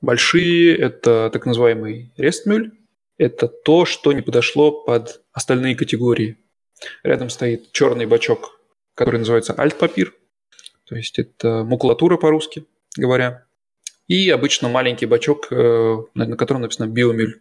Большие– 0.00 0.76
это 0.78 1.30
так 1.32 1.46
называемый 1.46 2.12
рестмюль. 2.16 2.72
Это 3.18 3.48
то, 3.48 3.84
что 3.84 4.12
не 4.12 4.22
подошло 4.22 4.70
под 4.70 5.22
остальные 5.32 5.74
категории. 5.74 6.38
Рядом 7.02 7.30
стоит 7.30 7.72
черный 7.72 8.06
бачок, 8.06 8.60
который 8.94 9.18
называется 9.18 9.54
альтпапир. 9.54 10.14
То 10.84 10.96
есть 10.96 11.18
это 11.18 11.64
макулатура 11.64 12.16
по-русски 12.16 12.66
говоря. 12.96 13.46
И 14.06 14.30
обычно 14.30 14.68
маленький 14.68 15.06
бачок, 15.06 15.48
э, 15.50 15.96
на 16.14 16.36
котором 16.36 16.62
написано 16.62 16.86
биомюль. 16.86 17.40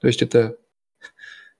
То 0.00 0.08
есть 0.08 0.22
это 0.22 0.58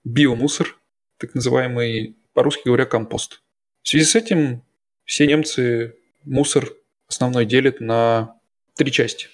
биомусор, 0.03 0.77
так 1.17 1.33
называемый, 1.33 2.17
по-русски 2.33 2.63
говоря, 2.65 2.85
компост. 2.85 3.41
В 3.83 3.89
связи 3.89 4.05
с 4.05 4.15
этим 4.15 4.63
все 5.05 5.27
немцы 5.27 5.95
мусор 6.23 6.73
основной 7.07 7.45
делят 7.45 7.79
на 7.79 8.35
три 8.75 8.91
части. 8.91 9.29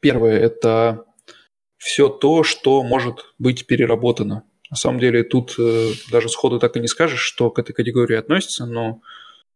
Первое– 0.00 0.38
это 0.40 1.06
все 1.78 2.08
то, 2.08 2.42
что 2.42 2.82
может 2.82 3.24
быть 3.38 3.66
переработано. 3.66 4.44
На 4.70 4.76
самом 4.76 5.00
деле 5.00 5.22
тут 5.22 5.54
э, 5.58 5.92
даже 6.10 6.28
сходу 6.28 6.58
так 6.58 6.76
и 6.76 6.80
не 6.80 6.88
скажешь, 6.88 7.20
что 7.20 7.50
к 7.50 7.58
этой 7.58 7.72
категории 7.72 8.16
относится, 8.16 8.66
но 8.66 9.00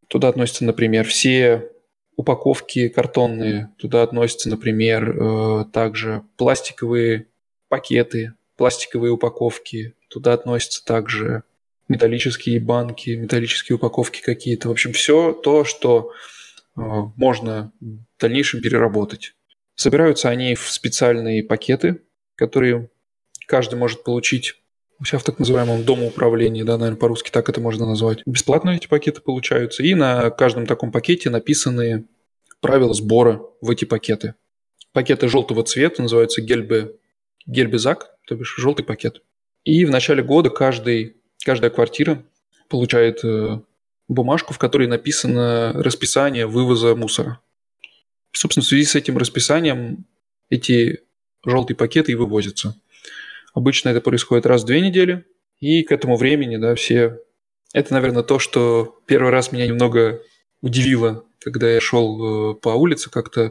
туда 0.09 0.29
относятся, 0.29 0.65
например, 0.65 1.05
все 1.05 1.71
упаковки 2.17 2.89
картонные, 2.89 3.71
туда 3.79 4.03
относятся, 4.03 4.49
например, 4.49 5.11
э, 5.11 5.65
также 5.73 6.23
пластиковые 6.37 7.27
пакеты, 7.69 8.35
пластиковые 8.57 9.13
упаковки, 9.13 9.95
туда 10.09 10.33
относятся 10.35 10.85
также 10.85 11.43
металлические 11.89 12.61
банки, 12.61 13.11
металлические 13.11 13.77
упаковки 13.77 14.23
какие-то. 14.23 14.69
В 14.69 14.73
общем, 14.73 14.93
все 14.93 15.33
то, 15.33 15.65
что 15.65 16.13
э, 16.77 16.81
можно 17.17 17.73
в 17.81 18.21
дальнейшем 18.21 18.61
переработать. 18.63 19.35
Собираются 19.75 20.29
они 20.29 20.55
в 20.55 20.71
специальные 20.71 21.43
пакеты, 21.43 22.03
которые 22.37 22.91
каждый 23.47 23.77
может 23.77 24.05
получить 24.05 24.63
у 24.99 25.05
себя 25.05 25.19
в 25.19 25.25
так 25.25 25.39
называемом 25.39 25.85
домоуправлении, 25.85 26.63
да, 26.63 26.79
наверное, 26.79 26.99
по-русски 26.99 27.31
так 27.31 27.49
это 27.49 27.61
можно 27.61 27.87
назвать. 27.87 28.23
Бесплатно 28.25 28.71
эти 28.71 28.87
пакеты 28.87 29.21
получаются, 29.21 29.83
и 29.83 29.95
на 29.95 30.31
каждом 30.31 30.67
таком 30.67 30.93
пакете 30.93 31.29
написаны 31.29 32.07
правила 32.61 32.95
сбора 32.95 33.43
в 33.61 33.71
эти 33.71 33.85
пакеты. 33.85 34.35
Пакеты 34.93 35.29
желтого 35.29 35.65
цвета 35.65 36.03
называются 36.03 36.41
гельбе, 36.41 36.95
гельбезак, 37.47 38.15
то 38.27 38.37
бишь 38.37 38.55
желтый 38.57 38.85
пакет. 38.85 39.23
И 39.65 39.85
в 39.85 39.91
начале 39.91 40.23
года 40.23 40.51
каждый, 40.51 41.17
каждая 41.45 41.71
квартира 41.71 42.25
получает 42.69 43.25
э, 43.25 43.61
бумажку, 44.09 44.55
в 44.55 44.59
которой 44.59 44.87
написано 44.87 45.73
расписание 45.75 46.47
вывоза 46.47 46.95
мусора. 46.95 47.41
Собственно, 48.33 48.65
в 48.65 48.69
связи 48.69 48.85
с 48.85 48.95
этим 48.95 49.19
расписанием 49.19 50.07
эти 50.49 51.01
желтые 51.45 51.77
пакеты 51.77 52.13
и 52.13 52.17
вывозятся. 52.17 52.77
Обычно 53.55 53.91
это 53.91 54.01
происходит 54.01 54.47
раз 54.47 54.63
в 54.63 54.67
две 54.67 54.81
недели, 54.81 55.25
и 55.61 55.83
к 55.83 55.93
этому 55.93 56.17
времени, 56.17 56.57
да, 56.57 56.75
все... 56.75 57.21
Это, 57.73 57.95
наверное, 57.95 58.23
то, 58.23 58.39
что 58.39 59.01
первый 59.07 59.31
раз 59.31 59.51
меня 59.51 59.67
немного 59.67 60.21
удивило, 60.61 61.25
когда 61.41 61.71
я 61.71 61.81
шел 61.81 62.53
э, 62.53 62.55
по 62.57 62.71
улице 62.71 63.11
как-то 63.11 63.41
э, 63.41 63.51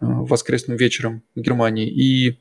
воскресным 0.00 0.76
вечером 0.76 1.22
в 1.34 1.40
Германии 1.40 1.88
и 1.88 2.38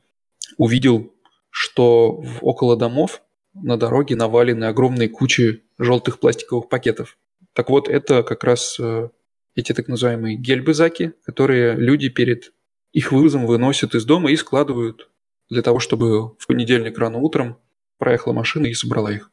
увидел, 0.57 1.13
что 1.49 2.21
около 2.41 2.75
домов 2.75 3.21
на 3.53 3.77
дороге 3.77 4.15
навалены 4.15 4.65
огромные 4.65 5.07
кучи 5.07 5.63
желтых 5.77 6.19
пластиковых 6.19 6.67
пакетов. 6.67 7.17
Так 7.53 7.69
вот, 7.69 7.87
это 7.87 8.23
как 8.23 8.43
раз 8.43 8.77
э, 8.79 9.09
эти 9.55 9.71
так 9.73 9.87
называемые 9.87 10.35
гельбызаки, 10.35 11.13
которые 11.23 11.75
люди 11.75 12.09
перед 12.09 12.51
их 12.95 13.11
вывозом 13.11 13.45
выносят 13.45 13.93
из 13.93 14.05
дома 14.05 14.31
и 14.31 14.37
складывают 14.37 15.09
для 15.49 15.61
того, 15.61 15.79
чтобы 15.79 16.29
в 16.39 16.47
понедельник 16.47 16.97
рано 16.97 17.17
утром 17.17 17.57
проехала 17.97 18.31
машина 18.31 18.67
и 18.67 18.73
собрала 18.73 19.11
их. 19.11 19.31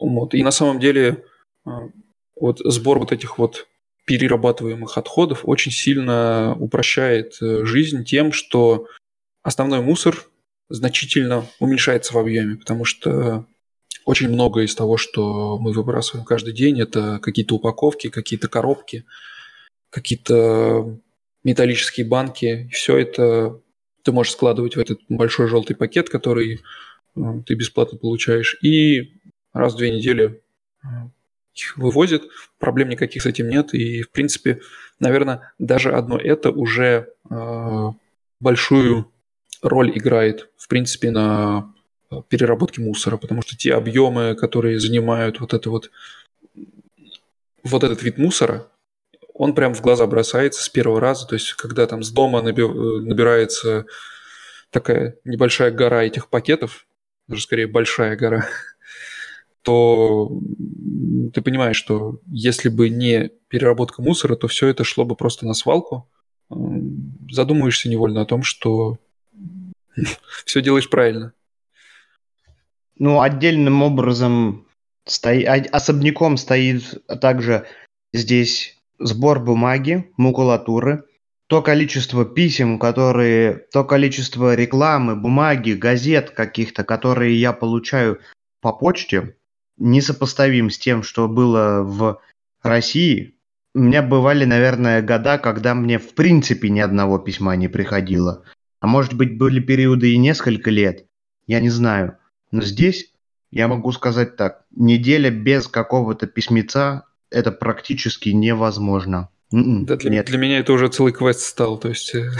Вот. 0.00 0.34
И 0.34 0.42
на 0.42 0.50
самом 0.50 0.80
деле 0.80 1.24
э, 1.64 1.70
вот 2.34 2.58
сбор 2.64 2.98
вот 2.98 3.12
этих 3.12 3.38
вот 3.38 3.68
перерабатываемых 4.06 4.98
отходов 4.98 5.42
очень 5.44 5.70
сильно 5.70 6.56
упрощает 6.58 7.36
э, 7.40 7.64
жизнь 7.64 8.04
тем, 8.04 8.32
что 8.32 8.88
основной 9.44 9.80
мусор 9.80 10.28
значительно 10.68 11.46
уменьшается 11.60 12.12
в 12.12 12.18
объеме, 12.18 12.56
потому 12.56 12.84
что 12.84 13.46
очень 14.04 14.28
много 14.28 14.62
из 14.62 14.74
того, 14.74 14.96
что 14.96 15.58
мы 15.58 15.72
выбрасываем 15.72 16.26
каждый 16.26 16.52
день, 16.52 16.80
это 16.80 17.20
какие-то 17.20 17.54
упаковки, 17.54 18.10
какие-то 18.10 18.48
коробки, 18.48 19.04
какие-то 19.90 20.98
металлические 21.44 22.06
банки. 22.06 22.68
Все 22.72 22.98
это 22.98 23.60
ты 24.02 24.12
можешь 24.12 24.32
складывать 24.32 24.76
в 24.76 24.80
этот 24.80 25.00
большой 25.08 25.48
желтый 25.48 25.76
пакет, 25.76 26.10
который 26.10 26.62
э, 27.16 27.20
ты 27.46 27.54
бесплатно 27.54 27.98
получаешь, 27.98 28.58
и 28.62 29.14
раз 29.52 29.74
в 29.74 29.78
две 29.78 29.90
недели 29.90 30.42
э, 30.82 30.86
их 31.54 31.76
вывозят, 31.76 32.24
проблем 32.58 32.90
никаких 32.90 33.22
с 33.22 33.26
этим 33.26 33.48
нет, 33.48 33.72
и, 33.72 34.02
в 34.02 34.10
принципе, 34.10 34.60
наверное, 35.00 35.54
даже 35.58 35.92
одно 35.92 36.18
это 36.18 36.50
уже 36.50 37.08
э, 37.30 37.90
большую 38.40 39.10
роль 39.62 39.96
играет, 39.96 40.50
в 40.56 40.68
принципе, 40.68 41.10
на 41.10 41.72
переработке 42.28 42.82
мусора, 42.82 43.16
потому 43.16 43.40
что 43.42 43.56
те 43.56 43.72
объемы, 43.72 44.34
которые 44.34 44.78
занимают 44.78 45.40
вот 45.40 45.54
это 45.54 45.70
вот 45.70 45.90
вот 47.62 47.82
этот 47.82 48.02
вид 48.02 48.18
мусора, 48.18 48.68
он 49.34 49.54
прям 49.54 49.74
в 49.74 49.82
глаза 49.82 50.06
бросается 50.06 50.62
с 50.62 50.68
первого 50.68 51.00
раза. 51.00 51.26
То 51.26 51.34
есть, 51.34 51.52
когда 51.54 51.86
там 51.86 52.02
с 52.02 52.10
дома 52.10 52.40
набирается 52.40 53.84
такая 54.70 55.16
небольшая 55.24 55.72
гора 55.72 56.04
этих 56.04 56.28
пакетов, 56.28 56.86
даже 57.26 57.42
скорее 57.42 57.66
большая 57.66 58.16
гора, 58.16 58.46
то 59.62 60.30
ты 61.34 61.42
понимаешь, 61.42 61.76
что 61.76 62.20
если 62.26 62.68
бы 62.68 62.88
не 62.88 63.30
переработка 63.48 64.02
мусора, 64.02 64.36
то 64.36 64.46
все 64.46 64.68
это 64.68 64.84
шло 64.84 65.04
бы 65.04 65.16
просто 65.16 65.46
на 65.46 65.54
свалку. 65.54 66.08
Задумываешься 67.28 67.88
невольно 67.88 68.22
о 68.22 68.26
том, 68.26 68.44
что 68.44 68.98
все 70.44 70.62
делаешь 70.62 70.88
правильно. 70.88 71.32
Ну, 72.96 73.20
отдельным 73.20 73.82
образом 73.82 74.68
стои, 75.04 75.42
особняком 75.42 76.36
стоит 76.36 77.04
также 77.20 77.66
здесь 78.12 78.73
сбор 78.98 79.40
бумаги, 79.40 80.10
макулатуры, 80.16 81.04
то 81.46 81.62
количество 81.62 82.24
писем, 82.24 82.78
которые, 82.78 83.66
то 83.72 83.84
количество 83.84 84.54
рекламы, 84.54 85.14
бумаги, 85.14 85.72
газет 85.72 86.30
каких-то, 86.30 86.84
которые 86.84 87.38
я 87.38 87.52
получаю 87.52 88.20
по 88.60 88.72
почте, 88.72 89.36
несопоставим 89.76 90.70
с 90.70 90.78
тем, 90.78 91.02
что 91.02 91.28
было 91.28 91.82
в 91.82 92.20
России. 92.62 93.34
У 93.74 93.80
меня 93.80 94.02
бывали, 94.02 94.44
наверное, 94.44 95.02
года, 95.02 95.36
когда 95.38 95.74
мне 95.74 95.98
в 95.98 96.14
принципе 96.14 96.70
ни 96.70 96.80
одного 96.80 97.18
письма 97.18 97.56
не 97.56 97.68
приходило. 97.68 98.44
А 98.80 98.86
может 98.86 99.14
быть, 99.14 99.36
были 99.36 99.60
периоды 99.60 100.12
и 100.12 100.18
несколько 100.18 100.70
лет. 100.70 101.06
Я 101.46 101.60
не 101.60 101.70
знаю. 101.70 102.18
Но 102.52 102.62
здесь 102.62 103.12
я 103.50 103.68
могу 103.68 103.92
сказать 103.92 104.36
так. 104.36 104.64
Неделя 104.70 105.30
без 105.30 105.68
какого-то 105.68 106.26
письмеца– 106.26 107.04
это 107.34 107.52
практически 107.52 108.30
невозможно. 108.30 109.28
М-м, 109.52 109.84
да, 109.84 109.96
для, 109.96 110.10
Нет. 110.10 110.26
для 110.26 110.38
меня 110.38 110.58
это 110.58 110.72
уже 110.72 110.88
целый 110.88 111.12
квест 111.12 111.40
стал. 111.40 111.78
То 111.78 111.88
есть 111.88 112.14
э, 112.14 112.30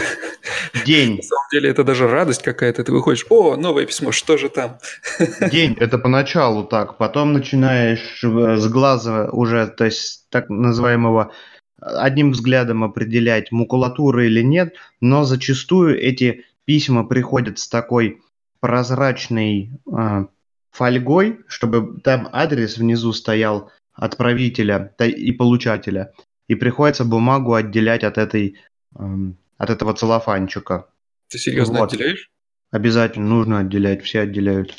День. 0.85 1.15
На 1.17 1.23
самом 1.23 1.47
деле 1.51 1.69
это 1.69 1.83
даже 1.83 2.07
радость 2.07 2.41
какая-то. 2.41 2.83
Ты 2.83 2.91
выходишь, 2.91 3.25
о, 3.29 3.55
новое 3.55 3.85
письмо, 3.85 4.11
что 4.11 4.37
же 4.37 4.49
там? 4.49 4.79
День, 5.51 5.75
это 5.79 5.97
поначалу 5.97 6.63
так. 6.63 6.97
Потом 6.97 7.33
начинаешь 7.33 8.23
э, 8.23 8.57
с 8.57 8.67
глаза 8.67 9.29
уже, 9.31 9.67
то 9.67 9.85
есть 9.85 10.29
так 10.29 10.49
называемого 10.49 11.31
одним 11.79 12.31
взглядом 12.31 12.83
определять, 12.83 13.51
макулатура 13.51 14.25
или 14.25 14.41
нет, 14.41 14.75
но 15.01 15.23
зачастую 15.23 16.01
эти 16.01 16.45
письма 16.65 17.05
приходят 17.05 17.59
с 17.59 17.67
такой 17.67 18.21
прозрачной 18.59 19.71
э, 19.85 20.25
фольгой, 20.71 21.39
чтобы 21.47 21.99
там 22.01 22.27
адрес 22.31 22.77
внизу 22.77 23.13
стоял 23.13 23.71
отправителя 23.95 24.93
и 24.99 25.31
получателя, 25.31 26.13
и 26.47 26.55
приходится 26.55 27.05
бумагу 27.05 27.53
отделять 27.53 28.03
от 28.03 28.17
этой 28.17 28.57
эм, 28.97 29.37
от 29.57 29.69
этого 29.69 29.93
целлофанчика. 29.93 30.87
Ты 31.29 31.37
серьезно 31.37 31.79
вот. 31.79 31.93
отделяешь? 31.93 32.29
Обязательно 32.71 33.27
нужно 33.27 33.59
отделять, 33.59 34.03
все 34.03 34.21
отделяют. 34.21 34.75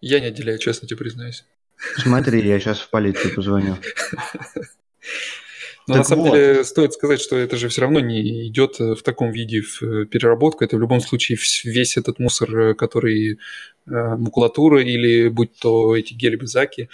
Я 0.00 0.20
не 0.20 0.26
отделяю, 0.26 0.58
честно 0.58 0.86
тебе 0.86 0.98
признаюсь. 0.98 1.44
Смотри, 1.96 2.46
я 2.46 2.60
сейчас 2.60 2.78
в 2.78 2.90
полицию 2.90 3.34
позвоню. 3.34 3.76
Но 5.86 5.94
так 5.94 5.98
на 5.98 6.04
самом 6.04 6.24
вот. 6.26 6.34
деле 6.34 6.64
стоит 6.64 6.92
сказать, 6.92 7.20
что 7.20 7.36
это 7.36 7.56
же 7.56 7.68
все 7.68 7.80
равно 7.80 8.00
не 8.00 8.46
идет 8.48 8.78
в 8.78 9.02
таком 9.02 9.32
виде 9.32 9.62
в 9.62 9.82
э, 9.82 10.06
переработку. 10.06 10.62
Это 10.62 10.76
в 10.76 10.80
любом 10.80 11.00
случае 11.00 11.38
весь 11.64 11.96
этот 11.96 12.18
мусор, 12.18 12.56
э, 12.56 12.74
который 12.74 13.32
э, 13.32 13.38
макулатура 13.86 14.82
или 14.82 15.28
будь 15.28 15.58
то 15.58 15.96
эти 15.96 16.14
гели-бизаки, 16.14 16.90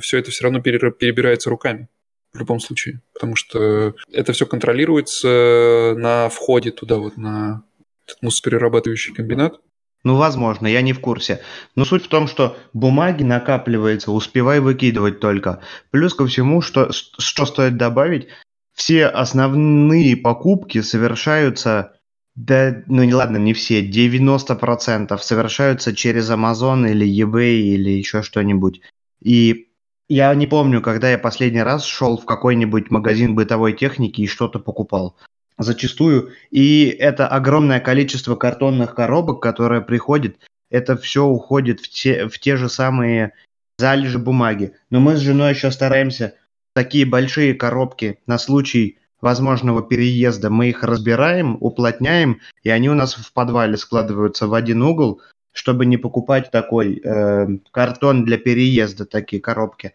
все 0.00 0.18
это 0.18 0.30
все 0.30 0.44
равно 0.44 0.60
перебирается 0.60 1.50
руками 1.50 1.88
в 2.32 2.38
любом 2.38 2.60
случае, 2.60 3.00
потому 3.14 3.36
что 3.36 3.94
это 4.12 4.32
все 4.32 4.46
контролируется 4.46 5.94
на 5.96 6.28
входе 6.28 6.70
туда 6.70 6.96
вот 6.96 7.16
на 7.16 7.64
этот 8.06 8.22
мусоперерабатывающий 8.22 9.14
комбинат. 9.14 9.60
Ну, 10.04 10.16
возможно, 10.16 10.66
я 10.66 10.80
не 10.80 10.92
в 10.92 11.00
курсе. 11.00 11.42
Но 11.74 11.84
суть 11.84 12.04
в 12.04 12.08
том, 12.08 12.28
что 12.28 12.56
бумаги 12.72 13.24
накапливается, 13.24 14.12
успевай 14.12 14.60
выкидывать 14.60 15.20
только. 15.20 15.60
Плюс 15.90 16.14
ко 16.14 16.26
всему, 16.26 16.60
что, 16.60 16.90
что 16.92 17.46
стоит 17.46 17.76
добавить, 17.76 18.28
все 18.74 19.06
основные 19.06 20.16
покупки 20.16 20.82
совершаются, 20.82 21.96
да, 22.36 22.82
ну 22.86 23.02
не 23.02 23.12
ладно, 23.12 23.38
не 23.38 23.54
все, 23.54 23.84
90% 23.84 25.18
совершаются 25.18 25.94
через 25.94 26.30
Amazon 26.30 26.88
или 26.88 27.04
eBay 27.04 27.56
или 27.56 27.90
еще 27.90 28.22
что-нибудь. 28.22 28.80
И 29.20 29.67
я 30.08 30.34
не 30.34 30.46
помню, 30.46 30.80
когда 30.80 31.10
я 31.10 31.18
последний 31.18 31.62
раз 31.62 31.84
шел 31.84 32.16
в 32.16 32.24
какой-нибудь 32.24 32.90
магазин 32.90 33.34
бытовой 33.34 33.74
техники 33.74 34.22
и 34.22 34.26
что-то 34.26 34.58
покупал. 34.58 35.16
Зачастую. 35.58 36.32
И 36.50 36.86
это 36.86 37.26
огромное 37.26 37.80
количество 37.80 38.36
картонных 38.36 38.94
коробок, 38.94 39.42
которое 39.42 39.80
приходит, 39.80 40.38
это 40.70 40.96
все 40.96 41.24
уходит 41.24 41.80
в 41.80 41.88
те, 41.88 42.28
в 42.28 42.38
те 42.38 42.56
же 42.56 42.68
самые 42.68 43.32
залежи 43.78 44.18
бумаги. 44.18 44.72
Но 44.90 45.00
мы 45.00 45.16
с 45.16 45.20
женой 45.20 45.50
еще 45.50 45.70
стараемся 45.70 46.34
такие 46.74 47.04
большие 47.04 47.54
коробки 47.54 48.20
на 48.26 48.38
случай 48.38 48.98
возможного 49.20 49.82
переезда. 49.82 50.48
Мы 50.48 50.68
их 50.68 50.84
разбираем, 50.84 51.56
уплотняем, 51.60 52.40
и 52.62 52.70
они 52.70 52.88
у 52.88 52.94
нас 52.94 53.14
в 53.14 53.32
подвале 53.32 53.76
складываются 53.76 54.46
в 54.46 54.54
один 54.54 54.82
угол, 54.82 55.20
чтобы 55.58 55.86
не 55.86 55.96
покупать 55.96 56.50
такой 56.52 57.00
э, 57.02 57.46
картон 57.72 58.24
для 58.24 58.38
переезда, 58.38 59.06
такие 59.06 59.42
коробки. 59.42 59.92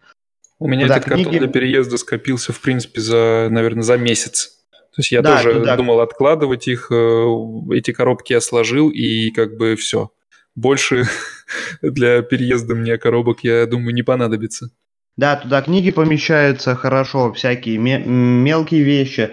У 0.58 0.68
меня 0.68 0.82
туда 0.82 0.98
этот 0.98 1.08
книги... 1.08 1.24
картон 1.24 1.38
для 1.40 1.48
переезда 1.48 1.96
скопился, 1.96 2.52
в 2.52 2.60
принципе, 2.60 3.00
за, 3.00 3.48
наверное, 3.50 3.82
за 3.82 3.96
месяц. 3.96 4.58
То 4.70 5.00
есть 5.00 5.10
я 5.10 5.22
да, 5.22 5.36
тоже 5.36 5.60
туда... 5.60 5.76
думал 5.76 6.00
откладывать 6.00 6.68
их, 6.68 6.92
э, 6.92 7.26
эти 7.72 7.92
коробки 7.92 8.34
я 8.34 8.42
сложил, 8.42 8.90
и 8.90 9.30
как 9.30 9.56
бы 9.56 9.74
все. 9.74 10.12
Больше 10.54 11.04
для 11.82 12.20
переезда 12.20 12.74
мне 12.74 12.98
коробок, 12.98 13.42
я 13.42 13.66
думаю, 13.66 13.94
не 13.94 14.02
понадобится. 14.02 14.70
Да, 15.16 15.36
туда 15.36 15.62
книги 15.62 15.90
помещаются 15.90 16.74
хорошо, 16.74 17.32
всякие 17.32 17.78
мелкие 17.78 18.82
вещи. 18.82 19.30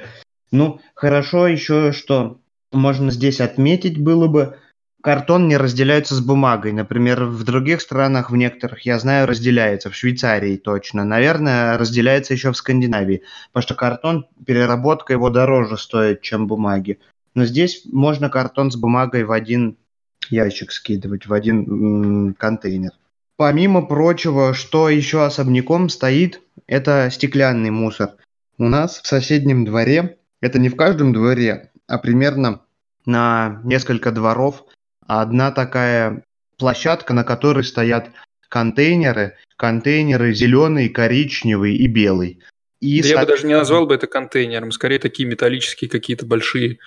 Ну, 0.52 0.80
хорошо 0.96 1.48
еще, 1.48 1.92
что 1.92 2.40
можно 2.72 3.12
здесь 3.12 3.42
отметить 3.42 3.98
было 3.98 4.28
бы, 4.28 4.58
картон 5.02 5.48
не 5.48 5.58
разделяется 5.58 6.16
с 6.16 6.22
бумагой. 6.22 6.72
Например, 6.72 7.26
в 7.26 7.44
других 7.44 7.82
странах, 7.82 8.32
в 8.32 8.36
некоторых, 8.36 8.86
я 8.86 9.00
знаю, 9.00 9.28
разделяется. 9.28 9.90
В 9.90 9.96
Швейцарии 9.96 10.58
точно. 10.58 11.04
Наверное, 11.04 11.78
разделяется 11.78 12.34
еще 12.34 12.52
в 12.52 12.58
Скандинавии. 12.58 13.24
Потому 13.52 13.64
что 13.64 13.76
картон, 13.76 14.26
переработка 14.46 15.14
его 15.14 15.30
дороже 15.30 15.78
стоит, 15.78 16.22
чем 16.22 16.48
бумаги. 16.48 17.00
Но 17.34 17.46
здесь 17.46 17.84
можно 17.92 18.30
картон 18.30 18.72
с 18.72 18.76
бумагой 18.76 19.24
в 19.24 19.32
один 19.32 19.78
ящик 20.30 20.72
скидывать, 20.72 21.28
в 21.28 21.34
один 21.34 21.64
м- 21.64 22.34
контейнер. 22.36 22.92
Помимо 23.38 23.82
прочего, 23.82 24.54
что 24.54 24.90
еще 24.90 25.26
особняком 25.26 25.90
стоит, 25.90 26.42
это 26.68 27.10
стеклянный 27.12 27.72
мусор. 27.72 28.12
У 28.58 28.66
нас 28.66 29.02
в 29.02 29.08
соседнем 29.08 29.66
дворе, 29.66 30.18
это 30.42 30.60
не 30.60 30.70
в 30.70 30.76
каждом 30.76 31.12
дворе, 31.14 31.72
а 31.88 31.98
примерно 31.98 32.62
на 33.06 33.60
несколько 33.64 34.12
дворов 34.12 34.64
одна 35.08 35.52
такая 35.52 36.24
площадка, 36.58 37.14
на 37.14 37.24
которой 37.24 37.64
стоят 37.64 38.12
контейнеры, 38.50 39.38
контейнеры 39.58 40.34
зеленый, 40.34 40.90
коричневый 40.90 41.76
и 41.76 41.88
белый. 41.88 42.40
И, 42.80 43.02
да 43.02 43.08
я 43.08 43.20
бы 43.20 43.26
даже 43.26 43.48
не 43.48 43.54
назвал 43.54 43.86
бы 43.86 43.96
это 43.96 44.08
контейнером, 44.08 44.72
скорее 44.72 45.00
такие 45.00 45.28
металлические 45.28 45.90
какие-то 45.90 46.26
большие, 46.26 46.80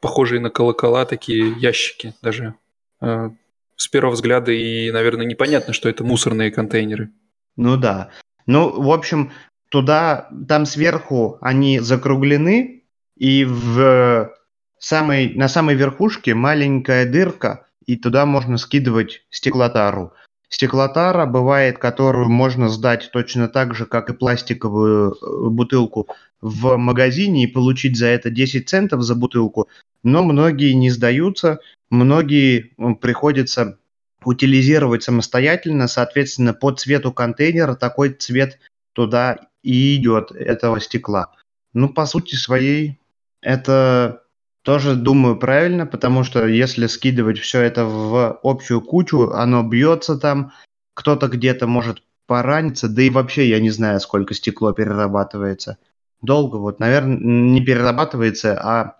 похожие 0.00 0.40
на 0.40 0.50
колокола, 0.50 1.04
такие 1.04 1.52
ящики 1.58 2.14
даже. 2.22 2.54
Э, 3.00 3.30
с 3.76 3.88
первого 3.88 4.14
взгляда 4.14 4.52
и, 4.52 4.90
наверное, 4.90 5.26
непонятно, 5.26 5.72
что 5.72 5.88
это 5.88 6.02
мусорные 6.04 6.50
контейнеры. 6.50 7.10
Ну 7.56 7.76
да. 7.76 8.10
Ну, 8.46 8.80
в 8.80 8.90
общем, 8.90 9.32
туда, 9.68 10.28
там 10.48 10.66
сверху 10.66 11.38
они 11.40 11.78
закруглены, 11.78 12.84
и 13.16 13.44
в 13.44 14.34
самой, 14.82 15.32
на 15.34 15.48
самой 15.48 15.74
верхушке 15.76 16.34
маленькая 16.34 17.06
дырка, 17.06 17.66
и 17.86 17.96
туда 17.96 18.26
можно 18.26 18.58
скидывать 18.58 19.24
стеклотару. 19.30 20.12
Стеклотара 20.48 21.24
бывает, 21.24 21.78
которую 21.78 22.28
можно 22.28 22.68
сдать 22.68 23.10
точно 23.12 23.48
так 23.48 23.74
же, 23.74 23.86
как 23.86 24.10
и 24.10 24.12
пластиковую 24.12 25.12
э, 25.14 25.48
бутылку 25.48 26.08
в 26.40 26.76
магазине 26.76 27.44
и 27.44 27.46
получить 27.46 27.96
за 27.96 28.06
это 28.06 28.28
10 28.28 28.68
центов 28.68 29.02
за 29.02 29.14
бутылку, 29.14 29.68
но 30.02 30.22
многие 30.22 30.72
не 30.72 30.90
сдаются, 30.90 31.60
многие 31.90 32.74
приходится 33.00 33.78
утилизировать 34.24 35.02
самостоятельно, 35.02 35.88
соответственно, 35.88 36.54
по 36.54 36.72
цвету 36.72 37.12
контейнера 37.12 37.74
такой 37.74 38.10
цвет 38.10 38.58
туда 38.92 39.38
и 39.62 39.96
идет 39.96 40.32
этого 40.32 40.80
стекла. 40.80 41.32
Ну, 41.72 41.88
по 41.88 42.04
сути 42.04 42.34
своей, 42.34 42.98
это 43.40 44.21
тоже 44.62 44.94
думаю 44.94 45.36
правильно, 45.36 45.86
потому 45.86 46.24
что 46.24 46.46
если 46.46 46.86
скидывать 46.86 47.38
все 47.38 47.60
это 47.60 47.84
в 47.84 48.38
общую 48.42 48.80
кучу, 48.80 49.30
оно 49.30 49.62
бьется 49.62 50.16
там, 50.16 50.52
кто-то 50.94 51.28
где-то 51.28 51.66
может 51.66 52.02
пораниться, 52.26 52.88
да 52.88 53.02
и 53.02 53.10
вообще 53.10 53.48
я 53.48 53.60
не 53.60 53.70
знаю, 53.70 54.00
сколько 54.00 54.34
стекло 54.34 54.72
перерабатывается. 54.72 55.78
Долго, 56.20 56.56
вот, 56.56 56.78
наверное, 56.78 57.18
не 57.18 57.60
перерабатывается, 57.60 58.58
а 58.62 58.96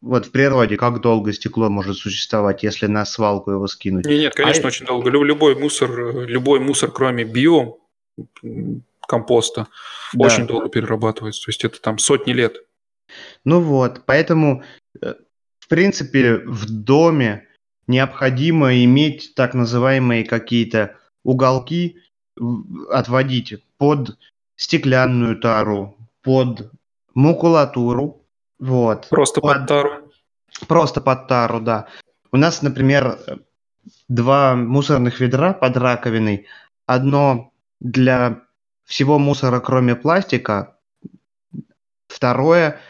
вот 0.00 0.26
в 0.26 0.30
природе 0.30 0.76
как 0.76 1.00
долго 1.00 1.32
стекло 1.32 1.68
может 1.68 1.96
существовать, 1.96 2.62
если 2.62 2.86
на 2.86 3.04
свалку 3.04 3.50
его 3.50 3.66
скинуть? 3.66 4.06
Нет, 4.06 4.20
нет 4.20 4.34
конечно, 4.34 4.64
а... 4.64 4.66
очень 4.68 4.86
долго. 4.86 5.10
Любой 5.10 5.56
мусор, 5.56 6.26
любой 6.26 6.60
мусор, 6.60 6.90
кроме 6.90 7.24
био 7.24 7.74
компоста, 9.06 9.66
да. 10.14 10.26
очень 10.26 10.46
долго 10.46 10.68
перерабатывается. 10.68 11.44
То 11.44 11.50
есть 11.50 11.64
это 11.64 11.80
там 11.80 11.98
сотни 11.98 12.32
лет. 12.32 12.58
Ну 13.44 13.60
вот, 13.60 14.02
поэтому 14.06 14.62
в 15.60 15.68
принципе, 15.68 16.38
в 16.38 16.68
доме 16.68 17.46
необходимо 17.86 18.84
иметь 18.84 19.34
так 19.34 19.54
называемые 19.54 20.24
какие-то 20.24 20.96
уголки 21.22 21.98
отводить 22.90 23.62
под 23.78 24.18
стеклянную 24.56 25.38
тару, 25.38 25.96
под 26.22 26.72
макулатуру. 27.14 28.24
Вот. 28.58 29.08
Просто 29.10 29.40
под, 29.40 29.58
под 29.58 29.66
тару. 29.66 30.12
Просто 30.66 31.00
под 31.00 31.28
тару, 31.28 31.60
да. 31.60 31.88
У 32.32 32.36
нас, 32.36 32.62
например, 32.62 33.18
два 34.08 34.54
мусорных 34.56 35.20
ведра 35.20 35.52
под 35.52 35.76
раковиной. 35.76 36.46
Одно 36.86 37.52
для 37.80 38.42
всего 38.84 39.18
мусора, 39.18 39.60
кроме 39.60 39.94
пластика. 39.94 40.76
Второе 42.08 42.80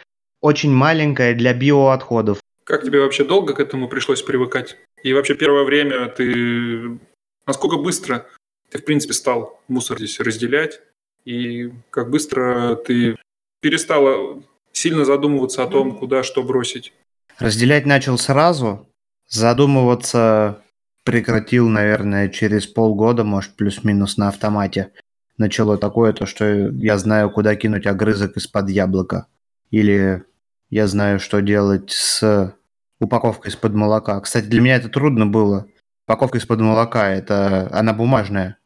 очень 0.41 0.73
маленькое 0.73 1.35
для 1.35 1.53
биоотходов. 1.53 2.41
Как 2.65 2.85
тебе 2.85 3.01
вообще 3.01 3.25
долго 3.25 3.55
к 3.55 3.61
этому 3.61 3.89
пришлось 3.89 4.23
привыкать? 4.23 4.77
И 5.03 5.13
вообще 5.13 5.35
первое 5.35 5.65
время 5.65 6.09
ты... 6.09 6.99
Насколько 7.47 7.79
быстро 7.79 8.27
ты, 8.71 8.79
в 8.79 8.85
принципе, 8.85 9.15
стал 9.15 9.61
мусор 9.69 9.99
здесь 9.99 10.21
разделять? 10.21 10.81
И 11.25 11.73
как 11.91 12.11
быстро 12.11 12.77
ты 12.77 13.17
перестала 13.61 14.43
сильно 14.73 15.05
задумываться 15.05 15.63
о 15.63 15.67
том, 15.67 15.97
куда 15.97 16.23
что 16.23 16.43
бросить? 16.43 16.93
Разделять 17.39 17.87
начал 17.87 18.19
сразу. 18.19 18.87
Задумываться 19.29 20.63
прекратил, 21.05 21.69
наверное, 21.69 22.29
через 22.29 22.67
полгода, 22.67 23.25
может, 23.25 23.55
плюс-минус 23.57 24.17
на 24.17 24.29
автомате. 24.29 24.93
Начало 25.39 25.79
такое, 25.79 26.13
то, 26.13 26.27
что 26.27 26.45
я 26.45 26.99
знаю, 26.99 27.31
куда 27.31 27.57
кинуть 27.57 27.87
огрызок 27.87 28.37
из-под 28.37 28.69
яблока. 28.69 29.27
Или 29.71 30.25
я 30.71 30.87
знаю, 30.87 31.19
что 31.19 31.41
делать 31.43 31.91
с 31.91 32.55
упаковкой 33.01 33.51
из-под 33.51 33.75
молока. 33.75 34.21
Кстати, 34.21 34.47
для 34.47 34.61
меня 34.61 34.77
это 34.77 34.89
трудно 34.89 35.27
было. 35.27 35.67
Упаковка 36.07 36.39
из-под 36.39 36.61
молока, 36.61 37.11
это 37.11 37.69
она 37.73 37.93
бумажная. 37.93 38.59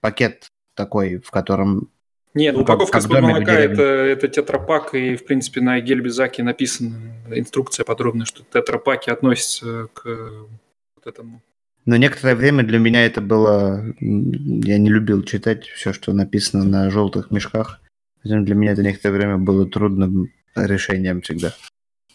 Пакет 0.00 0.48
такой, 0.74 1.18
в 1.18 1.30
котором... 1.30 1.90
Нет, 2.34 2.54
ну, 2.54 2.62
упаковка 2.62 2.98
из-под 2.98 3.22
молока 3.22 3.52
это, 3.52 3.82
это 3.82 4.28
тетрапак, 4.28 4.94
и, 4.94 5.16
в 5.16 5.24
принципе, 5.24 5.60
на 5.62 5.80
гельбизаке 5.80 6.42
написана 6.42 6.94
инструкция 7.30 7.84
подробная, 7.84 8.26
что 8.26 8.42
тетрапаки 8.44 9.10
относятся 9.10 9.88
к 9.94 10.04
вот 10.04 11.06
этому. 11.06 11.42
Но 11.86 11.96
некоторое 11.96 12.34
время 12.34 12.64
для 12.64 12.78
меня 12.78 13.06
это 13.06 13.20
было... 13.20 13.94
Я 14.00 14.78
не 14.78 14.90
любил 14.90 15.22
читать 15.22 15.66
все, 15.66 15.92
что 15.92 16.12
написано 16.12 16.64
на 16.64 16.90
желтых 16.90 17.30
мешках. 17.30 17.80
Поэтому 18.22 18.44
для 18.44 18.54
меня 18.56 18.72
это 18.72 18.82
некоторое 18.82 19.14
время 19.14 19.38
было 19.38 19.66
трудным 19.66 20.32
решением 20.56 21.22
всегда. 21.22 21.54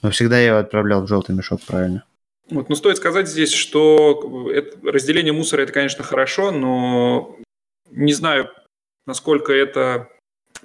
Но 0.02 0.12
всегда 0.12 0.40
я 0.40 0.48
его 0.48 0.58
отправлял 0.58 1.04
в 1.04 1.08
желтый 1.08 1.36
мешок, 1.36 1.62
правильно. 1.62 2.04
Вот, 2.50 2.70
но 2.70 2.76
стоит 2.76 2.98
сказать 2.98 3.30
здесь, 3.30 3.54
что 3.54 4.52
это, 4.52 4.78
разделение 4.90 5.32
мусора 5.32 5.62
это, 5.62 5.72
конечно, 5.72 6.04
хорошо, 6.04 6.52
но 6.52 7.38
не 7.90 8.14
знаю, 8.14 8.50
насколько 9.06 9.54
это 9.54 10.10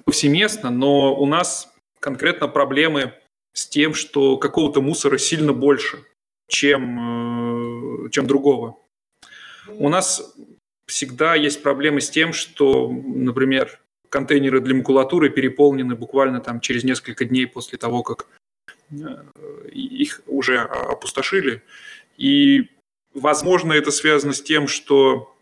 повсеместно, 0.03 0.69
но 0.69 1.15
у 1.15 1.25
нас 1.25 1.73
конкретно 1.99 2.47
проблемы 2.47 3.13
с 3.53 3.67
тем, 3.67 3.93
что 3.93 4.37
какого-то 4.37 4.81
мусора 4.81 5.17
сильно 5.17 5.53
больше, 5.53 6.03
чем, 6.47 8.05
э, 8.05 8.09
чем 8.09 8.27
другого. 8.27 8.77
У 9.67 9.89
нас 9.89 10.35
всегда 10.87 11.35
есть 11.35 11.63
проблемы 11.63 12.01
с 12.01 12.09
тем, 12.09 12.33
что, 12.33 12.89
например, 12.89 13.79
контейнеры 14.09 14.61
для 14.61 14.75
макулатуры 14.75 15.29
переполнены 15.29 15.95
буквально 15.95 16.39
там 16.39 16.59
через 16.59 16.83
несколько 16.83 17.25
дней 17.25 17.47
после 17.47 17.77
того, 17.77 18.03
как 18.03 18.27
э, 18.91 18.95
их 19.71 20.21
уже 20.27 20.59
опустошили. 20.59 21.63
И, 22.17 22.69
возможно, 23.13 23.73
это 23.73 23.91
связано 23.91 24.33
с 24.33 24.41
тем, 24.41 24.67
что 24.67 25.35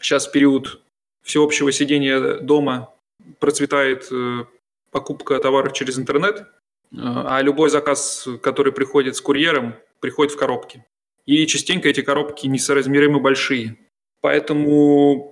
сейчас 0.00 0.26
период 0.26 0.82
всеобщего 1.22 1.72
сидения 1.72 2.38
дома 2.38 2.94
процветает 3.38 4.08
э, 4.10 4.44
покупка 4.90 5.38
товаров 5.38 5.72
через 5.72 5.98
интернет, 5.98 6.40
э, 6.40 6.44
а 6.92 7.40
любой 7.42 7.70
заказ, 7.70 8.28
который 8.42 8.72
приходит 8.72 9.16
с 9.16 9.20
курьером, 9.20 9.74
приходит 10.00 10.32
в 10.32 10.36
коробке. 10.36 10.84
И 11.26 11.46
частенько 11.46 11.88
эти 11.88 12.02
коробки 12.02 12.46
несоразмеримо 12.46 13.20
большие. 13.20 13.78
Поэтому 14.20 15.31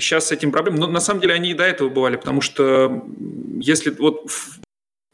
сейчас 0.00 0.28
с 0.28 0.32
этим 0.32 0.52
проблем. 0.52 0.76
Но 0.76 0.86
на 0.86 1.00
самом 1.00 1.20
деле 1.20 1.34
они 1.34 1.50
и 1.50 1.54
до 1.54 1.64
этого 1.64 1.88
бывали, 1.88 2.16
потому 2.16 2.40
что 2.40 3.04
если 3.60 3.90
вот 3.90 4.30
в 4.30 4.60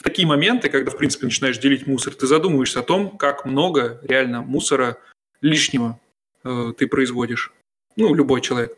такие 0.03 0.27
моменты, 0.27 0.69
когда, 0.69 0.91
в 0.91 0.97
принципе, 0.97 1.27
начинаешь 1.27 1.59
делить 1.59 1.87
мусор, 1.87 2.15
ты 2.15 2.27
задумываешься 2.27 2.81
о 2.81 2.85
том, 2.85 3.17
как 3.17 3.45
много 3.45 4.01
реально 4.03 4.43
мусора 4.43 4.99
лишнего 5.41 5.99
э, 6.45 6.73
ты 6.79 6.87
производишь. 6.87 7.53
Ну, 7.97 8.15
любой 8.15 8.41
человек. 8.41 8.77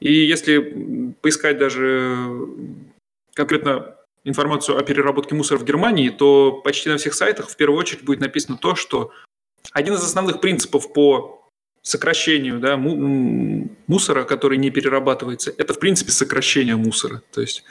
И 0.00 0.12
если 0.12 1.14
поискать 1.20 1.58
даже 1.58 2.48
конкретно 3.34 3.96
информацию 4.24 4.78
о 4.78 4.82
переработке 4.82 5.34
мусора 5.34 5.58
в 5.58 5.64
Германии, 5.64 6.10
то 6.10 6.60
почти 6.64 6.88
на 6.88 6.96
всех 6.96 7.14
сайтах 7.14 7.48
в 7.48 7.56
первую 7.56 7.78
очередь 7.78 8.04
будет 8.04 8.20
написано 8.20 8.56
то, 8.56 8.74
что 8.74 9.12
один 9.72 9.94
из 9.94 10.02
основных 10.02 10.40
принципов 10.40 10.92
по 10.92 11.43
сокращению 11.84 12.58
да, 12.60 12.76
мусора, 12.76 14.24
который 14.24 14.56
не 14.56 14.70
перерабатывается, 14.70 15.54
это, 15.56 15.74
в 15.74 15.78
принципе, 15.78 16.10
сокращение 16.12 16.76
мусора. 16.76 17.22
То 17.30 17.42
есть 17.42 17.62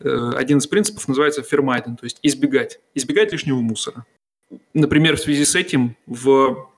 э, 0.00 0.32
один 0.34 0.58
из 0.58 0.66
принципов 0.66 1.06
называется 1.06 1.42
фермайден, 1.42 1.96
то 1.96 2.04
есть 2.04 2.18
избегать, 2.22 2.80
избегать 2.94 3.32
лишнего 3.32 3.60
мусора. 3.60 4.04
Например, 4.74 5.16
в 5.16 5.20
связи 5.20 5.44
с 5.44 5.54
этим 5.54 5.96
в 6.06 6.68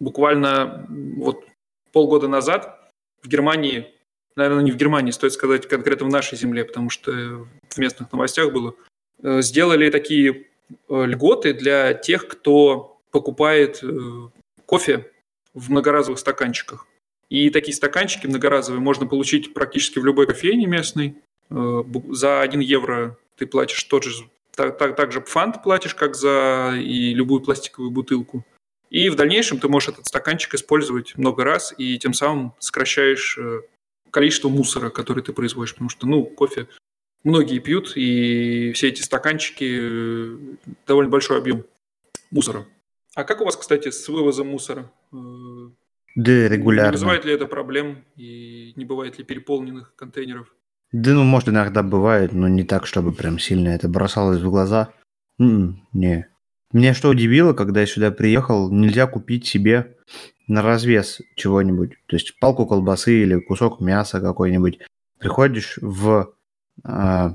буквально 0.00 0.86
вот 0.88 1.44
полгода 1.92 2.28
назад 2.28 2.90
в 3.22 3.28
Германии, 3.28 3.92
наверное, 4.34 4.64
не 4.64 4.72
в 4.72 4.76
Германии, 4.76 5.10
стоит 5.10 5.34
сказать 5.34 5.68
конкретно 5.68 6.06
в 6.06 6.10
нашей 6.10 6.38
земле, 6.38 6.64
потому 6.64 6.88
что 6.88 7.46
в 7.68 7.78
местных 7.78 8.10
новостях 8.10 8.54
было, 8.54 8.74
э, 9.22 9.42
сделали 9.42 9.90
такие 9.90 10.46
э, 10.88 11.04
льготы 11.04 11.52
для 11.52 11.92
тех, 11.92 12.26
кто 12.26 13.02
покупает 13.10 13.84
кофе 14.64 15.11
в 15.54 15.70
многоразовых 15.70 16.18
стаканчиках. 16.18 16.86
И 17.28 17.50
такие 17.50 17.74
стаканчики 17.74 18.26
многоразовые 18.26 18.80
можно 18.80 19.06
получить 19.06 19.54
практически 19.54 19.98
в 19.98 20.04
любой 20.04 20.26
кофейне 20.26 20.66
местной. 20.66 21.16
Э, 21.50 21.82
за 22.10 22.40
1 22.42 22.60
евро 22.60 23.16
ты 23.36 23.46
платишь 23.46 23.82
тот 23.84 24.04
же, 24.04 24.24
так, 24.54 24.76
так, 24.76 24.96
так 24.96 25.12
же 25.12 25.20
фант 25.22 25.62
платишь, 25.62 25.94
как 25.94 26.14
за 26.14 26.74
и 26.76 27.14
любую 27.14 27.40
пластиковую 27.40 27.90
бутылку. 27.90 28.44
И 28.90 29.08
в 29.08 29.14
дальнейшем 29.14 29.58
ты 29.58 29.68
можешь 29.68 29.88
этот 29.88 30.06
стаканчик 30.06 30.54
использовать 30.54 31.16
много 31.16 31.44
раз, 31.44 31.74
и 31.78 31.98
тем 31.98 32.12
самым 32.12 32.52
сокращаешь 32.58 33.38
э, 33.38 33.62
количество 34.10 34.50
мусора, 34.50 34.90
который 34.90 35.22
ты 35.22 35.32
производишь. 35.32 35.72
Потому 35.72 35.88
что, 35.88 36.06
ну, 36.06 36.24
кофе 36.24 36.68
многие 37.24 37.58
пьют, 37.58 37.96
и 37.96 38.72
все 38.74 38.88
эти 38.88 39.00
стаканчики 39.00 39.78
э, 39.80 40.38
довольно 40.86 41.10
большой 41.10 41.38
объем 41.38 41.64
мусора. 42.30 42.66
А 43.14 43.24
как 43.24 43.40
у 43.40 43.44
вас, 43.44 43.56
кстати, 43.56 43.90
с 43.90 44.08
вывозом 44.08 44.48
мусора? 44.48 44.90
Э, 45.12 45.16
да, 46.14 46.48
регулярно. 46.48 46.88
Не 46.88 46.92
вызывает 46.92 47.24
ли 47.24 47.34
это 47.34 47.46
проблем 47.46 48.04
и 48.16 48.72
не 48.76 48.84
бывает 48.84 49.18
ли 49.18 49.24
переполненных 49.24 49.94
контейнеров? 49.96 50.54
Да, 50.92 51.12
ну, 51.12 51.24
может, 51.24 51.48
иногда 51.48 51.82
бывает, 51.82 52.32
но 52.32 52.48
не 52.48 52.64
так, 52.64 52.86
чтобы 52.86 53.12
прям 53.12 53.38
сильно 53.38 53.68
это 53.68 53.88
бросалось 53.88 54.40
в 54.40 54.50
глаза. 54.50 54.92
М-м, 55.38 55.86
не. 55.92 56.28
Меня 56.72 56.94
что 56.94 57.10
удивило, 57.10 57.52
когда 57.52 57.80
я 57.80 57.86
сюда 57.86 58.10
приехал, 58.10 58.70
нельзя 58.70 59.06
купить 59.06 59.46
себе 59.46 59.96
на 60.48 60.62
развес 60.62 61.20
чего-нибудь. 61.34 61.92
То 62.06 62.16
есть 62.16 62.38
палку 62.38 62.66
колбасы 62.66 63.22
или 63.22 63.40
кусок 63.40 63.80
мяса 63.80 64.20
какой-нибудь. 64.20 64.80
Приходишь 65.18 65.78
в 65.80 66.34
э, 66.84 67.28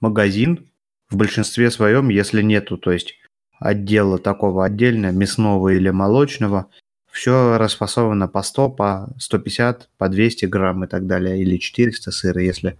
магазин, 0.00 0.70
в 1.08 1.16
большинстве 1.16 1.70
своем, 1.70 2.08
если 2.08 2.42
нету, 2.42 2.78
то 2.78 2.92
есть 2.92 3.14
отдела 3.60 4.18
такого 4.18 4.64
отдельно, 4.64 5.12
мясного 5.12 5.68
или 5.68 5.90
молочного, 5.90 6.68
все 7.12 7.58
расфасовано 7.58 8.26
по 8.26 8.42
100, 8.42 8.70
по 8.70 9.14
150, 9.18 9.90
по 9.98 10.08
200 10.08 10.46
грамм 10.46 10.84
и 10.84 10.88
так 10.88 11.06
далее, 11.06 11.40
или 11.40 11.58
400 11.58 12.10
сыра, 12.10 12.42
если 12.42 12.78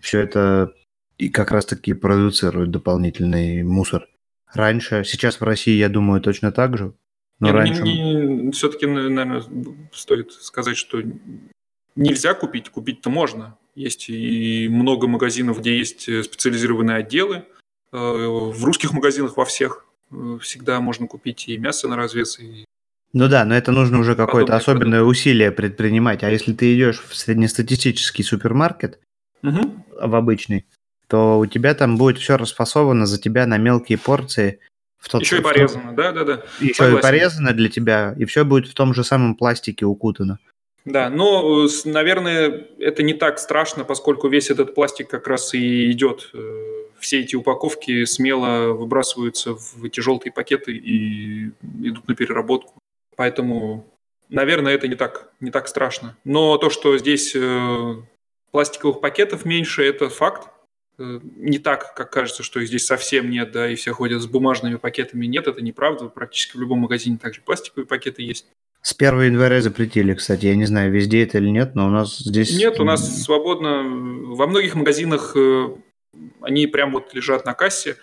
все 0.00 0.20
это 0.20 0.72
и 1.18 1.28
как 1.28 1.50
раз-таки 1.50 1.92
продуцирует 1.92 2.70
дополнительный 2.70 3.62
мусор. 3.64 4.06
Раньше, 4.54 5.04
сейчас 5.04 5.40
в 5.40 5.44
России, 5.44 5.76
я 5.76 5.88
думаю, 5.88 6.20
точно 6.20 6.52
так 6.52 6.78
же. 6.78 6.94
Но 7.40 7.48
Нет, 7.48 7.56
раньше... 7.56 7.82
не, 7.82 8.52
все-таки, 8.52 8.86
наверное, 8.86 9.42
стоит 9.92 10.32
сказать, 10.32 10.76
что 10.76 11.02
нельзя 11.96 12.34
купить, 12.34 12.68
купить-то 12.68 13.10
можно. 13.10 13.58
Есть 13.74 14.08
и 14.08 14.68
много 14.68 15.08
магазинов, 15.08 15.60
где 15.60 15.76
есть 15.78 16.02
специализированные 16.02 16.98
отделы. 16.98 17.44
Э, 17.92 17.96
в 17.96 18.64
русских 18.64 18.92
магазинах 18.92 19.36
во 19.36 19.44
всех 19.44 19.86
Э, 19.88 19.89
всегда 20.40 20.80
можно 20.80 21.06
купить 21.06 21.48
и 21.48 21.56
мясо 21.56 21.88
на 21.88 21.96
развес, 21.96 22.38
и 22.38 22.64
ну 23.12 23.28
да, 23.28 23.44
но 23.44 23.56
это 23.56 23.72
нужно 23.72 23.98
уже 23.98 24.14
какое-то 24.14 24.54
особенное 24.54 25.00
продукты. 25.00 25.20
усилие 25.20 25.50
предпринимать. 25.50 26.22
А 26.22 26.30
если 26.30 26.52
ты 26.52 26.74
идешь 26.76 27.02
в 27.02 27.16
среднестатистический 27.16 28.22
супермаркет, 28.22 29.00
угу. 29.42 29.84
в 30.00 30.14
обычный, 30.14 30.66
то 31.08 31.38
у 31.40 31.46
тебя 31.46 31.74
там 31.74 31.96
будет 31.96 32.18
все 32.18 32.36
расфасовано 32.36 33.06
за 33.06 33.20
тебя 33.20 33.46
на 33.46 33.58
мелкие 33.58 33.98
порции. 33.98 34.60
В 34.98 35.08
тот, 35.08 35.22
Еще 35.22 35.38
и 35.38 35.40
порезано, 35.40 35.92
да, 35.92 36.12
да, 36.12 36.24
да. 36.24 36.42
Еще 36.60 36.74
Согласен. 36.74 36.98
и 36.98 37.02
порезано 37.02 37.52
для 37.52 37.68
тебя, 37.68 38.14
и 38.18 38.26
все 38.26 38.44
будет 38.44 38.68
в 38.68 38.74
том 38.74 38.94
же 38.94 39.02
самом 39.02 39.34
пластике 39.34 39.86
укутано. 39.86 40.38
Да, 40.84 41.10
но, 41.10 41.66
наверное, 41.86 42.66
это 42.78 43.02
не 43.02 43.14
так 43.14 43.38
страшно, 43.38 43.84
поскольку 43.84 44.28
весь 44.28 44.50
этот 44.50 44.74
пластик 44.74 45.08
как 45.08 45.26
раз 45.26 45.54
и 45.54 45.90
идет. 45.90 46.30
Все 47.00 47.20
эти 47.20 47.34
упаковки 47.34 48.04
смело 48.04 48.72
выбрасываются 48.72 49.54
в 49.54 49.84
эти 49.84 50.00
желтые 50.00 50.32
пакеты 50.32 50.72
и 50.72 51.48
идут 51.82 52.06
на 52.06 52.14
переработку. 52.14 52.74
Поэтому, 53.16 53.86
наверное, 54.28 54.74
это 54.74 54.88
не 54.88 54.94
так, 54.94 55.32
не 55.40 55.50
так 55.50 55.68
страшно. 55.68 56.16
Но 56.24 56.56
то, 56.58 56.70
что 56.70 56.96
здесь 56.98 57.34
э, 57.34 57.94
пластиковых 58.50 59.00
пакетов 59.00 59.44
меньше, 59.44 59.84
это 59.84 60.08
факт. 60.08 60.48
Э, 60.98 61.20
не 61.36 61.58
так, 61.58 61.94
как 61.94 62.12
кажется, 62.12 62.42
что 62.42 62.60
их 62.60 62.68
здесь 62.68 62.86
совсем 62.86 63.30
нет, 63.30 63.52
да, 63.52 63.68
и 63.70 63.74
все 63.74 63.92
ходят 63.92 64.22
с 64.22 64.26
бумажными 64.26 64.76
пакетами. 64.76 65.26
Нет, 65.26 65.46
это 65.46 65.62
неправда. 65.62 66.06
Практически 66.06 66.56
в 66.56 66.60
любом 66.60 66.80
магазине 66.80 67.18
также 67.18 67.40
пластиковые 67.40 67.86
пакеты 67.86 68.22
есть. 68.22 68.46
С 68.82 68.94
1 68.98 69.20
января 69.22 69.60
запретили, 69.60 70.14
кстати. 70.14 70.46
Я 70.46 70.56
не 70.56 70.64
знаю, 70.64 70.90
везде 70.90 71.22
это 71.22 71.38
или 71.38 71.50
нет, 71.50 71.74
но 71.74 71.86
у 71.86 71.90
нас 71.90 72.18
здесь... 72.18 72.56
Нет, 72.56 72.80
у 72.80 72.84
нас 72.84 73.22
свободно. 73.24 73.82
Во 74.34 74.46
многих 74.46 74.74
магазинах 74.74 75.36
э, 75.36 75.68
они 76.40 76.66
прям 76.66 76.92
вот 76.92 77.14
лежат 77.14 77.44
на 77.44 77.54
кассе. 77.54 77.96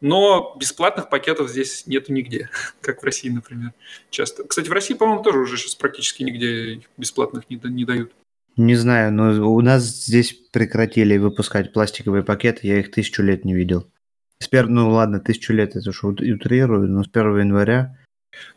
Но 0.00 0.54
бесплатных 0.58 1.08
пакетов 1.08 1.48
здесь 1.48 1.86
нету 1.86 2.12
нигде, 2.12 2.50
как 2.80 3.02
в 3.02 3.04
России, 3.04 3.30
например, 3.30 3.72
часто. 4.10 4.44
Кстати, 4.44 4.68
в 4.68 4.72
России, 4.72 4.94
по-моему, 4.94 5.22
тоже 5.22 5.38
уже 5.38 5.56
сейчас 5.56 5.74
практически 5.74 6.22
нигде 6.22 6.82
бесплатных 6.96 7.48
не, 7.48 7.60
не 7.64 7.84
дают. 7.84 8.12
Не 8.56 8.76
знаю, 8.76 9.12
но 9.12 9.52
у 9.52 9.60
нас 9.60 9.82
здесь 9.82 10.32
прекратили 10.52 11.16
выпускать 11.16 11.72
пластиковые 11.72 12.22
пакеты, 12.22 12.66
я 12.68 12.78
их 12.78 12.92
тысячу 12.92 13.22
лет 13.22 13.44
не 13.44 13.54
видел. 13.54 13.90
С 14.38 14.46
пер... 14.46 14.68
Ну 14.68 14.90
ладно, 14.90 15.20
тысячу 15.20 15.52
лет 15.52 15.74
это 15.74 15.90
что 15.92 16.08
утрирую, 16.08 16.88
но 16.88 17.02
с 17.02 17.08
1 17.12 17.38
января... 17.38 17.98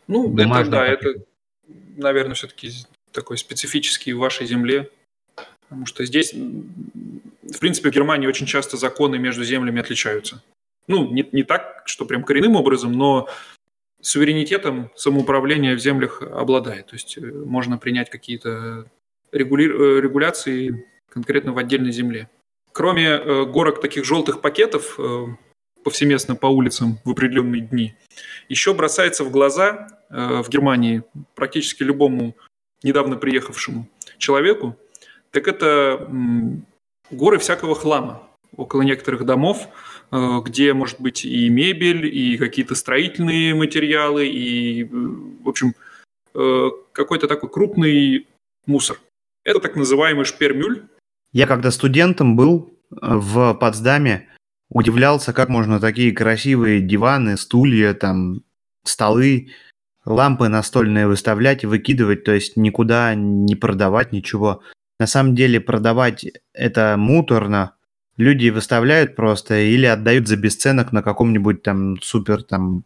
Ну, 0.06 0.32
это 0.36 0.70
да, 0.70 0.80
пакеты. 0.80 1.08
это 1.10 1.24
наверное, 1.98 2.34
все-таки 2.34 2.70
такой 3.12 3.38
специфический 3.38 4.12
в 4.12 4.18
вашей 4.18 4.46
земле. 4.46 4.90
Потому 5.62 5.86
что 5.86 6.04
здесь, 6.06 6.34
в 7.52 7.58
принципе, 7.60 7.90
в 7.90 7.92
Германии 7.92 8.26
очень 8.26 8.46
часто 8.46 8.76
законы 8.76 9.18
между 9.18 9.44
землями 9.44 9.80
отличаются. 9.80 10.42
Ну, 10.86 11.10
не, 11.10 11.28
не 11.32 11.42
так, 11.42 11.82
что 11.86 12.04
прям 12.04 12.24
коренным 12.24 12.56
образом, 12.56 12.92
но 12.92 13.28
суверенитетом 14.00 14.90
самоуправление 14.94 15.74
в 15.74 15.80
землях 15.80 16.22
обладает. 16.22 16.86
То 16.86 16.94
есть 16.94 17.18
э, 17.18 17.20
можно 17.20 17.78
принять 17.78 18.10
какие-то 18.10 18.86
регули... 19.32 19.66
Э, 19.66 20.00
регуляции 20.00 20.86
конкретно 21.10 21.52
в 21.52 21.58
отдельной 21.58 21.92
земле. 21.92 22.28
Кроме 22.72 23.06
э, 23.06 23.44
горок 23.44 23.80
таких 23.80 24.04
желтых 24.04 24.40
пакетов, 24.40 24.98
повсеместно 25.84 26.36
по 26.36 26.46
улицам 26.46 26.98
в 27.04 27.10
определенные 27.10 27.62
дни. 27.62 27.94
Еще 28.48 28.74
бросается 28.74 29.24
в 29.24 29.30
глаза 29.30 29.88
в 30.10 30.46
Германии 30.48 31.02
практически 31.34 31.82
любому 31.82 32.36
недавно 32.82 33.16
приехавшему 33.16 33.88
человеку, 34.18 34.76
так 35.30 35.48
это 35.48 36.08
горы 37.10 37.38
всякого 37.38 37.74
хлама 37.74 38.22
около 38.56 38.82
некоторых 38.82 39.24
домов, 39.24 39.68
э, 40.10 40.40
где 40.44 40.72
может 40.72 41.00
быть 41.00 41.24
и 41.24 41.48
мебель, 41.48 42.06
и 42.06 42.36
какие-то 42.36 42.74
строительные 42.74 43.54
материалы, 43.54 44.26
и, 44.26 44.84
э, 44.84 44.88
в 44.90 45.48
общем, 45.48 45.74
э, 46.34 46.70
какой-то 46.92 47.28
такой 47.28 47.50
крупный 47.50 48.26
мусор. 48.66 49.00
Это 49.44 49.60
так 49.60 49.76
называемый 49.76 50.24
шпермюль. 50.24 50.82
Я 51.32 51.46
когда 51.46 51.70
студентом 51.70 52.36
был 52.36 52.74
в 52.90 53.54
Потсдаме, 53.54 54.28
удивлялся, 54.70 55.32
как 55.32 55.48
можно 55.48 55.78
такие 55.78 56.12
красивые 56.12 56.80
диваны, 56.80 57.36
стулья, 57.36 57.94
там, 57.94 58.42
столы, 58.84 59.50
лампы 60.04 60.48
настольные 60.48 61.06
выставлять 61.06 61.64
и 61.64 61.66
выкидывать, 61.66 62.24
то 62.24 62.32
есть 62.32 62.56
никуда 62.56 63.14
не 63.14 63.54
продавать 63.56 64.12
ничего. 64.12 64.62
На 64.98 65.06
самом 65.06 65.34
деле 65.34 65.60
продавать 65.60 66.26
это 66.52 66.96
муторно. 66.98 67.74
Люди 68.16 68.48
выставляют 68.48 69.14
просто 69.14 69.58
или 69.58 69.86
отдают 69.86 70.26
за 70.26 70.36
бесценок 70.36 70.92
на 70.92 71.02
каком-нибудь 71.02 71.62
там 71.62 72.00
супер 72.02 72.42
там 72.42 72.84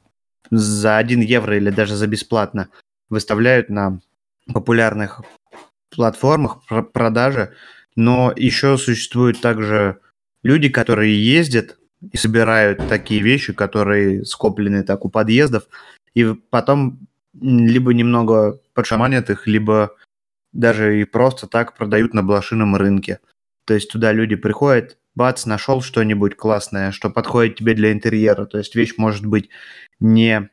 за 0.50 0.98
1 0.98 1.20
евро 1.20 1.56
или 1.56 1.70
даже 1.70 1.96
за 1.96 2.06
бесплатно. 2.06 2.68
Выставляют 3.08 3.70
на 3.70 4.00
популярных 4.52 5.22
платформах 5.94 6.58
продажи. 6.92 7.52
Но 7.96 8.32
еще 8.34 8.76
существует 8.76 9.40
также 9.40 9.98
люди, 10.42 10.68
которые 10.68 11.22
ездят 11.24 11.78
и 12.10 12.16
собирают 12.16 12.88
такие 12.88 13.22
вещи, 13.22 13.52
которые 13.52 14.24
скоплены 14.24 14.82
так 14.82 15.04
у 15.04 15.08
подъездов, 15.08 15.64
и 16.14 16.34
потом 16.50 16.98
либо 17.40 17.94
немного 17.94 18.58
подшаманят 18.74 19.30
их, 19.30 19.46
либо 19.46 19.94
даже 20.52 21.00
и 21.00 21.04
просто 21.04 21.46
так 21.46 21.76
продают 21.76 22.14
на 22.14 22.22
блошином 22.22 22.76
рынке. 22.76 23.20
То 23.64 23.74
есть 23.74 23.90
туда 23.90 24.12
люди 24.12 24.36
приходят, 24.36 24.98
бац, 25.14 25.46
нашел 25.46 25.80
что-нибудь 25.80 26.36
классное, 26.36 26.92
что 26.92 27.10
подходит 27.10 27.56
тебе 27.56 27.74
для 27.74 27.92
интерьера. 27.92 28.44
То 28.46 28.58
есть 28.58 28.74
вещь 28.74 28.94
может 28.96 29.26
быть 29.26 29.50
не 30.00 30.50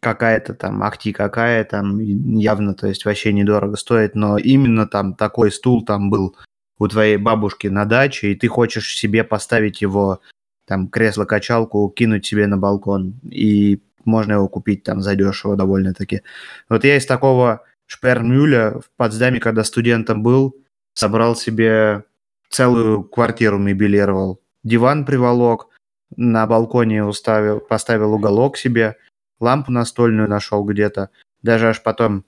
какая-то 0.00 0.54
там 0.54 0.82
ахти 0.82 1.12
какая 1.12 1.64
там 1.64 1.98
явно, 1.98 2.74
то 2.74 2.86
есть 2.86 3.04
вообще 3.04 3.32
недорого 3.32 3.76
стоит, 3.76 4.14
но 4.14 4.38
именно 4.38 4.86
там 4.86 5.14
такой 5.14 5.50
стул 5.50 5.84
там 5.84 6.10
был 6.10 6.36
у 6.78 6.86
твоей 6.86 7.16
бабушки 7.16 7.66
на 7.66 7.84
даче, 7.84 8.32
и 8.32 8.34
ты 8.36 8.48
хочешь 8.48 8.96
себе 8.96 9.24
поставить 9.24 9.82
его, 9.82 10.20
там, 10.66 10.88
кресло-качалку, 10.88 11.88
кинуть 11.88 12.26
себе 12.26 12.46
на 12.46 12.56
балкон, 12.56 13.14
и 13.28 13.82
можно 14.04 14.34
его 14.34 14.48
купить 14.48 14.84
там 14.84 15.00
задешево 15.00 15.56
довольно-таки. 15.56 16.22
Вот 16.68 16.84
я 16.84 16.96
из 16.96 17.06
такого 17.06 17.64
шпермюля 17.88 18.78
в 18.78 18.90
Потсдаме, 18.96 19.40
когда 19.40 19.64
студентом 19.64 20.22
был, 20.22 20.54
собрал 20.92 21.34
себе 21.34 22.04
целую 22.50 23.02
квартиру 23.02 23.58
мебелировал. 23.58 24.40
Диван 24.62 25.04
приволок, 25.04 25.68
на 26.16 26.46
балконе 26.46 27.04
уставил, 27.04 27.60
поставил 27.60 28.12
уголок 28.12 28.56
себе, 28.56 28.96
лампу 29.40 29.72
настольную 29.72 30.28
нашел 30.28 30.64
где-то. 30.64 31.10
Даже 31.42 31.68
аж 31.68 31.82
потом, 31.82 32.24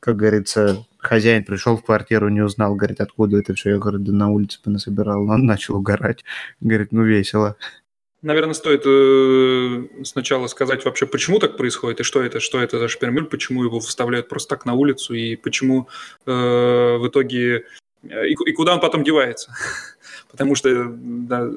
как 0.00 0.16
говорится, 0.16 0.84
хозяин 0.98 1.44
пришел 1.44 1.76
в 1.76 1.84
квартиру, 1.84 2.28
не 2.28 2.40
узнал, 2.40 2.74
говорит, 2.74 3.00
откуда 3.00 3.38
это 3.38 3.54
все. 3.54 3.70
Я 3.70 3.78
говорю, 3.78 3.98
да 4.00 4.12
на 4.12 4.30
улице 4.30 4.60
понасобирал. 4.62 5.28
Он 5.28 5.46
начал 5.46 5.76
угорать. 5.76 6.24
Говорит, 6.60 6.92
ну 6.92 7.02
весело. 7.02 7.56
Наверное, 8.20 8.54
стоит 8.54 8.82
э, 8.84 10.04
сначала 10.04 10.48
сказать 10.48 10.84
вообще, 10.84 11.06
почему 11.06 11.38
так 11.38 11.56
происходит, 11.56 12.00
и 12.00 12.02
что 12.02 12.20
это, 12.20 12.40
что 12.40 12.60
это 12.60 12.78
за 12.80 12.88
шпермюль, 12.88 13.26
почему 13.26 13.62
его 13.62 13.78
выставляют 13.78 14.28
просто 14.28 14.56
так 14.56 14.66
на 14.66 14.74
улицу, 14.74 15.14
и 15.14 15.36
почему 15.36 15.88
э, 16.26 16.32
в 16.32 17.06
итоге... 17.06 17.66
Э, 18.02 18.26
и, 18.26 18.32
и 18.32 18.52
куда 18.52 18.74
он 18.74 18.80
потом 18.80 19.04
девается. 19.04 19.54
Потому 20.32 20.56
что 20.56 20.88
да, 20.88 21.48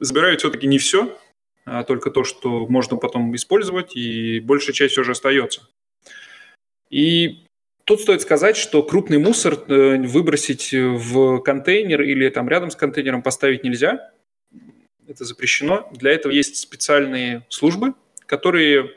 забирают 0.00 0.40
все-таки 0.40 0.66
не 0.66 0.78
все, 0.78 1.16
а 1.64 1.84
только 1.84 2.10
то, 2.10 2.24
что 2.24 2.66
можно 2.66 2.96
потом 2.96 3.36
использовать, 3.36 3.94
и 3.94 4.40
большая 4.40 4.74
часть 4.74 4.92
все 4.92 5.04
же 5.04 5.12
остается. 5.12 5.68
И 6.90 7.44
Тут 7.84 8.00
стоит 8.00 8.22
сказать, 8.22 8.56
что 8.56 8.82
крупный 8.84 9.18
мусор 9.18 9.58
э, 9.66 9.98
выбросить 9.98 10.72
в 10.72 11.40
контейнер 11.40 12.00
или 12.02 12.28
там 12.28 12.48
рядом 12.48 12.70
с 12.70 12.76
контейнером 12.76 13.22
поставить 13.22 13.64
нельзя. 13.64 14.12
Это 15.08 15.24
запрещено. 15.24 15.88
Для 15.92 16.12
этого 16.12 16.32
есть 16.32 16.56
специальные 16.56 17.44
службы, 17.48 17.94
которые 18.26 18.90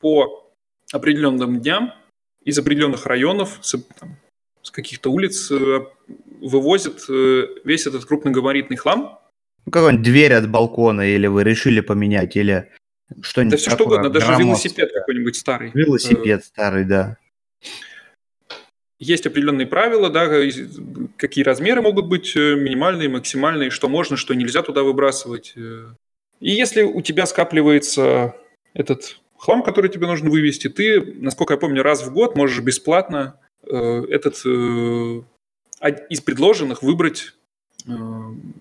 по 0.00 0.50
определенным 0.92 1.60
дням 1.60 1.94
из 2.44 2.58
определенных 2.58 3.06
районов, 3.06 3.58
с, 3.62 3.78
там, 3.98 4.16
с 4.62 4.70
каких-то 4.70 5.10
улиц 5.10 5.50
э, 5.50 5.86
вывозят 6.40 7.04
э, 7.08 7.46
весь 7.64 7.86
этот 7.86 8.04
крупногабаритный 8.04 8.76
хлам. 8.76 9.18
Ну, 9.64 9.72
какая-нибудь 9.72 10.04
дверь 10.04 10.34
от 10.34 10.50
балкона, 10.50 11.02
или 11.02 11.28
вы 11.28 11.44
решили 11.44 11.80
поменять, 11.80 12.36
или 12.36 12.68
что-нибудь 13.20 13.52
Да 13.52 13.56
все 13.58 13.70
что 13.70 13.84
угодно, 13.84 14.10
даже 14.10 14.32
велосипед 14.32 14.92
какой-нибудь 14.92 15.36
старый. 15.36 15.70
Велосипед 15.72 16.44
старый, 16.44 16.84
да 16.84 17.18
есть 19.02 19.26
определенные 19.26 19.66
правила, 19.66 20.10
да, 20.10 20.28
какие 21.16 21.44
размеры 21.44 21.82
могут 21.82 22.06
быть 22.06 22.36
э, 22.36 22.54
минимальные, 22.54 23.08
максимальные, 23.08 23.70
что 23.70 23.88
можно, 23.88 24.16
что 24.16 24.34
нельзя 24.34 24.62
туда 24.62 24.84
выбрасывать. 24.84 25.54
Э. 25.56 25.88
И 26.40 26.50
если 26.52 26.82
у 26.82 27.02
тебя 27.02 27.26
скапливается 27.26 28.36
этот 28.74 29.18
хлам, 29.36 29.64
который 29.64 29.90
тебе 29.90 30.06
нужно 30.06 30.30
вывести, 30.30 30.68
ты, 30.68 31.00
насколько 31.16 31.54
я 31.54 31.58
помню, 31.58 31.82
раз 31.82 32.04
в 32.04 32.12
год 32.12 32.36
можешь 32.36 32.60
бесплатно 32.60 33.40
э, 33.64 33.76
этот 34.08 34.40
э, 34.46 35.22
из 36.08 36.20
предложенных 36.20 36.82
выбрать 36.82 37.34
э, 37.86 37.90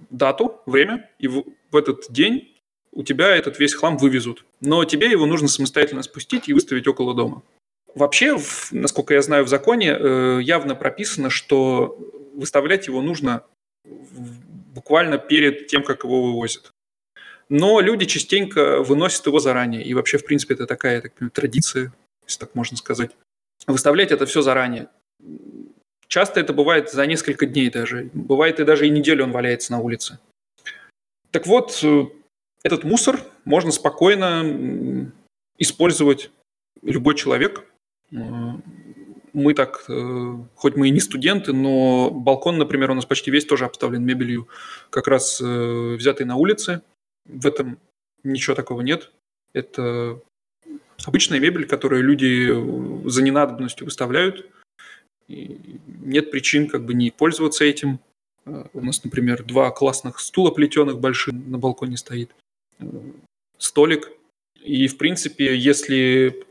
дату, 0.10 0.60
время, 0.66 1.08
и 1.20 1.28
в 1.28 1.46
этот 1.72 2.06
день 2.10 2.58
у 2.92 3.04
тебя 3.04 3.36
этот 3.36 3.60
весь 3.60 3.76
хлам 3.76 3.98
вывезут. 3.98 4.44
Но 4.60 4.84
тебе 4.86 5.12
его 5.12 5.28
нужно 5.28 5.48
самостоятельно 5.48 6.02
спустить 6.02 6.50
и 6.50 6.54
выставить 6.54 6.88
около 6.88 7.14
дома. 7.14 7.44
Вообще, 7.96 8.38
насколько 8.72 9.14
я 9.14 9.22
знаю, 9.22 9.44
в 9.44 9.50
законе 9.50 9.96
э, 9.98 10.40
явно 10.42 10.76
прописано, 10.76 11.30
что 11.30 11.98
выставлять 12.34 12.88
его 12.88 13.02
нужно 13.02 13.44
буквально 14.74 15.18
перед 15.18 15.68
тем, 15.68 15.84
как 15.84 16.04
его 16.04 16.24
вывозят. 16.24 16.72
Но 17.50 17.82
люди 17.82 18.06
частенько 18.06 18.82
выносят 18.82 19.26
его 19.26 19.40
заранее. 19.40 19.84
И 19.84 19.94
вообще, 19.94 20.18
в 20.18 20.26
принципе, 20.26 20.54
это 20.54 20.66
такая 20.68 21.02
так, 21.02 21.14
традиция, 21.34 21.94
если 22.26 22.40
так 22.40 22.56
можно 22.56 22.78
сказать. 22.78 23.12
Выставлять 23.68 24.12
это 24.12 24.26
все 24.26 24.42
заранее. 24.42 24.88
часто 26.08 26.40
это 26.40 26.54
бывает 26.54 26.92
за 26.92 27.06
несколько 27.06 27.46
дней 27.46 27.70
даже. 27.70 28.10
Бывает 28.14 28.60
и 28.60 28.64
даже 28.64 28.88
и 28.88 28.90
неделю 28.90 29.26
он 29.26 29.32
валяется 29.32 29.74
на 29.74 29.80
улице. 29.80 30.20
Так 31.32 31.46
вот, 31.46 31.78
э, 31.84 32.06
этот 32.64 32.84
мусор 32.86 33.20
можно 33.44 33.72
спокойно 33.72 35.12
использовать 35.58 36.32
любой 36.82 37.16
человек. 37.16 37.66
Э, 38.14 38.54
мы 39.34 39.54
так, 39.54 39.86
э, 39.88 40.38
хоть 40.56 40.76
мы 40.76 40.90
и 40.90 40.92
не 40.92 41.00
студенты, 41.00 41.54
но 41.54 42.10
балкон, 42.12 42.58
например, 42.58 42.92
у 42.92 42.94
нас 42.94 43.06
почти 43.06 43.32
весь 43.32 43.46
тоже 43.46 43.66
обставлен 43.66 44.04
мебелью, 44.04 44.48
как 44.90 45.08
раз 45.08 45.40
взятый 45.40 46.26
на 46.26 46.36
улице. 46.36 46.82
В 47.26 47.48
этом 47.48 47.78
ничего 48.24 48.56
такого 48.56 48.82
нет. 48.82 49.12
Это 49.54 50.20
обычная 51.06 51.40
мебель, 51.40 51.66
которую 51.66 52.04
люди 52.04 53.10
за 53.10 53.24
ненадобностью 53.24 53.86
выставляют. 53.86 54.46
И 55.28 55.80
нет 55.88 56.32
причин 56.32 56.68
как 56.68 56.86
бы 56.86 56.94
не 56.94 57.12
пользоваться 57.12 57.64
этим. 57.64 58.00
У 58.46 58.82
нас, 58.82 59.04
например, 59.04 59.44
два 59.44 59.72
классных 59.72 60.20
стула 60.20 60.52
плетеных 60.52 61.00
больших 61.00 61.34
на 61.34 61.58
балконе 61.58 61.98
стоит. 61.98 62.32
Столик. 63.58 64.12
И, 64.64 64.88
в 64.88 64.98
принципе, 64.98 65.56
если 65.56 66.46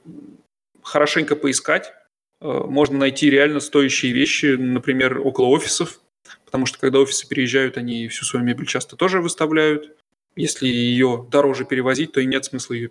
хорошенько 0.83 1.37
поискать, 1.37 1.93
можно 2.41 2.99
найти 2.99 3.29
реально 3.31 3.61
стоящие 3.61 4.13
вещи, 4.13 4.57
например, 4.57 5.21
около 5.21 5.47
офисов, 5.47 6.01
потому 6.45 6.67
что 6.67 6.79
когда 6.79 6.99
офисы 6.99 7.29
переезжают, 7.29 7.77
они 7.77 8.09
всю 8.09 8.25
свою 8.25 8.45
мебель 8.45 8.67
часто 8.67 8.97
тоже 8.97 9.21
выставляют. 9.21 9.97
Если 10.37 10.67
ее 10.67 11.27
дороже 11.31 11.65
перевозить, 11.65 12.13
то 12.13 12.21
и 12.21 12.27
нет 12.27 12.45
смысла 12.45 12.75
ее 12.75 12.89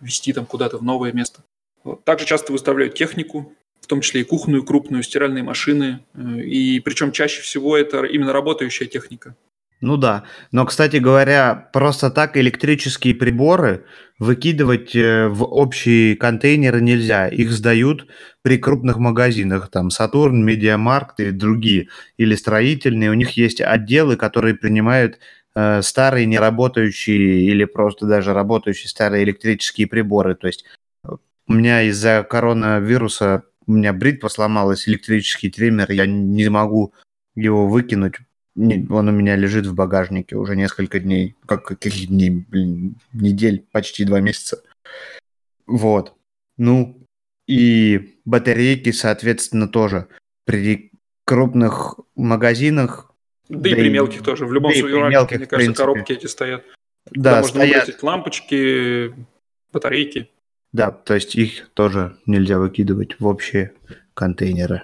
вести 0.00 0.32
там 0.32 0.46
куда-то 0.46 0.78
в 0.78 0.82
новое 0.82 1.12
место. 1.12 1.42
Также 2.04 2.26
часто 2.26 2.52
выставляют 2.52 2.94
технику, 2.94 3.54
в 3.80 3.86
том 3.86 4.00
числе 4.00 4.22
и 4.22 4.24
кухонную, 4.24 4.64
крупную, 4.64 5.02
стиральные 5.02 5.44
машины. 5.44 6.00
Э, 6.14 6.40
и 6.40 6.80
причем 6.80 7.12
чаще 7.12 7.40
всего 7.42 7.76
это 7.76 8.04
именно 8.04 8.32
работающая 8.32 8.86
техника. 8.86 9.36
Ну 9.80 9.96
да. 9.96 10.24
Но, 10.52 10.64
кстати 10.64 10.96
говоря, 10.96 11.70
просто 11.72 12.10
так 12.10 12.36
электрические 12.36 13.14
приборы 13.14 13.84
выкидывать 14.18 14.94
э, 14.96 15.28
в 15.28 15.44
общие 15.44 16.16
контейнеры 16.16 16.80
нельзя. 16.80 17.28
Их 17.28 17.50
сдают 17.50 18.06
при 18.42 18.58
крупных 18.58 18.98
магазинах, 18.98 19.70
там 19.70 19.90
Сатурн, 19.90 20.44
Медиамаркт 20.44 21.20
и 21.20 21.30
другие, 21.30 21.88
или 22.16 22.34
строительные. 22.34 23.10
У 23.10 23.14
них 23.14 23.30
есть 23.32 23.60
отделы, 23.60 24.16
которые 24.16 24.54
принимают 24.54 25.18
э, 25.54 25.82
старые 25.82 26.26
неработающие 26.26 27.42
или 27.42 27.64
просто 27.64 28.06
даже 28.06 28.32
работающие 28.32 28.88
старые 28.88 29.24
электрические 29.24 29.86
приборы. 29.86 30.34
То 30.34 30.46
есть 30.46 30.64
у 31.04 31.52
меня 31.52 31.82
из-за 31.82 32.26
коронавируса 32.28 33.44
у 33.66 33.72
меня 33.72 33.92
бритва 33.92 34.28
сломалась, 34.28 34.88
электрический 34.88 35.50
триммер, 35.50 35.90
я 35.90 36.06
не 36.06 36.48
могу 36.48 36.94
его 37.34 37.68
выкинуть. 37.68 38.14
Он 38.56 39.08
у 39.08 39.12
меня 39.12 39.36
лежит 39.36 39.66
в 39.66 39.74
багажнике 39.74 40.36
уже 40.36 40.56
несколько 40.56 40.98
дней. 40.98 41.36
Как 41.44 41.64
каких 41.64 42.08
дней? 42.08 42.30
Блин, 42.30 42.96
недель, 43.12 43.66
почти 43.70 44.04
два 44.04 44.20
месяца. 44.20 44.62
Вот. 45.66 46.14
Ну, 46.56 47.06
и 47.46 48.18
батарейки, 48.24 48.92
соответственно, 48.92 49.68
тоже. 49.68 50.08
При 50.44 50.90
крупных 51.24 52.00
магазинах... 52.14 53.10
Да, 53.48 53.58
да 53.58 53.70
и 53.70 53.74
при 53.74 53.90
мелких 53.90 54.22
тоже. 54.22 54.46
В 54.46 54.52
любом 54.52 54.72
да 54.72 54.78
случае, 54.78 55.08
мелких, 55.10 55.36
мне 55.38 55.46
кажется, 55.46 55.74
коробки 55.74 56.12
эти 56.12 56.26
стоят. 56.26 56.64
Да, 57.10 57.40
можно 57.40 57.66
стоят. 57.66 58.02
лампочки, 58.02 59.14
батарейки. 59.72 60.30
Да, 60.72 60.90
то 60.90 61.14
есть 61.14 61.34
их 61.36 61.68
тоже 61.74 62.16
нельзя 62.26 62.58
выкидывать 62.58 63.20
в 63.20 63.26
общие 63.26 63.72
контейнеры. 64.14 64.82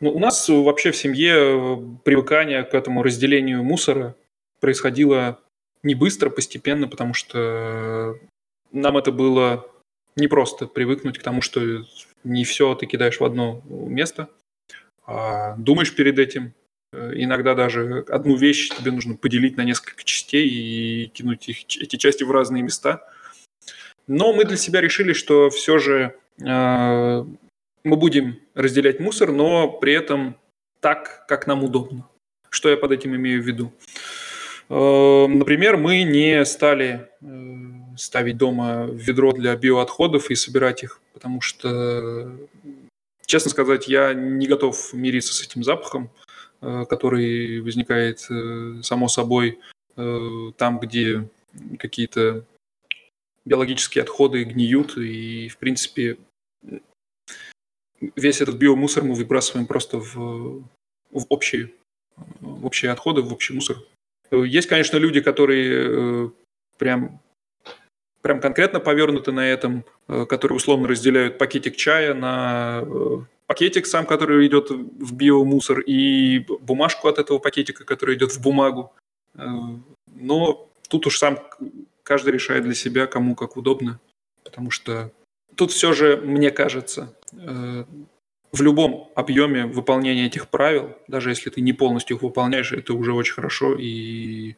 Ну, 0.00 0.10
у 0.10 0.18
нас 0.18 0.48
вообще 0.48 0.92
в 0.92 0.96
семье 0.96 1.34
э, 1.34 1.76
привыкание 2.04 2.64
к 2.64 2.74
этому 2.74 3.02
разделению 3.02 3.62
мусора 3.62 4.16
происходило 4.60 5.38
не 5.82 5.94
быстро, 5.94 6.30
постепенно, 6.30 6.88
потому 6.88 7.14
что 7.14 8.18
нам 8.72 8.96
это 8.96 9.12
было 9.12 9.66
непросто 10.16 10.66
привыкнуть 10.66 11.18
к 11.18 11.22
тому, 11.22 11.42
что 11.42 11.60
не 12.24 12.44
все 12.44 12.74
ты 12.74 12.86
кидаешь 12.86 13.20
в 13.20 13.24
одно 13.24 13.62
место, 13.66 14.28
а 15.06 15.56
думаешь 15.56 15.94
перед 15.94 16.18
этим. 16.18 16.54
Э, 16.92 17.12
иногда 17.14 17.54
даже 17.54 18.04
одну 18.08 18.36
вещь 18.36 18.70
тебе 18.70 18.90
нужно 18.92 19.16
поделить 19.16 19.56
на 19.56 19.64
несколько 19.64 20.04
частей 20.04 20.48
и 20.48 21.06
кинуть 21.08 21.48
их, 21.48 21.64
эти 21.64 21.96
части 21.96 22.24
в 22.24 22.30
разные 22.30 22.62
места– 22.62 23.02
но 24.12 24.32
мы 24.32 24.44
для 24.44 24.56
себя 24.56 24.80
решили, 24.80 25.12
что 25.12 25.50
все 25.50 25.78
же 25.78 26.16
э, 26.40 27.24
мы 27.84 27.96
будем 27.96 28.40
разделять 28.54 29.00
мусор, 29.00 29.32
но 29.32 29.68
при 29.68 29.92
этом 29.92 30.36
так, 30.80 31.24
как 31.28 31.46
нам 31.46 31.64
удобно. 31.64 32.08
Что 32.48 32.68
я 32.68 32.76
под 32.76 32.92
этим 32.92 33.14
имею 33.14 33.42
в 33.42 33.46
виду? 33.46 33.72
Э, 34.70 35.26
например, 35.26 35.76
мы 35.76 36.02
не 36.04 36.44
стали 36.44 37.08
э, 37.20 37.96
ставить 37.96 38.36
дома 38.36 38.86
ведро 38.90 39.32
для 39.32 39.56
биоотходов 39.56 40.30
и 40.30 40.36
собирать 40.36 40.84
их, 40.84 41.00
потому 41.12 41.40
что, 41.40 42.32
честно 43.26 43.50
сказать, 43.50 43.88
я 43.88 44.14
не 44.14 44.46
готов 44.46 44.92
мириться 44.92 45.34
с 45.34 45.42
этим 45.42 45.64
запахом, 45.64 46.10
э, 46.60 46.84
который 46.88 47.60
возникает 47.60 48.20
само 48.82 49.08
собой 49.08 49.58
там, 49.96 50.78
где 50.78 51.28
какие-то 51.78 52.46
биологические 53.44 54.02
отходы 54.02 54.44
гниют, 54.44 54.96
и, 54.96 55.48
в 55.48 55.58
принципе, 55.58 56.16
весь 58.16 58.40
этот 58.40 58.56
биомусор 58.56 59.04
мы 59.04 59.14
выбрасываем 59.14 59.66
просто 59.66 59.98
в, 59.98 60.62
в, 61.10 61.26
общие, 61.28 61.72
в 62.40 62.66
общие 62.66 62.90
отходы, 62.90 63.22
в 63.22 63.32
общий 63.32 63.54
мусор. 63.54 63.76
Есть, 64.30 64.68
конечно, 64.68 64.96
люди, 64.96 65.20
которые 65.20 66.26
э, 66.26 66.30
прям, 66.78 67.20
прям 68.22 68.40
конкретно 68.40 68.78
повернуты 68.78 69.32
на 69.32 69.46
этом, 69.46 69.84
э, 70.08 70.24
которые 70.26 70.56
условно 70.56 70.88
разделяют 70.88 71.36
пакетик 71.36 71.76
чая 71.76 72.14
на 72.14 72.82
э, 72.84 73.18
пакетик 73.46 73.86
сам, 73.86 74.06
который 74.06 74.46
идет 74.46 74.70
в 74.70 75.14
биомусор, 75.14 75.80
и 75.80 76.38
бумажку 76.60 77.08
от 77.08 77.18
этого 77.18 77.38
пакетика, 77.38 77.84
который 77.84 78.14
идет 78.14 78.32
в 78.32 78.40
бумагу. 78.40 78.92
Но 79.34 80.68
тут 80.88 81.06
уж 81.06 81.18
сам 81.18 81.38
каждый 82.04 82.32
решает 82.32 82.64
для 82.64 82.74
себя, 82.74 83.06
кому 83.06 83.34
как 83.34 83.56
удобно. 83.56 83.98
Потому 84.44 84.70
что 84.70 85.10
тут 85.60 85.72
все 85.72 85.92
же, 85.92 86.16
мне 86.16 86.50
кажется, 86.50 87.14
э, 87.34 87.84
в 88.50 88.62
любом 88.62 89.12
объеме 89.14 89.66
выполнения 89.66 90.24
этих 90.24 90.48
правил, 90.48 90.96
даже 91.06 91.28
если 91.28 91.50
ты 91.50 91.60
не 91.60 91.74
полностью 91.74 92.16
их 92.16 92.22
выполняешь, 92.22 92.72
это 92.72 92.94
уже 92.94 93.12
очень 93.12 93.34
хорошо. 93.34 93.76
И... 93.78 94.56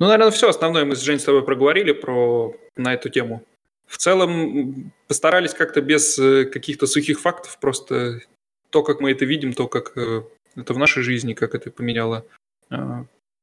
Ну, 0.00 0.06
наверное, 0.06 0.32
все 0.32 0.48
основное 0.48 0.84
мы 0.84 0.96
с 0.96 1.00
Женей 1.00 1.20
с 1.20 1.24
тобой 1.24 1.44
проговорили 1.44 1.92
про... 1.92 2.56
на 2.76 2.92
эту 2.92 3.08
тему. 3.08 3.44
В 3.86 3.98
целом 3.98 4.92
постарались 5.06 5.54
как-то 5.54 5.80
без 5.80 6.18
э, 6.18 6.46
каких-то 6.46 6.88
сухих 6.88 7.20
фактов, 7.20 7.56
просто 7.60 8.22
то, 8.70 8.82
как 8.82 9.00
мы 9.00 9.12
это 9.12 9.24
видим, 9.24 9.52
то, 9.52 9.68
как 9.68 9.96
э, 9.96 10.24
это 10.56 10.74
в 10.74 10.78
нашей 10.78 11.04
жизни, 11.04 11.34
как 11.34 11.54
это 11.54 11.70
поменяло 11.70 12.26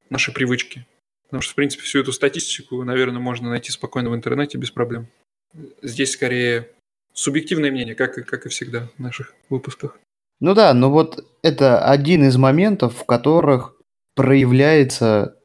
наши 0.10 0.34
привычки. 0.34 0.86
Потому 1.28 1.43
что, 1.43 1.54
в 1.54 1.56
принципе, 1.56 1.84
всю 1.84 2.00
эту 2.00 2.12
статистику, 2.12 2.84
наверное, 2.84 3.22
можно 3.22 3.50
найти 3.50 3.72
спокойно 3.72 4.10
в 4.10 4.16
интернете 4.16 4.58
без 4.58 4.72
проблем. 4.72 5.08
Здесь 5.82 6.12
скорее 6.12 6.68
субъективное 7.14 7.72
мнение, 7.72 7.95
как, 7.95 8.18
и, 8.18 8.24
как 8.24 8.45
и 8.45 8.49
всегда 8.49 8.88
в 8.97 9.01
наших 9.01 9.34
выпусках. 9.49 9.97
Ну 10.39 10.53
да, 10.53 10.74
но 10.74 10.89
вот 10.89 11.26
это 11.41 11.84
один 11.84 12.24
из 12.26 12.38
моментов, 12.38 12.95
в 12.95 13.05
которых 13.05 13.76
проявляется 14.16 15.38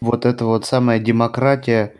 вот 0.00 0.24
эта 0.24 0.44
вот 0.44 0.64
самая 0.64 0.98
демократия, 0.98 1.94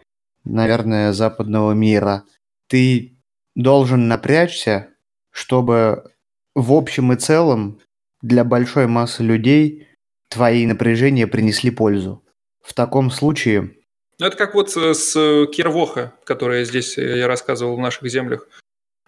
наверное, 0.45 1.13
западного 1.13 1.73
мира. 1.73 2.25
Ты 2.69 3.19
должен 3.55 4.09
напрячься, 4.09 4.89
чтобы 5.31 6.11
в 6.55 6.73
общем 6.73 7.13
и 7.13 7.17
целом 7.17 7.81
для 8.23 8.45
большой 8.45 8.87
массы 8.87 9.23
людей 9.23 9.89
твои 10.29 10.67
напряжения 10.67 11.27
принесли 11.27 11.71
пользу. 11.71 12.25
В 12.63 12.75
таком 12.75 13.11
случае... 13.11 13.75
Ну, 14.19 14.27
это 14.27 14.37
как 14.37 14.55
вот 14.55 14.71
с 14.71 15.13
Кирвоха, 15.47 16.15
которая 16.25 16.65
здесь, 16.65 16.97
э, 16.97 17.19
я 17.19 17.27
рассказывал, 17.27 17.77
в 17.77 17.81
наших 17.81 18.09
землях, 18.09 18.49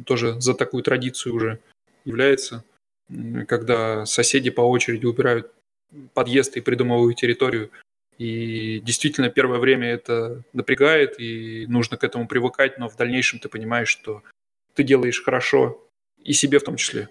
тоже 0.05 0.41
за 0.41 0.55
такую 0.55 0.83
традицию 0.83 1.35
уже 1.35 1.59
является, 2.05 2.65
когда 3.49 4.07
соседи 4.07 4.51
по 4.51 4.63
очереди 4.63 5.07
убирают 5.07 5.53
подъезд 6.13 6.57
и 6.57 6.61
придомовую 6.61 7.15
территорию. 7.15 7.71
И 8.19 8.81
действительно, 8.81 9.29
первое 9.29 9.59
время 9.59 9.89
это 9.89 10.43
напрягает, 10.53 11.19
и 11.19 11.67
нужно 11.69 11.97
к 11.97 12.05
этому 12.05 12.29
привыкать, 12.29 12.79
но 12.79 12.89
в 12.89 12.97
дальнейшем 12.97 13.41
ты 13.41 13.49
понимаешь, 13.49 13.89
что 13.89 14.23
ты 14.75 14.85
делаешь 14.85 15.23
хорошо, 15.23 15.81
и 16.23 16.33
себе 16.33 16.59
в 16.59 16.65
том 16.65 16.77
числе. 16.77 17.09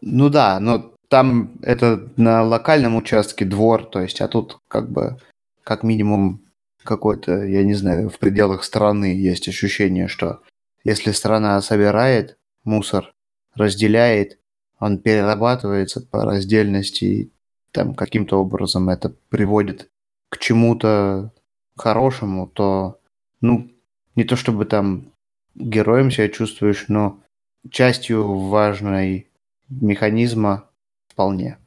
Ну 0.00 0.28
да, 0.28 0.58
но 0.60 0.94
там 1.08 1.58
это 1.62 2.08
на 2.16 2.42
локальном 2.42 2.96
участке 2.96 3.44
двор, 3.44 3.84
то 3.84 4.00
есть, 4.00 4.20
а 4.20 4.28
тут 4.28 4.58
как 4.68 4.90
бы 4.90 5.18
как 5.62 5.82
минимум 5.82 6.42
какой-то, 6.84 7.44
я 7.44 7.64
не 7.64 7.74
знаю, 7.74 8.08
в 8.08 8.18
пределах 8.18 8.64
страны 8.64 9.06
есть 9.06 9.48
ощущение, 9.48 10.08
что 10.08 10.40
если 10.86 11.10
страна 11.10 11.60
собирает 11.62 12.38
мусор, 12.62 13.12
разделяет, 13.56 14.38
он 14.78 14.98
перерабатывается 14.98 16.00
по 16.00 16.24
раздельности, 16.24 17.04
и 17.04 17.32
там 17.72 17.94
каким-то 17.94 18.40
образом 18.40 18.88
это 18.88 19.12
приводит 19.28 19.90
к 20.28 20.38
чему-то 20.38 21.32
хорошему, 21.76 22.46
то, 22.46 23.00
ну, 23.40 23.68
не 24.14 24.22
то 24.22 24.36
чтобы 24.36 24.64
там 24.64 25.10
героем 25.56 26.12
себя 26.12 26.28
чувствуешь, 26.28 26.84
но 26.86 27.20
частью 27.68 28.38
важной 28.46 29.28
механизма 29.68 30.70
вполне. 31.08 31.58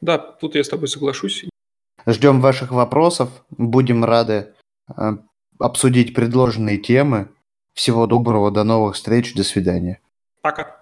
Да, 0.00 0.18
тут 0.18 0.56
я 0.56 0.64
с 0.64 0.68
тобой 0.68 0.88
соглашусь. 0.88 1.44
Ждем 2.08 2.40
ваших 2.40 2.72
вопросов. 2.72 3.30
Будем 3.50 4.04
рады 4.04 4.52
э, 4.96 5.16
обсудить 5.60 6.12
предложенные 6.12 6.78
темы. 6.78 7.28
Всего 7.78 8.08
доброго, 8.08 8.50
до 8.50 8.64
новых 8.64 8.96
встреч, 8.96 9.34
до 9.34 9.44
свидания. 9.44 10.00
Пока. 10.42 10.77